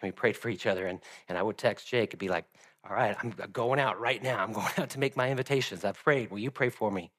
and 0.00 0.08
we 0.08 0.12
prayed 0.12 0.36
for 0.36 0.48
each 0.48 0.66
other. 0.66 0.86
And, 0.86 1.00
and 1.28 1.38
I 1.38 1.42
would 1.42 1.56
text 1.56 1.88
Jake 1.88 2.12
and 2.12 2.18
be 2.18 2.28
like, 2.28 2.44
all 2.88 2.94
right, 2.94 3.16
I'm 3.22 3.34
going 3.52 3.80
out 3.80 3.98
right 4.00 4.22
now. 4.22 4.42
I'm 4.42 4.52
going 4.60 4.72
out 4.76 4.90
to 4.90 4.98
make 4.98 5.16
my 5.16 5.30
invitations. 5.30 5.84
I've 5.84 6.02
prayed. 6.02 6.30
Will 6.30 6.38
you 6.38 6.50
pray 6.50 6.68
for 6.68 6.90
me? 6.90 7.10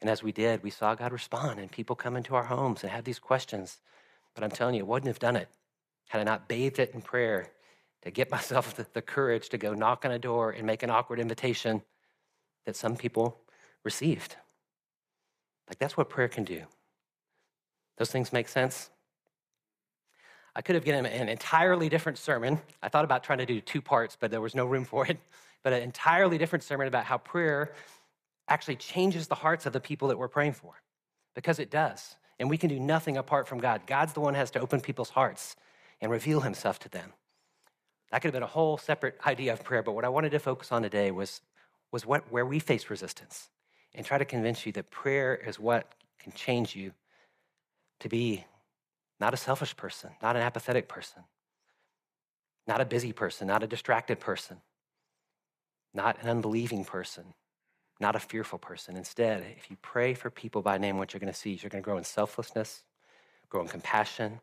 And 0.00 0.08
as 0.08 0.22
we 0.22 0.32
did, 0.32 0.62
we 0.62 0.70
saw 0.70 0.94
God 0.94 1.12
respond 1.12 1.58
and 1.58 1.70
people 1.70 1.96
come 1.96 2.16
into 2.16 2.34
our 2.34 2.44
homes 2.44 2.82
and 2.82 2.92
have 2.92 3.04
these 3.04 3.18
questions. 3.18 3.78
But 4.34 4.44
I'm 4.44 4.50
telling 4.50 4.74
you, 4.74 4.80
it 4.80 4.86
wouldn't 4.86 5.08
have 5.08 5.18
done 5.18 5.36
it 5.36 5.48
had 6.08 6.20
I 6.20 6.24
not 6.24 6.48
bathed 6.48 6.78
it 6.78 6.92
in 6.94 7.02
prayer 7.02 7.50
to 8.02 8.10
get 8.10 8.30
myself 8.30 8.74
the, 8.76 8.86
the 8.92 9.02
courage 9.02 9.48
to 9.50 9.58
go 9.58 9.74
knock 9.74 10.04
on 10.04 10.10
a 10.12 10.18
door 10.18 10.50
and 10.50 10.66
make 10.66 10.82
an 10.82 10.90
awkward 10.90 11.20
invitation 11.20 11.82
that 12.66 12.76
some 12.76 12.96
people 12.96 13.40
received. 13.84 14.36
Like 15.68 15.78
that's 15.78 15.96
what 15.96 16.08
prayer 16.08 16.28
can 16.28 16.44
do. 16.44 16.62
Those 17.98 18.10
things 18.10 18.32
make 18.32 18.48
sense? 18.48 18.90
I 20.58 20.60
could 20.60 20.74
have 20.74 20.84
given 20.84 21.06
an 21.06 21.28
entirely 21.28 21.88
different 21.88 22.18
sermon. 22.18 22.60
I 22.82 22.88
thought 22.88 23.04
about 23.04 23.22
trying 23.22 23.38
to 23.38 23.46
do 23.46 23.60
two 23.60 23.80
parts, 23.80 24.16
but 24.18 24.32
there 24.32 24.40
was 24.40 24.56
no 24.56 24.66
room 24.66 24.84
for 24.84 25.06
it. 25.06 25.18
But 25.64 25.72
an 25.72 25.82
entirely 25.82 26.38
different 26.38 26.62
sermon 26.62 26.86
about 26.86 27.04
how 27.04 27.18
prayer 27.18 27.72
actually 28.46 28.76
changes 28.76 29.26
the 29.26 29.34
hearts 29.34 29.66
of 29.66 29.72
the 29.72 29.80
people 29.80 30.06
that 30.08 30.16
we're 30.16 30.28
praying 30.28 30.52
for 30.52 30.74
because 31.34 31.58
it 31.58 31.68
does. 31.68 32.14
And 32.38 32.48
we 32.48 32.56
can 32.56 32.68
do 32.68 32.78
nothing 32.78 33.16
apart 33.16 33.48
from 33.48 33.58
God. 33.58 33.82
God's 33.84 34.12
the 34.12 34.20
one 34.20 34.34
who 34.34 34.38
has 34.38 34.52
to 34.52 34.60
open 34.60 34.80
people's 34.80 35.10
hearts 35.10 35.56
and 36.00 36.12
reveal 36.12 36.42
himself 36.42 36.78
to 36.80 36.88
them. 36.88 37.12
That 38.12 38.22
could 38.22 38.28
have 38.28 38.34
been 38.34 38.44
a 38.44 38.46
whole 38.46 38.78
separate 38.78 39.18
idea 39.26 39.52
of 39.52 39.64
prayer, 39.64 39.82
but 39.82 39.96
what 39.96 40.04
I 40.04 40.08
wanted 40.08 40.30
to 40.30 40.38
focus 40.38 40.70
on 40.70 40.82
today 40.82 41.10
was, 41.10 41.40
was 41.90 42.06
what, 42.06 42.30
where 42.30 42.46
we 42.46 42.60
face 42.60 42.88
resistance 42.88 43.50
and 43.96 44.06
try 44.06 44.16
to 44.16 44.24
convince 44.24 44.64
you 44.64 44.70
that 44.72 44.92
prayer 44.92 45.34
is 45.34 45.58
what 45.58 45.92
can 46.20 46.30
change 46.30 46.76
you 46.76 46.92
to 47.98 48.08
be 48.08 48.44
not 49.20 49.34
a 49.34 49.36
selfish 49.36 49.76
person, 49.76 50.10
not 50.22 50.36
an 50.36 50.42
apathetic 50.42 50.88
person, 50.88 51.24
not 52.66 52.80
a 52.80 52.84
busy 52.84 53.12
person, 53.12 53.48
not 53.48 53.62
a 53.62 53.66
distracted 53.66 54.20
person, 54.20 54.58
not 55.94 56.22
an 56.22 56.28
unbelieving 56.28 56.84
person, 56.84 57.34
not 58.00 58.14
a 58.14 58.20
fearful 58.20 58.58
person. 58.58 58.96
Instead, 58.96 59.44
if 59.56 59.70
you 59.70 59.76
pray 59.82 60.14
for 60.14 60.30
people 60.30 60.62
by 60.62 60.78
name, 60.78 60.98
what 60.98 61.12
you're 61.12 61.20
going 61.20 61.32
to 61.32 61.38
see 61.38 61.54
is 61.54 61.62
you're 61.62 61.70
going 61.70 61.82
to 61.82 61.84
grow 61.84 61.98
in 61.98 62.04
selflessness, 62.04 62.84
grow 63.48 63.62
in 63.62 63.68
compassion. 63.68 64.40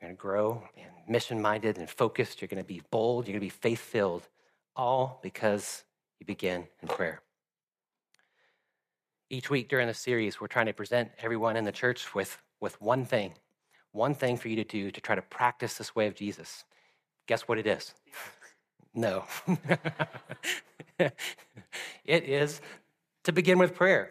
You're 0.00 0.08
going 0.08 0.16
to 0.16 0.20
grow 0.20 0.64
and 0.76 0.90
mission 1.08 1.40
minded 1.40 1.78
and 1.78 1.88
focused. 1.88 2.40
You're 2.40 2.48
going 2.48 2.62
to 2.62 2.66
be 2.66 2.82
bold. 2.90 3.26
You're 3.26 3.34
going 3.38 3.48
to 3.48 3.54
be 3.54 3.60
faith 3.60 3.80
filled, 3.80 4.28
all 4.74 5.20
because 5.22 5.84
you 6.18 6.26
begin 6.26 6.66
in 6.82 6.88
prayer. 6.88 7.22
Each 9.30 9.48
week 9.48 9.68
during 9.68 9.86
the 9.86 9.94
series, 9.94 10.40
we're 10.40 10.48
trying 10.48 10.66
to 10.66 10.72
present 10.72 11.10
everyone 11.18 11.56
in 11.56 11.64
the 11.64 11.72
church 11.72 12.14
with, 12.14 12.38
with 12.60 12.80
one 12.80 13.04
thing, 13.04 13.34
one 13.94 14.14
thing 14.14 14.36
for 14.36 14.48
you 14.48 14.56
to 14.56 14.64
do 14.64 14.90
to 14.90 15.00
try 15.00 15.14
to 15.14 15.22
practice 15.22 15.78
this 15.78 15.94
way 15.94 16.08
of 16.08 16.14
Jesus. 16.14 16.64
Guess 17.26 17.42
what 17.42 17.58
it 17.58 17.66
is? 17.66 17.94
No. 18.92 19.24
it 20.98 21.14
is 22.04 22.60
to 23.22 23.32
begin 23.32 23.58
with 23.58 23.74
prayer, 23.74 24.10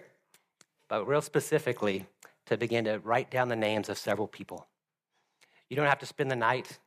but 0.87 1.05
real 1.05 1.21
specifically, 1.21 2.05
to 2.45 2.57
begin 2.57 2.85
to 2.85 2.99
write 2.99 3.29
down 3.29 3.49
the 3.49 3.55
names 3.55 3.87
of 3.89 3.97
several 3.97 4.27
people. 4.27 4.67
You 5.69 5.75
don't 5.75 5.85
have 5.85 5.99
to 5.99 6.05
spend 6.05 6.31
the 6.31 6.35
night 6.35 6.79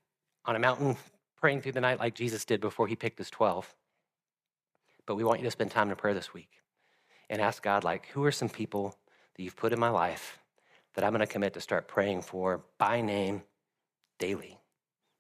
on 0.44 0.56
a 0.56 0.58
mountain 0.58 0.96
praying 1.40 1.60
through 1.62 1.72
the 1.72 1.80
night 1.80 1.98
like 1.98 2.14
Jesus 2.14 2.44
did 2.44 2.60
before 2.60 2.86
he 2.86 2.96
picked 2.96 3.18
his 3.18 3.30
12. 3.30 3.74
But 5.06 5.16
we 5.16 5.24
want 5.24 5.40
you 5.40 5.44
to 5.44 5.50
spend 5.50 5.70
time 5.70 5.90
in 5.90 5.96
prayer 5.96 6.14
this 6.14 6.34
week 6.34 6.50
and 7.30 7.40
ask 7.40 7.62
God, 7.62 7.84
like, 7.84 8.06
who 8.08 8.24
are 8.24 8.32
some 8.32 8.48
people 8.48 8.96
that 9.34 9.42
you've 9.42 9.56
put 9.56 9.72
in 9.72 9.80
my 9.80 9.90
life 9.90 10.38
that 10.96 11.04
I'm 11.04 11.12
going 11.12 11.20
to 11.20 11.26
commit 11.26 11.54
to 11.54 11.60
start 11.60 11.86
praying 11.86 12.22
for 12.22 12.64
by 12.78 13.00
name 13.00 13.42
daily? 14.18 14.58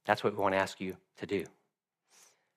That's 0.06 0.24
what 0.24 0.32
we 0.32 0.40
want 0.40 0.54
to 0.54 0.58
ask 0.58 0.80
you 0.80 0.96
to 1.18 1.26
do. 1.26 1.44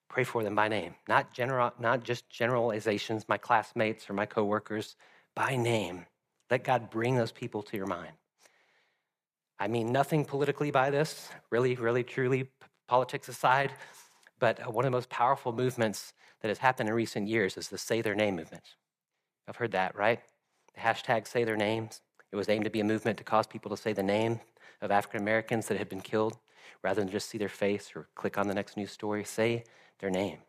Pray 0.10 0.23
for 0.23 0.43
them 0.43 0.55
by 0.55 0.67
name, 0.67 0.95
not, 1.08 1.34
general, 1.34 1.71
not 1.79 2.03
just 2.03 2.29
generalizations, 2.29 3.29
my 3.29 3.38
classmates 3.38 4.10
or 4.10 4.13
my 4.13 4.25
coworkers, 4.25 4.95
by 5.36 5.55
name. 5.55 6.05
Let 6.49 6.63
God 6.63 6.89
bring 6.89 7.15
those 7.15 7.32
people 7.32 7.62
to 7.63 7.77
your 7.77 7.86
mind. 7.86 8.13
I 9.60 9.67
mean 9.67 9.91
nothing 9.91 10.25
politically 10.25 10.71
by 10.71 10.89
this, 10.89 11.29
really, 11.51 11.75
really, 11.75 12.03
truly, 12.03 12.49
politics 12.88 13.27
aside, 13.27 13.71
but 14.39 14.65
uh, 14.65 14.71
one 14.71 14.86
of 14.86 14.91
the 14.91 14.97
most 14.97 15.10
powerful 15.10 15.51
movements 15.51 16.13
that 16.41 16.47
has 16.47 16.58
happened 16.58 16.89
in 16.89 16.95
recent 16.95 17.27
years 17.27 17.58
is 17.58 17.67
the 17.67 17.77
Say 17.77 18.01
Their 18.01 18.15
Name 18.15 18.38
movement. 18.38 18.63
I've 19.47 19.58
heard 19.58 19.71
that, 19.73 19.95
right? 19.95 20.21
The 20.73 20.82
hashtag 20.82 21.27
Say 21.27 21.43
Their 21.43 21.58
Names. 21.58 22.01
It 22.32 22.36
was 22.36 22.50
aimed 22.50 22.65
to 22.65 22.70
be 22.70 22.80
a 22.80 22.86
movement 22.86 23.18
to 23.18 23.24
cause 23.24 23.48
people 23.48 23.72
to 23.72 23.78
say 23.78 23.94
the 23.94 24.04
name 24.04 24.39
of 24.82 24.92
African 24.92 25.22
Americans 25.22 25.68
that 25.68 25.78
had 25.78 25.89
been 25.89 26.02
killed 26.02 26.38
rather 26.84 27.02
than 27.02 27.10
just 27.10 27.30
see 27.30 27.38
their 27.38 27.50
face 27.50 27.92
or 27.96 28.08
click 28.15 28.38
on 28.38 28.48
the 28.48 28.54
next 28.54 28.78
news 28.78 28.92
story. 28.92 29.24
Say 29.24 29.63
their 30.00 30.10
name. 30.10 30.39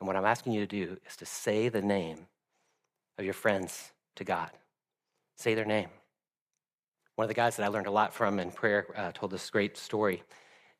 And 0.00 0.06
what 0.06 0.16
I'm 0.16 0.24
asking 0.24 0.52
you 0.52 0.60
to 0.60 0.66
do 0.66 0.96
is 1.06 1.16
to 1.16 1.26
say 1.26 1.68
the 1.68 1.82
name 1.82 2.26
of 3.18 3.24
your 3.24 3.34
friends 3.34 3.92
to 4.16 4.24
God. 4.24 4.50
Say 5.36 5.54
their 5.54 5.64
name. 5.64 5.88
One 7.14 7.24
of 7.24 7.28
the 7.28 7.34
guys 7.34 7.56
that 7.56 7.64
I 7.64 7.68
learned 7.68 7.86
a 7.86 7.90
lot 7.90 8.14
from 8.14 8.38
in 8.38 8.50
prayer 8.50 8.86
uh, 8.96 9.12
told 9.12 9.30
this 9.30 9.48
great 9.50 9.76
story 9.76 10.22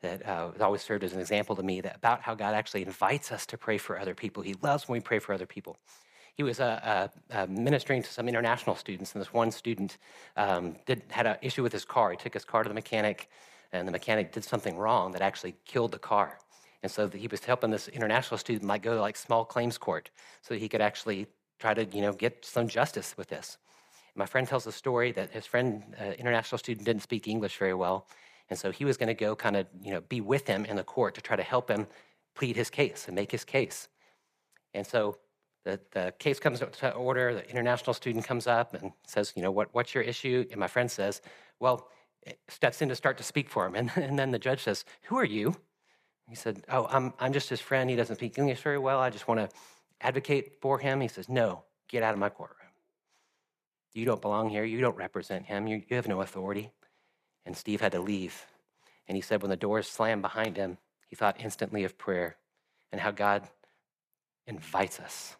that 0.00 0.26
uh, 0.26 0.52
always 0.60 0.80
served 0.80 1.04
as 1.04 1.12
an 1.12 1.20
example 1.20 1.54
to 1.56 1.62
me 1.62 1.82
that 1.82 1.96
about 1.96 2.22
how 2.22 2.34
God 2.34 2.54
actually 2.54 2.82
invites 2.82 3.30
us 3.30 3.44
to 3.46 3.58
pray 3.58 3.76
for 3.76 3.98
other 3.98 4.14
people. 4.14 4.42
He 4.42 4.54
loves 4.62 4.88
when 4.88 4.96
we 4.96 5.00
pray 5.02 5.18
for 5.18 5.34
other 5.34 5.46
people. 5.46 5.76
He 6.36 6.42
was 6.42 6.60
uh, 6.60 7.08
uh, 7.32 7.36
uh 7.36 7.46
ministering 7.48 8.02
to 8.02 8.10
some 8.10 8.28
international 8.28 8.76
students, 8.76 9.14
and 9.14 9.20
this 9.20 9.32
one 9.32 9.50
student 9.50 9.98
um, 10.36 10.76
did, 10.86 11.02
had 11.08 11.26
an 11.26 11.36
issue 11.42 11.62
with 11.62 11.72
his 11.72 11.84
car. 11.84 12.10
He 12.10 12.16
took 12.16 12.34
his 12.34 12.44
car 12.44 12.62
to 12.62 12.68
the 12.68 12.74
mechanic, 12.74 13.28
and 13.72 13.86
the 13.86 13.92
mechanic 13.92 14.32
did 14.32 14.44
something 14.44 14.76
wrong 14.76 15.12
that 15.12 15.22
actually 15.22 15.54
killed 15.64 15.92
the 15.92 15.98
car. 15.98 16.38
And 16.82 16.90
so 16.90 17.08
he 17.08 17.28
was 17.28 17.44
helping 17.44 17.70
this 17.70 17.88
international 17.88 18.38
student 18.38 18.66
like 18.66 18.82
go 18.82 18.94
to 18.94 19.00
like 19.00 19.16
small 19.16 19.44
claims 19.44 19.76
court 19.76 20.10
so 20.40 20.54
he 20.54 20.68
could 20.68 20.80
actually 20.80 21.26
try 21.58 21.74
to, 21.74 21.84
you 21.84 22.00
know, 22.00 22.12
get 22.12 22.44
some 22.44 22.68
justice 22.68 23.14
with 23.18 23.28
this. 23.28 23.58
My 24.14 24.26
friend 24.26 24.48
tells 24.48 24.66
a 24.66 24.72
story 24.72 25.12
that 25.12 25.30
his 25.30 25.46
friend, 25.46 25.94
uh, 26.00 26.12
international 26.12 26.58
student, 26.58 26.86
didn't 26.86 27.02
speak 27.02 27.28
English 27.28 27.58
very 27.58 27.74
well. 27.74 28.06
And 28.48 28.58
so 28.58 28.70
he 28.72 28.84
was 28.84 28.96
going 28.96 29.08
to 29.08 29.14
go 29.14 29.36
kind 29.36 29.56
of, 29.56 29.66
you 29.82 29.92
know, 29.92 30.00
be 30.00 30.20
with 30.20 30.46
him 30.46 30.64
in 30.64 30.76
the 30.76 30.82
court 30.82 31.14
to 31.14 31.20
try 31.20 31.36
to 31.36 31.42
help 31.42 31.70
him 31.70 31.86
plead 32.34 32.56
his 32.56 32.70
case 32.70 33.06
and 33.06 33.14
make 33.14 33.30
his 33.30 33.44
case. 33.44 33.88
And 34.74 34.86
so 34.86 35.18
the, 35.64 35.80
the 35.92 36.14
case 36.18 36.40
comes 36.40 36.60
to 36.60 36.92
order, 36.92 37.34
the 37.34 37.48
international 37.50 37.94
student 37.94 38.24
comes 38.24 38.46
up 38.46 38.74
and 38.74 38.92
says, 39.06 39.32
you 39.36 39.42
know, 39.42 39.50
what, 39.50 39.68
what's 39.72 39.94
your 39.94 40.02
issue? 40.02 40.46
And 40.50 40.58
my 40.58 40.66
friend 40.66 40.90
says, 40.90 41.20
well, 41.58 41.88
steps 42.48 42.80
in 42.82 42.88
to 42.88 42.94
start 42.94 43.18
to 43.18 43.24
speak 43.24 43.48
for 43.48 43.66
him. 43.66 43.74
And, 43.76 43.90
and 43.96 44.18
then 44.18 44.30
the 44.30 44.38
judge 44.38 44.62
says, 44.62 44.84
who 45.02 45.16
are 45.18 45.24
you? 45.24 45.54
He 46.30 46.36
said, 46.36 46.62
Oh, 46.68 46.86
I'm, 46.88 47.12
I'm 47.18 47.32
just 47.32 47.48
his 47.48 47.60
friend. 47.60 47.90
He 47.90 47.96
doesn't 47.96 48.16
speak 48.16 48.38
English 48.38 48.62
very 48.62 48.78
well. 48.78 49.00
I 49.00 49.10
just 49.10 49.26
want 49.26 49.40
to 49.40 49.56
advocate 50.00 50.60
for 50.62 50.78
him. 50.78 51.00
He 51.00 51.08
says, 51.08 51.28
No, 51.28 51.64
get 51.88 52.04
out 52.04 52.14
of 52.14 52.20
my 52.20 52.28
courtroom. 52.28 52.56
You 53.92 54.04
don't 54.04 54.22
belong 54.22 54.48
here. 54.48 54.64
You 54.64 54.80
don't 54.80 54.96
represent 54.96 55.46
him. 55.46 55.66
You, 55.66 55.82
you 55.88 55.96
have 55.96 56.06
no 56.06 56.20
authority. 56.20 56.70
And 57.44 57.56
Steve 57.56 57.80
had 57.80 57.92
to 57.92 58.00
leave. 58.00 58.46
And 59.08 59.16
he 59.16 59.20
said, 59.20 59.42
when 59.42 59.50
the 59.50 59.56
doors 59.56 59.88
slammed 59.88 60.22
behind 60.22 60.56
him, 60.56 60.78
he 61.08 61.16
thought 61.16 61.40
instantly 61.40 61.82
of 61.82 61.98
prayer 61.98 62.36
and 62.92 63.00
how 63.00 63.10
God 63.10 63.48
invites 64.46 65.00
us 65.00 65.36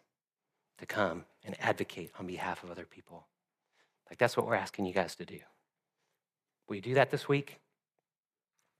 to 0.81 0.85
come 0.85 1.23
and 1.45 1.55
advocate 1.61 2.11
on 2.19 2.27
behalf 2.27 2.63
of 2.63 2.71
other 2.71 2.85
people. 2.85 3.27
Like 4.09 4.17
that's 4.17 4.35
what 4.35 4.45
we're 4.45 4.55
asking 4.55 4.85
you 4.85 4.93
guys 4.93 5.15
to 5.15 5.25
do. 5.25 5.39
Will 6.67 6.75
you 6.75 6.81
do 6.81 6.95
that 6.95 7.11
this 7.11 7.29
week? 7.29 7.59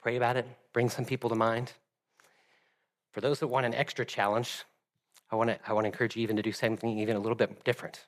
Pray 0.02 0.18
about 0.18 0.36
it, 0.36 0.48
bring 0.74 0.90
some 0.90 1.06
people 1.06 1.30
to 1.30 1.36
mind. 1.36 1.74
For 3.12 3.22
those 3.22 3.40
that 3.40 3.48
want 3.48 3.66
an 3.66 3.74
extra 3.74 4.06
challenge, 4.06 4.66
I 5.30 5.36
want 5.36 5.50
to 5.52 5.60
I 5.66 5.74
want 5.74 5.86
to 5.86 5.90
encourage 5.90 6.16
you 6.16 6.24
even 6.24 6.36
to 6.36 6.42
do 6.42 6.52
something 6.52 6.98
even 6.98 7.16
a 7.16 7.20
little 7.20 7.36
bit 7.36 7.64
different. 7.64 8.06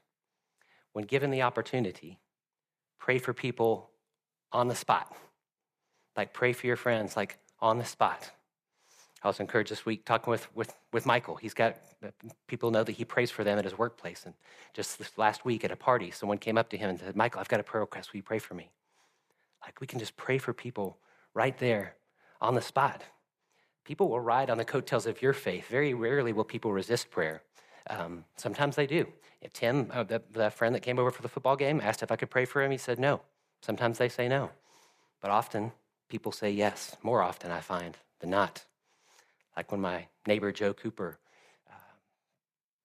When 0.93 1.05
given 1.05 1.29
the 1.29 1.43
opportunity, 1.43 2.19
pray 2.99 3.19
for 3.19 3.33
people 3.33 3.89
on 4.51 4.67
the 4.67 4.75
spot. 4.75 5.15
Like 6.17 6.33
pray 6.33 6.53
for 6.53 6.67
your 6.67 6.75
friends 6.75 7.15
like 7.15 7.37
on 7.59 7.77
the 7.77 7.85
spot. 7.85 8.31
I 9.23 9.27
was 9.27 9.39
encouraged 9.39 9.71
this 9.71 9.85
week 9.85 10.03
talking 10.03 10.31
with, 10.31 10.53
with, 10.53 10.75
with 10.91 11.05
Michael. 11.05 11.35
He's 11.35 11.53
got 11.53 11.77
people 12.47 12.71
know 12.71 12.83
that 12.83 12.91
he 12.91 13.05
prays 13.05 13.31
for 13.31 13.43
them 13.45 13.57
at 13.57 13.63
his 13.63 13.77
workplace. 13.77 14.23
And 14.25 14.33
just 14.73 14.99
this 14.99 15.17
last 15.17 15.45
week 15.45 15.63
at 15.63 15.71
a 15.71 15.77
party, 15.77 16.11
someone 16.11 16.37
came 16.37 16.57
up 16.57 16.69
to 16.69 16.77
him 16.77 16.89
and 16.89 16.99
said, 16.99 17.15
Michael, 17.15 17.39
I've 17.39 17.47
got 17.47 17.61
a 17.61 17.63
prayer 17.63 17.81
request. 17.81 18.11
Will 18.11 18.17
you 18.17 18.23
pray 18.23 18.39
for 18.39 18.53
me? 18.53 18.69
Like 19.65 19.79
we 19.79 19.87
can 19.87 19.99
just 19.99 20.17
pray 20.17 20.37
for 20.37 20.51
people 20.51 20.97
right 21.33 21.57
there 21.57 21.95
on 22.41 22.53
the 22.53 22.61
spot. 22.61 23.03
People 23.85 24.09
will 24.09 24.19
ride 24.19 24.49
on 24.49 24.57
the 24.57 24.65
coattails 24.65 25.05
of 25.05 25.21
your 25.21 25.33
faith. 25.33 25.67
Very 25.67 25.93
rarely 25.93 26.33
will 26.33 26.43
people 26.43 26.73
resist 26.73 27.09
prayer. 27.09 27.41
Um, 27.89 28.25
sometimes 28.35 28.75
they 28.75 28.87
do. 28.87 29.07
If 29.41 29.53
Tim, 29.53 29.89
uh, 29.93 30.49
friend 30.49 30.75
that 30.75 30.81
came 30.81 30.99
over 30.99 31.11
for 31.11 31.21
the 31.21 31.29
football 31.29 31.55
game, 31.55 31.81
asked 31.81 32.03
if 32.03 32.11
I 32.11 32.15
could 32.15 32.29
pray 32.29 32.45
for 32.45 32.61
him, 32.61 32.71
he 32.71 32.77
said 32.77 32.99
no. 32.99 33.21
Sometimes 33.61 33.97
they 33.97 34.09
say 34.09 34.27
no. 34.27 34.51
But 35.21 35.31
often 35.31 35.71
people 36.09 36.31
say 36.31 36.51
yes. 36.51 36.97
More 37.03 37.21
often, 37.21 37.51
I 37.51 37.59
find, 37.59 37.97
than 38.19 38.29
not. 38.29 38.65
Like 39.55 39.71
when 39.71 39.81
my 39.81 40.07
neighbor 40.25 40.51
Joe 40.51 40.73
Cooper 40.73 41.19
uh, 41.69 41.93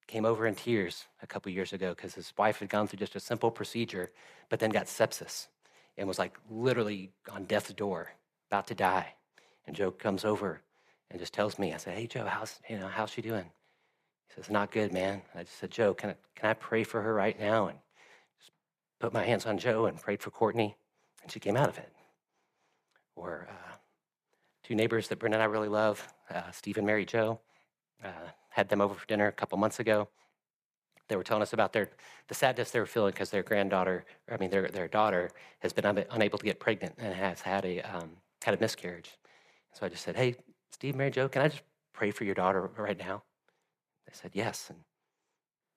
came 0.06 0.24
over 0.24 0.46
in 0.46 0.54
tears 0.54 1.06
a 1.22 1.26
couple 1.26 1.50
years 1.52 1.72
ago 1.72 1.94
because 1.94 2.14
his 2.14 2.32
wife 2.36 2.58
had 2.58 2.68
gone 2.68 2.86
through 2.86 2.98
just 2.98 3.16
a 3.16 3.20
simple 3.20 3.50
procedure, 3.50 4.10
but 4.48 4.60
then 4.60 4.70
got 4.70 4.86
sepsis 4.86 5.48
and 5.96 6.06
was 6.06 6.18
like 6.18 6.38
literally 6.50 7.10
on 7.30 7.44
death's 7.44 7.72
door, 7.72 8.12
about 8.50 8.66
to 8.68 8.74
die. 8.74 9.14
And 9.66 9.74
Joe 9.74 9.90
comes 9.90 10.24
over 10.24 10.62
and 11.10 11.18
just 11.18 11.34
tells 11.34 11.58
me, 11.58 11.74
I 11.74 11.76
said, 11.78 11.96
"Hey 11.96 12.06
Joe, 12.06 12.26
how's 12.26 12.60
you 12.68 12.78
know 12.78 12.88
how's 12.88 13.10
she 13.10 13.22
doing?" 13.22 13.50
He 14.28 14.34
says, 14.34 14.50
"Not 14.50 14.70
good, 14.70 14.92
man." 14.92 15.22
I 15.34 15.42
just 15.42 15.58
said, 15.58 15.70
"Joe, 15.70 15.94
can 15.94 16.10
I 16.10 16.16
can 16.34 16.50
I 16.50 16.54
pray 16.54 16.84
for 16.84 17.02
her 17.02 17.14
right 17.14 17.38
now?" 17.38 17.68
And 17.68 17.78
just 18.38 18.52
put 19.00 19.12
my 19.12 19.24
hands 19.24 19.46
on 19.46 19.58
Joe 19.58 19.86
and 19.86 20.00
prayed 20.00 20.22
for 20.22 20.30
Courtney, 20.30 20.76
and 21.22 21.32
she 21.32 21.40
came 21.40 21.56
out 21.56 21.68
of 21.68 21.78
it. 21.78 21.92
Or 23.16 23.48
uh, 23.50 23.67
two 24.68 24.74
neighbors 24.74 25.08
that 25.08 25.18
Brenda 25.18 25.36
and 25.36 25.42
I 25.42 25.46
really 25.46 25.68
love, 25.68 26.06
uh, 26.28 26.50
Steve 26.50 26.76
and 26.76 26.86
Mary 26.86 27.06
Joe. 27.06 27.40
Uh, 28.04 28.10
had 28.50 28.68
them 28.68 28.82
over 28.82 28.94
for 28.94 29.06
dinner 29.06 29.26
a 29.26 29.32
couple 29.32 29.56
months 29.56 29.80
ago. 29.80 30.08
They 31.08 31.16
were 31.16 31.24
telling 31.24 31.42
us 31.42 31.54
about 31.54 31.72
their 31.72 31.88
the 32.28 32.34
sadness 32.34 32.70
they 32.70 32.78
were 32.78 32.86
feeling 32.86 33.12
because 33.12 33.30
their 33.30 33.42
granddaughter, 33.42 34.04
I 34.30 34.36
mean 34.36 34.50
their 34.50 34.68
their 34.68 34.86
daughter, 34.86 35.30
has 35.60 35.72
been 35.72 35.86
un- 35.86 36.04
unable 36.10 36.38
to 36.38 36.44
get 36.44 36.60
pregnant 36.60 36.94
and 36.98 37.14
has 37.14 37.40
had 37.40 37.64
a 37.64 37.80
um, 37.80 38.10
had 38.44 38.54
a 38.54 38.60
miscarriage. 38.60 39.16
So 39.72 39.86
I 39.86 39.88
just 39.88 40.04
said, 40.04 40.16
"Hey, 40.16 40.36
Steve, 40.70 40.94
Mary 40.96 41.10
Joe, 41.10 41.28
can 41.28 41.40
I 41.42 41.48
just 41.48 41.62
pray 41.94 42.10
for 42.10 42.24
your 42.24 42.34
daughter 42.34 42.70
right 42.76 42.98
now?" 42.98 43.22
They 44.06 44.12
said 44.12 44.32
yes, 44.34 44.66
and 44.68 44.80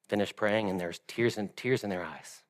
finished 0.10 0.36
praying, 0.36 0.70
and 0.70 0.80
there's 0.80 1.00
tears 1.08 1.38
and 1.38 1.56
tears 1.56 1.86
in 1.86 1.90
their 1.90 2.04
eyes. 2.04 2.44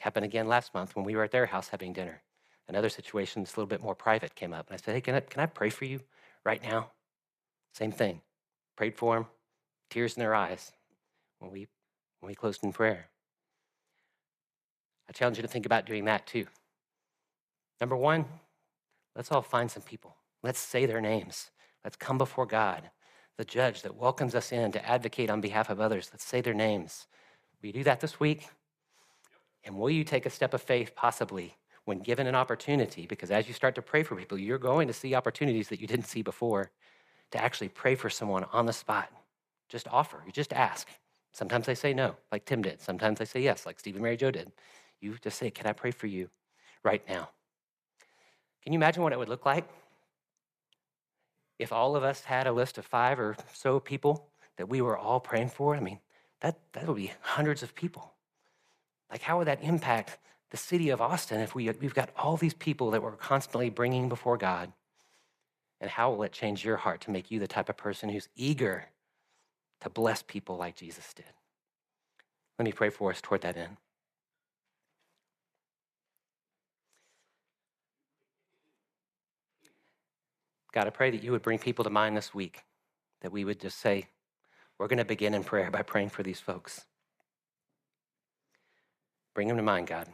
Happened 0.00 0.26
again 0.26 0.48
last 0.48 0.74
month 0.74 0.94
when 0.94 1.06
we 1.06 1.16
were 1.16 1.24
at 1.24 1.30
their 1.30 1.46
house 1.46 1.68
having 1.68 1.94
dinner. 1.94 2.22
Another 2.68 2.88
situation 2.90 3.42
that's 3.42 3.56
a 3.56 3.60
little 3.60 3.68
bit 3.68 3.82
more 3.82 3.94
private 3.94 4.34
came 4.34 4.52
up. 4.52 4.68
And 4.68 4.74
I 4.74 4.76
said, 4.76 4.94
Hey, 4.94 5.00
can 5.00 5.14
I, 5.14 5.20
can 5.20 5.40
I 5.40 5.46
pray 5.46 5.70
for 5.70 5.86
you 5.86 6.00
right 6.44 6.62
now? 6.62 6.90
Same 7.72 7.92
thing. 7.92 8.20
Prayed 8.76 8.94
for 8.94 9.14
them, 9.14 9.26
tears 9.90 10.16
in 10.16 10.20
their 10.20 10.34
eyes 10.34 10.72
when 11.38 11.50
we, 11.50 11.66
when 12.20 12.28
we 12.28 12.34
closed 12.34 12.62
in 12.62 12.72
prayer. 12.72 13.06
I 15.08 15.12
challenge 15.12 15.38
you 15.38 15.42
to 15.42 15.48
think 15.48 15.66
about 15.66 15.86
doing 15.86 16.04
that 16.04 16.26
too. 16.26 16.46
Number 17.80 17.96
one, 17.96 18.26
let's 19.16 19.32
all 19.32 19.42
find 19.42 19.70
some 19.70 19.82
people. 19.82 20.16
Let's 20.42 20.58
say 20.58 20.84
their 20.86 21.00
names. 21.00 21.50
Let's 21.84 21.96
come 21.96 22.18
before 22.18 22.46
God, 22.46 22.90
the 23.36 23.44
judge 23.44 23.82
that 23.82 23.96
welcomes 23.96 24.34
us 24.34 24.52
in 24.52 24.72
to 24.72 24.88
advocate 24.88 25.30
on 25.30 25.40
behalf 25.40 25.70
of 25.70 25.80
others. 25.80 26.10
Let's 26.12 26.24
say 26.24 26.40
their 26.40 26.54
names. 26.54 27.06
Will 27.60 27.68
you 27.68 27.72
do 27.72 27.84
that 27.84 28.00
this 28.00 28.20
week? 28.20 28.48
And 29.64 29.76
will 29.76 29.90
you 29.90 30.04
take 30.04 30.26
a 30.26 30.30
step 30.30 30.54
of 30.54 30.62
faith, 30.62 30.94
possibly, 30.94 31.56
when 31.88 32.00
given 32.00 32.26
an 32.26 32.34
opportunity, 32.34 33.06
because 33.06 33.30
as 33.30 33.48
you 33.48 33.54
start 33.54 33.74
to 33.74 33.80
pray 33.80 34.02
for 34.02 34.14
people, 34.14 34.36
you're 34.36 34.58
going 34.58 34.86
to 34.86 34.92
see 34.92 35.14
opportunities 35.14 35.68
that 35.68 35.80
you 35.80 35.86
didn't 35.86 36.04
see 36.06 36.20
before 36.20 36.70
to 37.30 37.42
actually 37.42 37.70
pray 37.70 37.94
for 37.94 38.10
someone 38.10 38.44
on 38.52 38.66
the 38.66 38.74
spot. 38.74 39.10
Just 39.70 39.88
offer, 39.88 40.22
you 40.26 40.30
just 40.30 40.52
ask. 40.52 40.86
Sometimes 41.32 41.64
they 41.64 41.74
say 41.74 41.94
no, 41.94 42.14
like 42.30 42.44
Tim 42.44 42.60
did. 42.60 42.82
Sometimes 42.82 43.18
they 43.18 43.24
say 43.24 43.40
yes, 43.40 43.64
like 43.64 43.80
Stephen 43.80 44.02
Mary 44.02 44.18
Joe 44.18 44.30
did. 44.30 44.52
You 45.00 45.16
just 45.22 45.38
say, 45.38 45.50
Can 45.50 45.66
I 45.66 45.72
pray 45.72 45.90
for 45.90 46.06
you 46.06 46.28
right 46.84 47.02
now? 47.08 47.30
Can 48.62 48.74
you 48.74 48.78
imagine 48.78 49.02
what 49.02 49.14
it 49.14 49.18
would 49.18 49.30
look 49.30 49.46
like 49.46 49.66
if 51.58 51.72
all 51.72 51.96
of 51.96 52.04
us 52.04 52.24
had 52.24 52.46
a 52.46 52.52
list 52.52 52.76
of 52.76 52.84
five 52.84 53.18
or 53.18 53.34
so 53.54 53.80
people 53.80 54.28
that 54.58 54.68
we 54.68 54.82
were 54.82 54.98
all 54.98 55.20
praying 55.20 55.48
for? 55.48 55.74
I 55.74 55.80
mean, 55.80 56.00
that, 56.42 56.58
that 56.74 56.86
would 56.86 56.96
be 56.96 57.12
hundreds 57.22 57.62
of 57.62 57.74
people. 57.74 58.12
Like, 59.10 59.22
how 59.22 59.38
would 59.38 59.46
that 59.46 59.62
impact 59.62 60.18
the 60.50 60.56
city 60.56 60.90
of 60.90 61.00
Austin 61.00 61.40
if 61.40 61.54
we, 61.54 61.70
we've 61.80 61.94
got 61.94 62.10
all 62.16 62.36
these 62.36 62.54
people 62.54 62.90
that 62.90 63.02
we're 63.02 63.12
constantly 63.12 63.70
bringing 63.70 64.08
before 64.08 64.36
God? 64.36 64.72
And 65.80 65.90
how 65.90 66.10
will 66.10 66.24
it 66.24 66.32
change 66.32 66.64
your 66.64 66.76
heart 66.76 67.00
to 67.02 67.10
make 67.10 67.30
you 67.30 67.38
the 67.38 67.46
type 67.46 67.68
of 67.68 67.76
person 67.76 68.08
who's 68.08 68.28
eager 68.34 68.86
to 69.80 69.90
bless 69.90 70.22
people 70.22 70.56
like 70.56 70.74
Jesus 70.74 71.12
did? 71.14 71.26
Let 72.58 72.64
me 72.64 72.72
pray 72.72 72.90
for 72.90 73.10
us 73.10 73.20
toward 73.20 73.42
that 73.42 73.56
end. 73.56 73.76
God, 80.72 80.86
I 80.86 80.90
pray 80.90 81.10
that 81.10 81.22
you 81.22 81.32
would 81.32 81.42
bring 81.42 81.58
people 81.58 81.84
to 81.84 81.90
mind 81.90 82.16
this 82.16 82.34
week, 82.34 82.64
that 83.22 83.32
we 83.32 83.44
would 83.44 83.60
just 83.60 83.78
say, 83.78 84.08
we're 84.78 84.88
going 84.88 84.98
to 84.98 85.04
begin 85.04 85.34
in 85.34 85.44
prayer 85.44 85.70
by 85.70 85.82
praying 85.82 86.10
for 86.10 86.22
these 86.22 86.40
folks. 86.40 86.84
Bring 89.34 89.48
them 89.48 89.56
to 89.56 89.62
mind, 89.62 89.86
God 89.86 90.08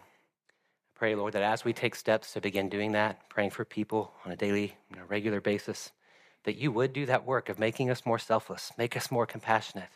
pray, 1.04 1.14
Lord, 1.14 1.34
that 1.34 1.42
as 1.42 1.66
we 1.66 1.74
take 1.74 1.94
steps 1.96 2.32
to 2.32 2.40
begin 2.40 2.70
doing 2.70 2.92
that, 2.92 3.28
praying 3.28 3.50
for 3.50 3.66
people 3.66 4.14
on 4.24 4.32
a 4.32 4.36
daily, 4.36 4.74
you 4.88 4.96
know, 4.96 5.02
regular 5.06 5.38
basis, 5.38 5.92
that 6.44 6.56
you 6.56 6.72
would 6.72 6.94
do 6.94 7.04
that 7.04 7.26
work 7.26 7.50
of 7.50 7.58
making 7.58 7.90
us 7.90 8.06
more 8.06 8.18
selfless, 8.18 8.72
make 8.78 8.96
us 8.96 9.10
more 9.10 9.26
compassionate, 9.26 9.90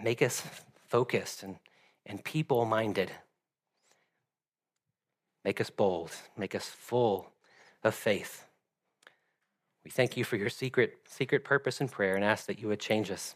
make 0.00 0.22
us 0.22 0.44
focused 0.88 1.42
and, 1.42 1.56
and 2.06 2.22
people 2.22 2.64
minded, 2.64 3.10
make 5.44 5.60
us 5.60 5.70
bold, 5.70 6.12
make 6.36 6.54
us 6.54 6.66
full 6.68 7.32
of 7.82 7.96
faith. 7.96 8.44
We 9.84 9.90
thank 9.90 10.16
you 10.16 10.22
for 10.22 10.36
your 10.36 10.50
secret, 10.50 10.98
secret 11.08 11.42
purpose 11.42 11.80
in 11.80 11.88
prayer 11.88 12.14
and 12.14 12.24
ask 12.24 12.46
that 12.46 12.60
you 12.60 12.68
would 12.68 12.78
change 12.78 13.10
us 13.10 13.34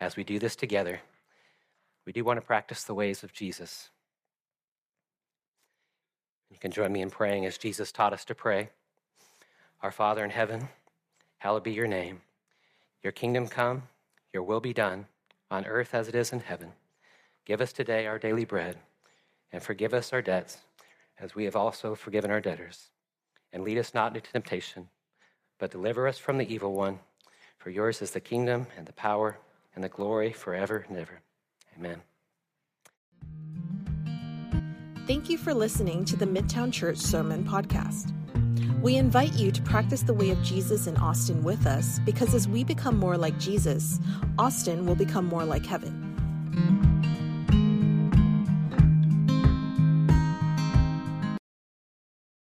as 0.00 0.16
we 0.16 0.24
do 0.24 0.40
this 0.40 0.56
together. 0.56 1.02
We 2.04 2.12
do 2.12 2.24
want 2.24 2.40
to 2.40 2.44
practice 2.44 2.82
the 2.82 2.94
ways 2.94 3.22
of 3.22 3.32
Jesus. 3.32 3.90
You 6.50 6.58
can 6.58 6.70
join 6.70 6.92
me 6.92 7.02
in 7.02 7.10
praying 7.10 7.44
as 7.44 7.58
Jesus 7.58 7.92
taught 7.92 8.12
us 8.12 8.24
to 8.26 8.34
pray. 8.34 8.70
Our 9.82 9.90
Father 9.90 10.24
in 10.24 10.30
heaven, 10.30 10.68
hallowed 11.38 11.64
be 11.64 11.72
your 11.72 11.86
name. 11.86 12.22
Your 13.02 13.12
kingdom 13.12 13.46
come, 13.46 13.84
your 14.32 14.42
will 14.42 14.60
be 14.60 14.72
done, 14.72 15.06
on 15.50 15.66
earth 15.66 15.94
as 15.94 16.08
it 16.08 16.14
is 16.14 16.32
in 16.32 16.40
heaven. 16.40 16.72
Give 17.44 17.60
us 17.60 17.72
today 17.72 18.06
our 18.06 18.18
daily 18.18 18.44
bread, 18.44 18.78
and 19.52 19.62
forgive 19.62 19.94
us 19.94 20.12
our 20.12 20.22
debts, 20.22 20.58
as 21.20 21.34
we 21.34 21.44
have 21.44 21.56
also 21.56 21.94
forgiven 21.94 22.30
our 22.30 22.40
debtors. 22.40 22.90
And 23.52 23.62
lead 23.62 23.78
us 23.78 23.94
not 23.94 24.16
into 24.16 24.32
temptation, 24.32 24.88
but 25.58 25.70
deliver 25.70 26.08
us 26.08 26.18
from 26.18 26.38
the 26.38 26.52
evil 26.52 26.74
one. 26.74 26.98
For 27.58 27.70
yours 27.70 28.02
is 28.02 28.10
the 28.10 28.20
kingdom, 28.20 28.66
and 28.76 28.86
the 28.86 28.92
power, 28.92 29.38
and 29.74 29.84
the 29.84 29.88
glory 29.88 30.32
forever 30.32 30.84
and 30.88 30.98
ever. 30.98 31.20
Amen. 31.78 32.02
Thank 35.06 35.30
you 35.30 35.38
for 35.38 35.54
listening 35.54 36.04
to 36.06 36.16
the 36.16 36.26
Midtown 36.26 36.72
Church 36.72 36.96
Sermon 36.96 37.44
Podcast. 37.44 38.12
We 38.82 38.96
invite 38.96 39.34
you 39.34 39.52
to 39.52 39.62
practice 39.62 40.02
the 40.02 40.12
way 40.12 40.30
of 40.30 40.42
Jesus 40.42 40.88
in 40.88 40.96
Austin 40.96 41.44
with 41.44 41.64
us 41.64 42.00
because 42.00 42.34
as 42.34 42.48
we 42.48 42.64
become 42.64 42.98
more 42.98 43.16
like 43.16 43.38
Jesus, 43.38 44.00
Austin 44.36 44.84
will 44.84 44.96
become 44.96 45.26
more 45.26 45.44
like 45.44 45.64
heaven. 45.64 46.85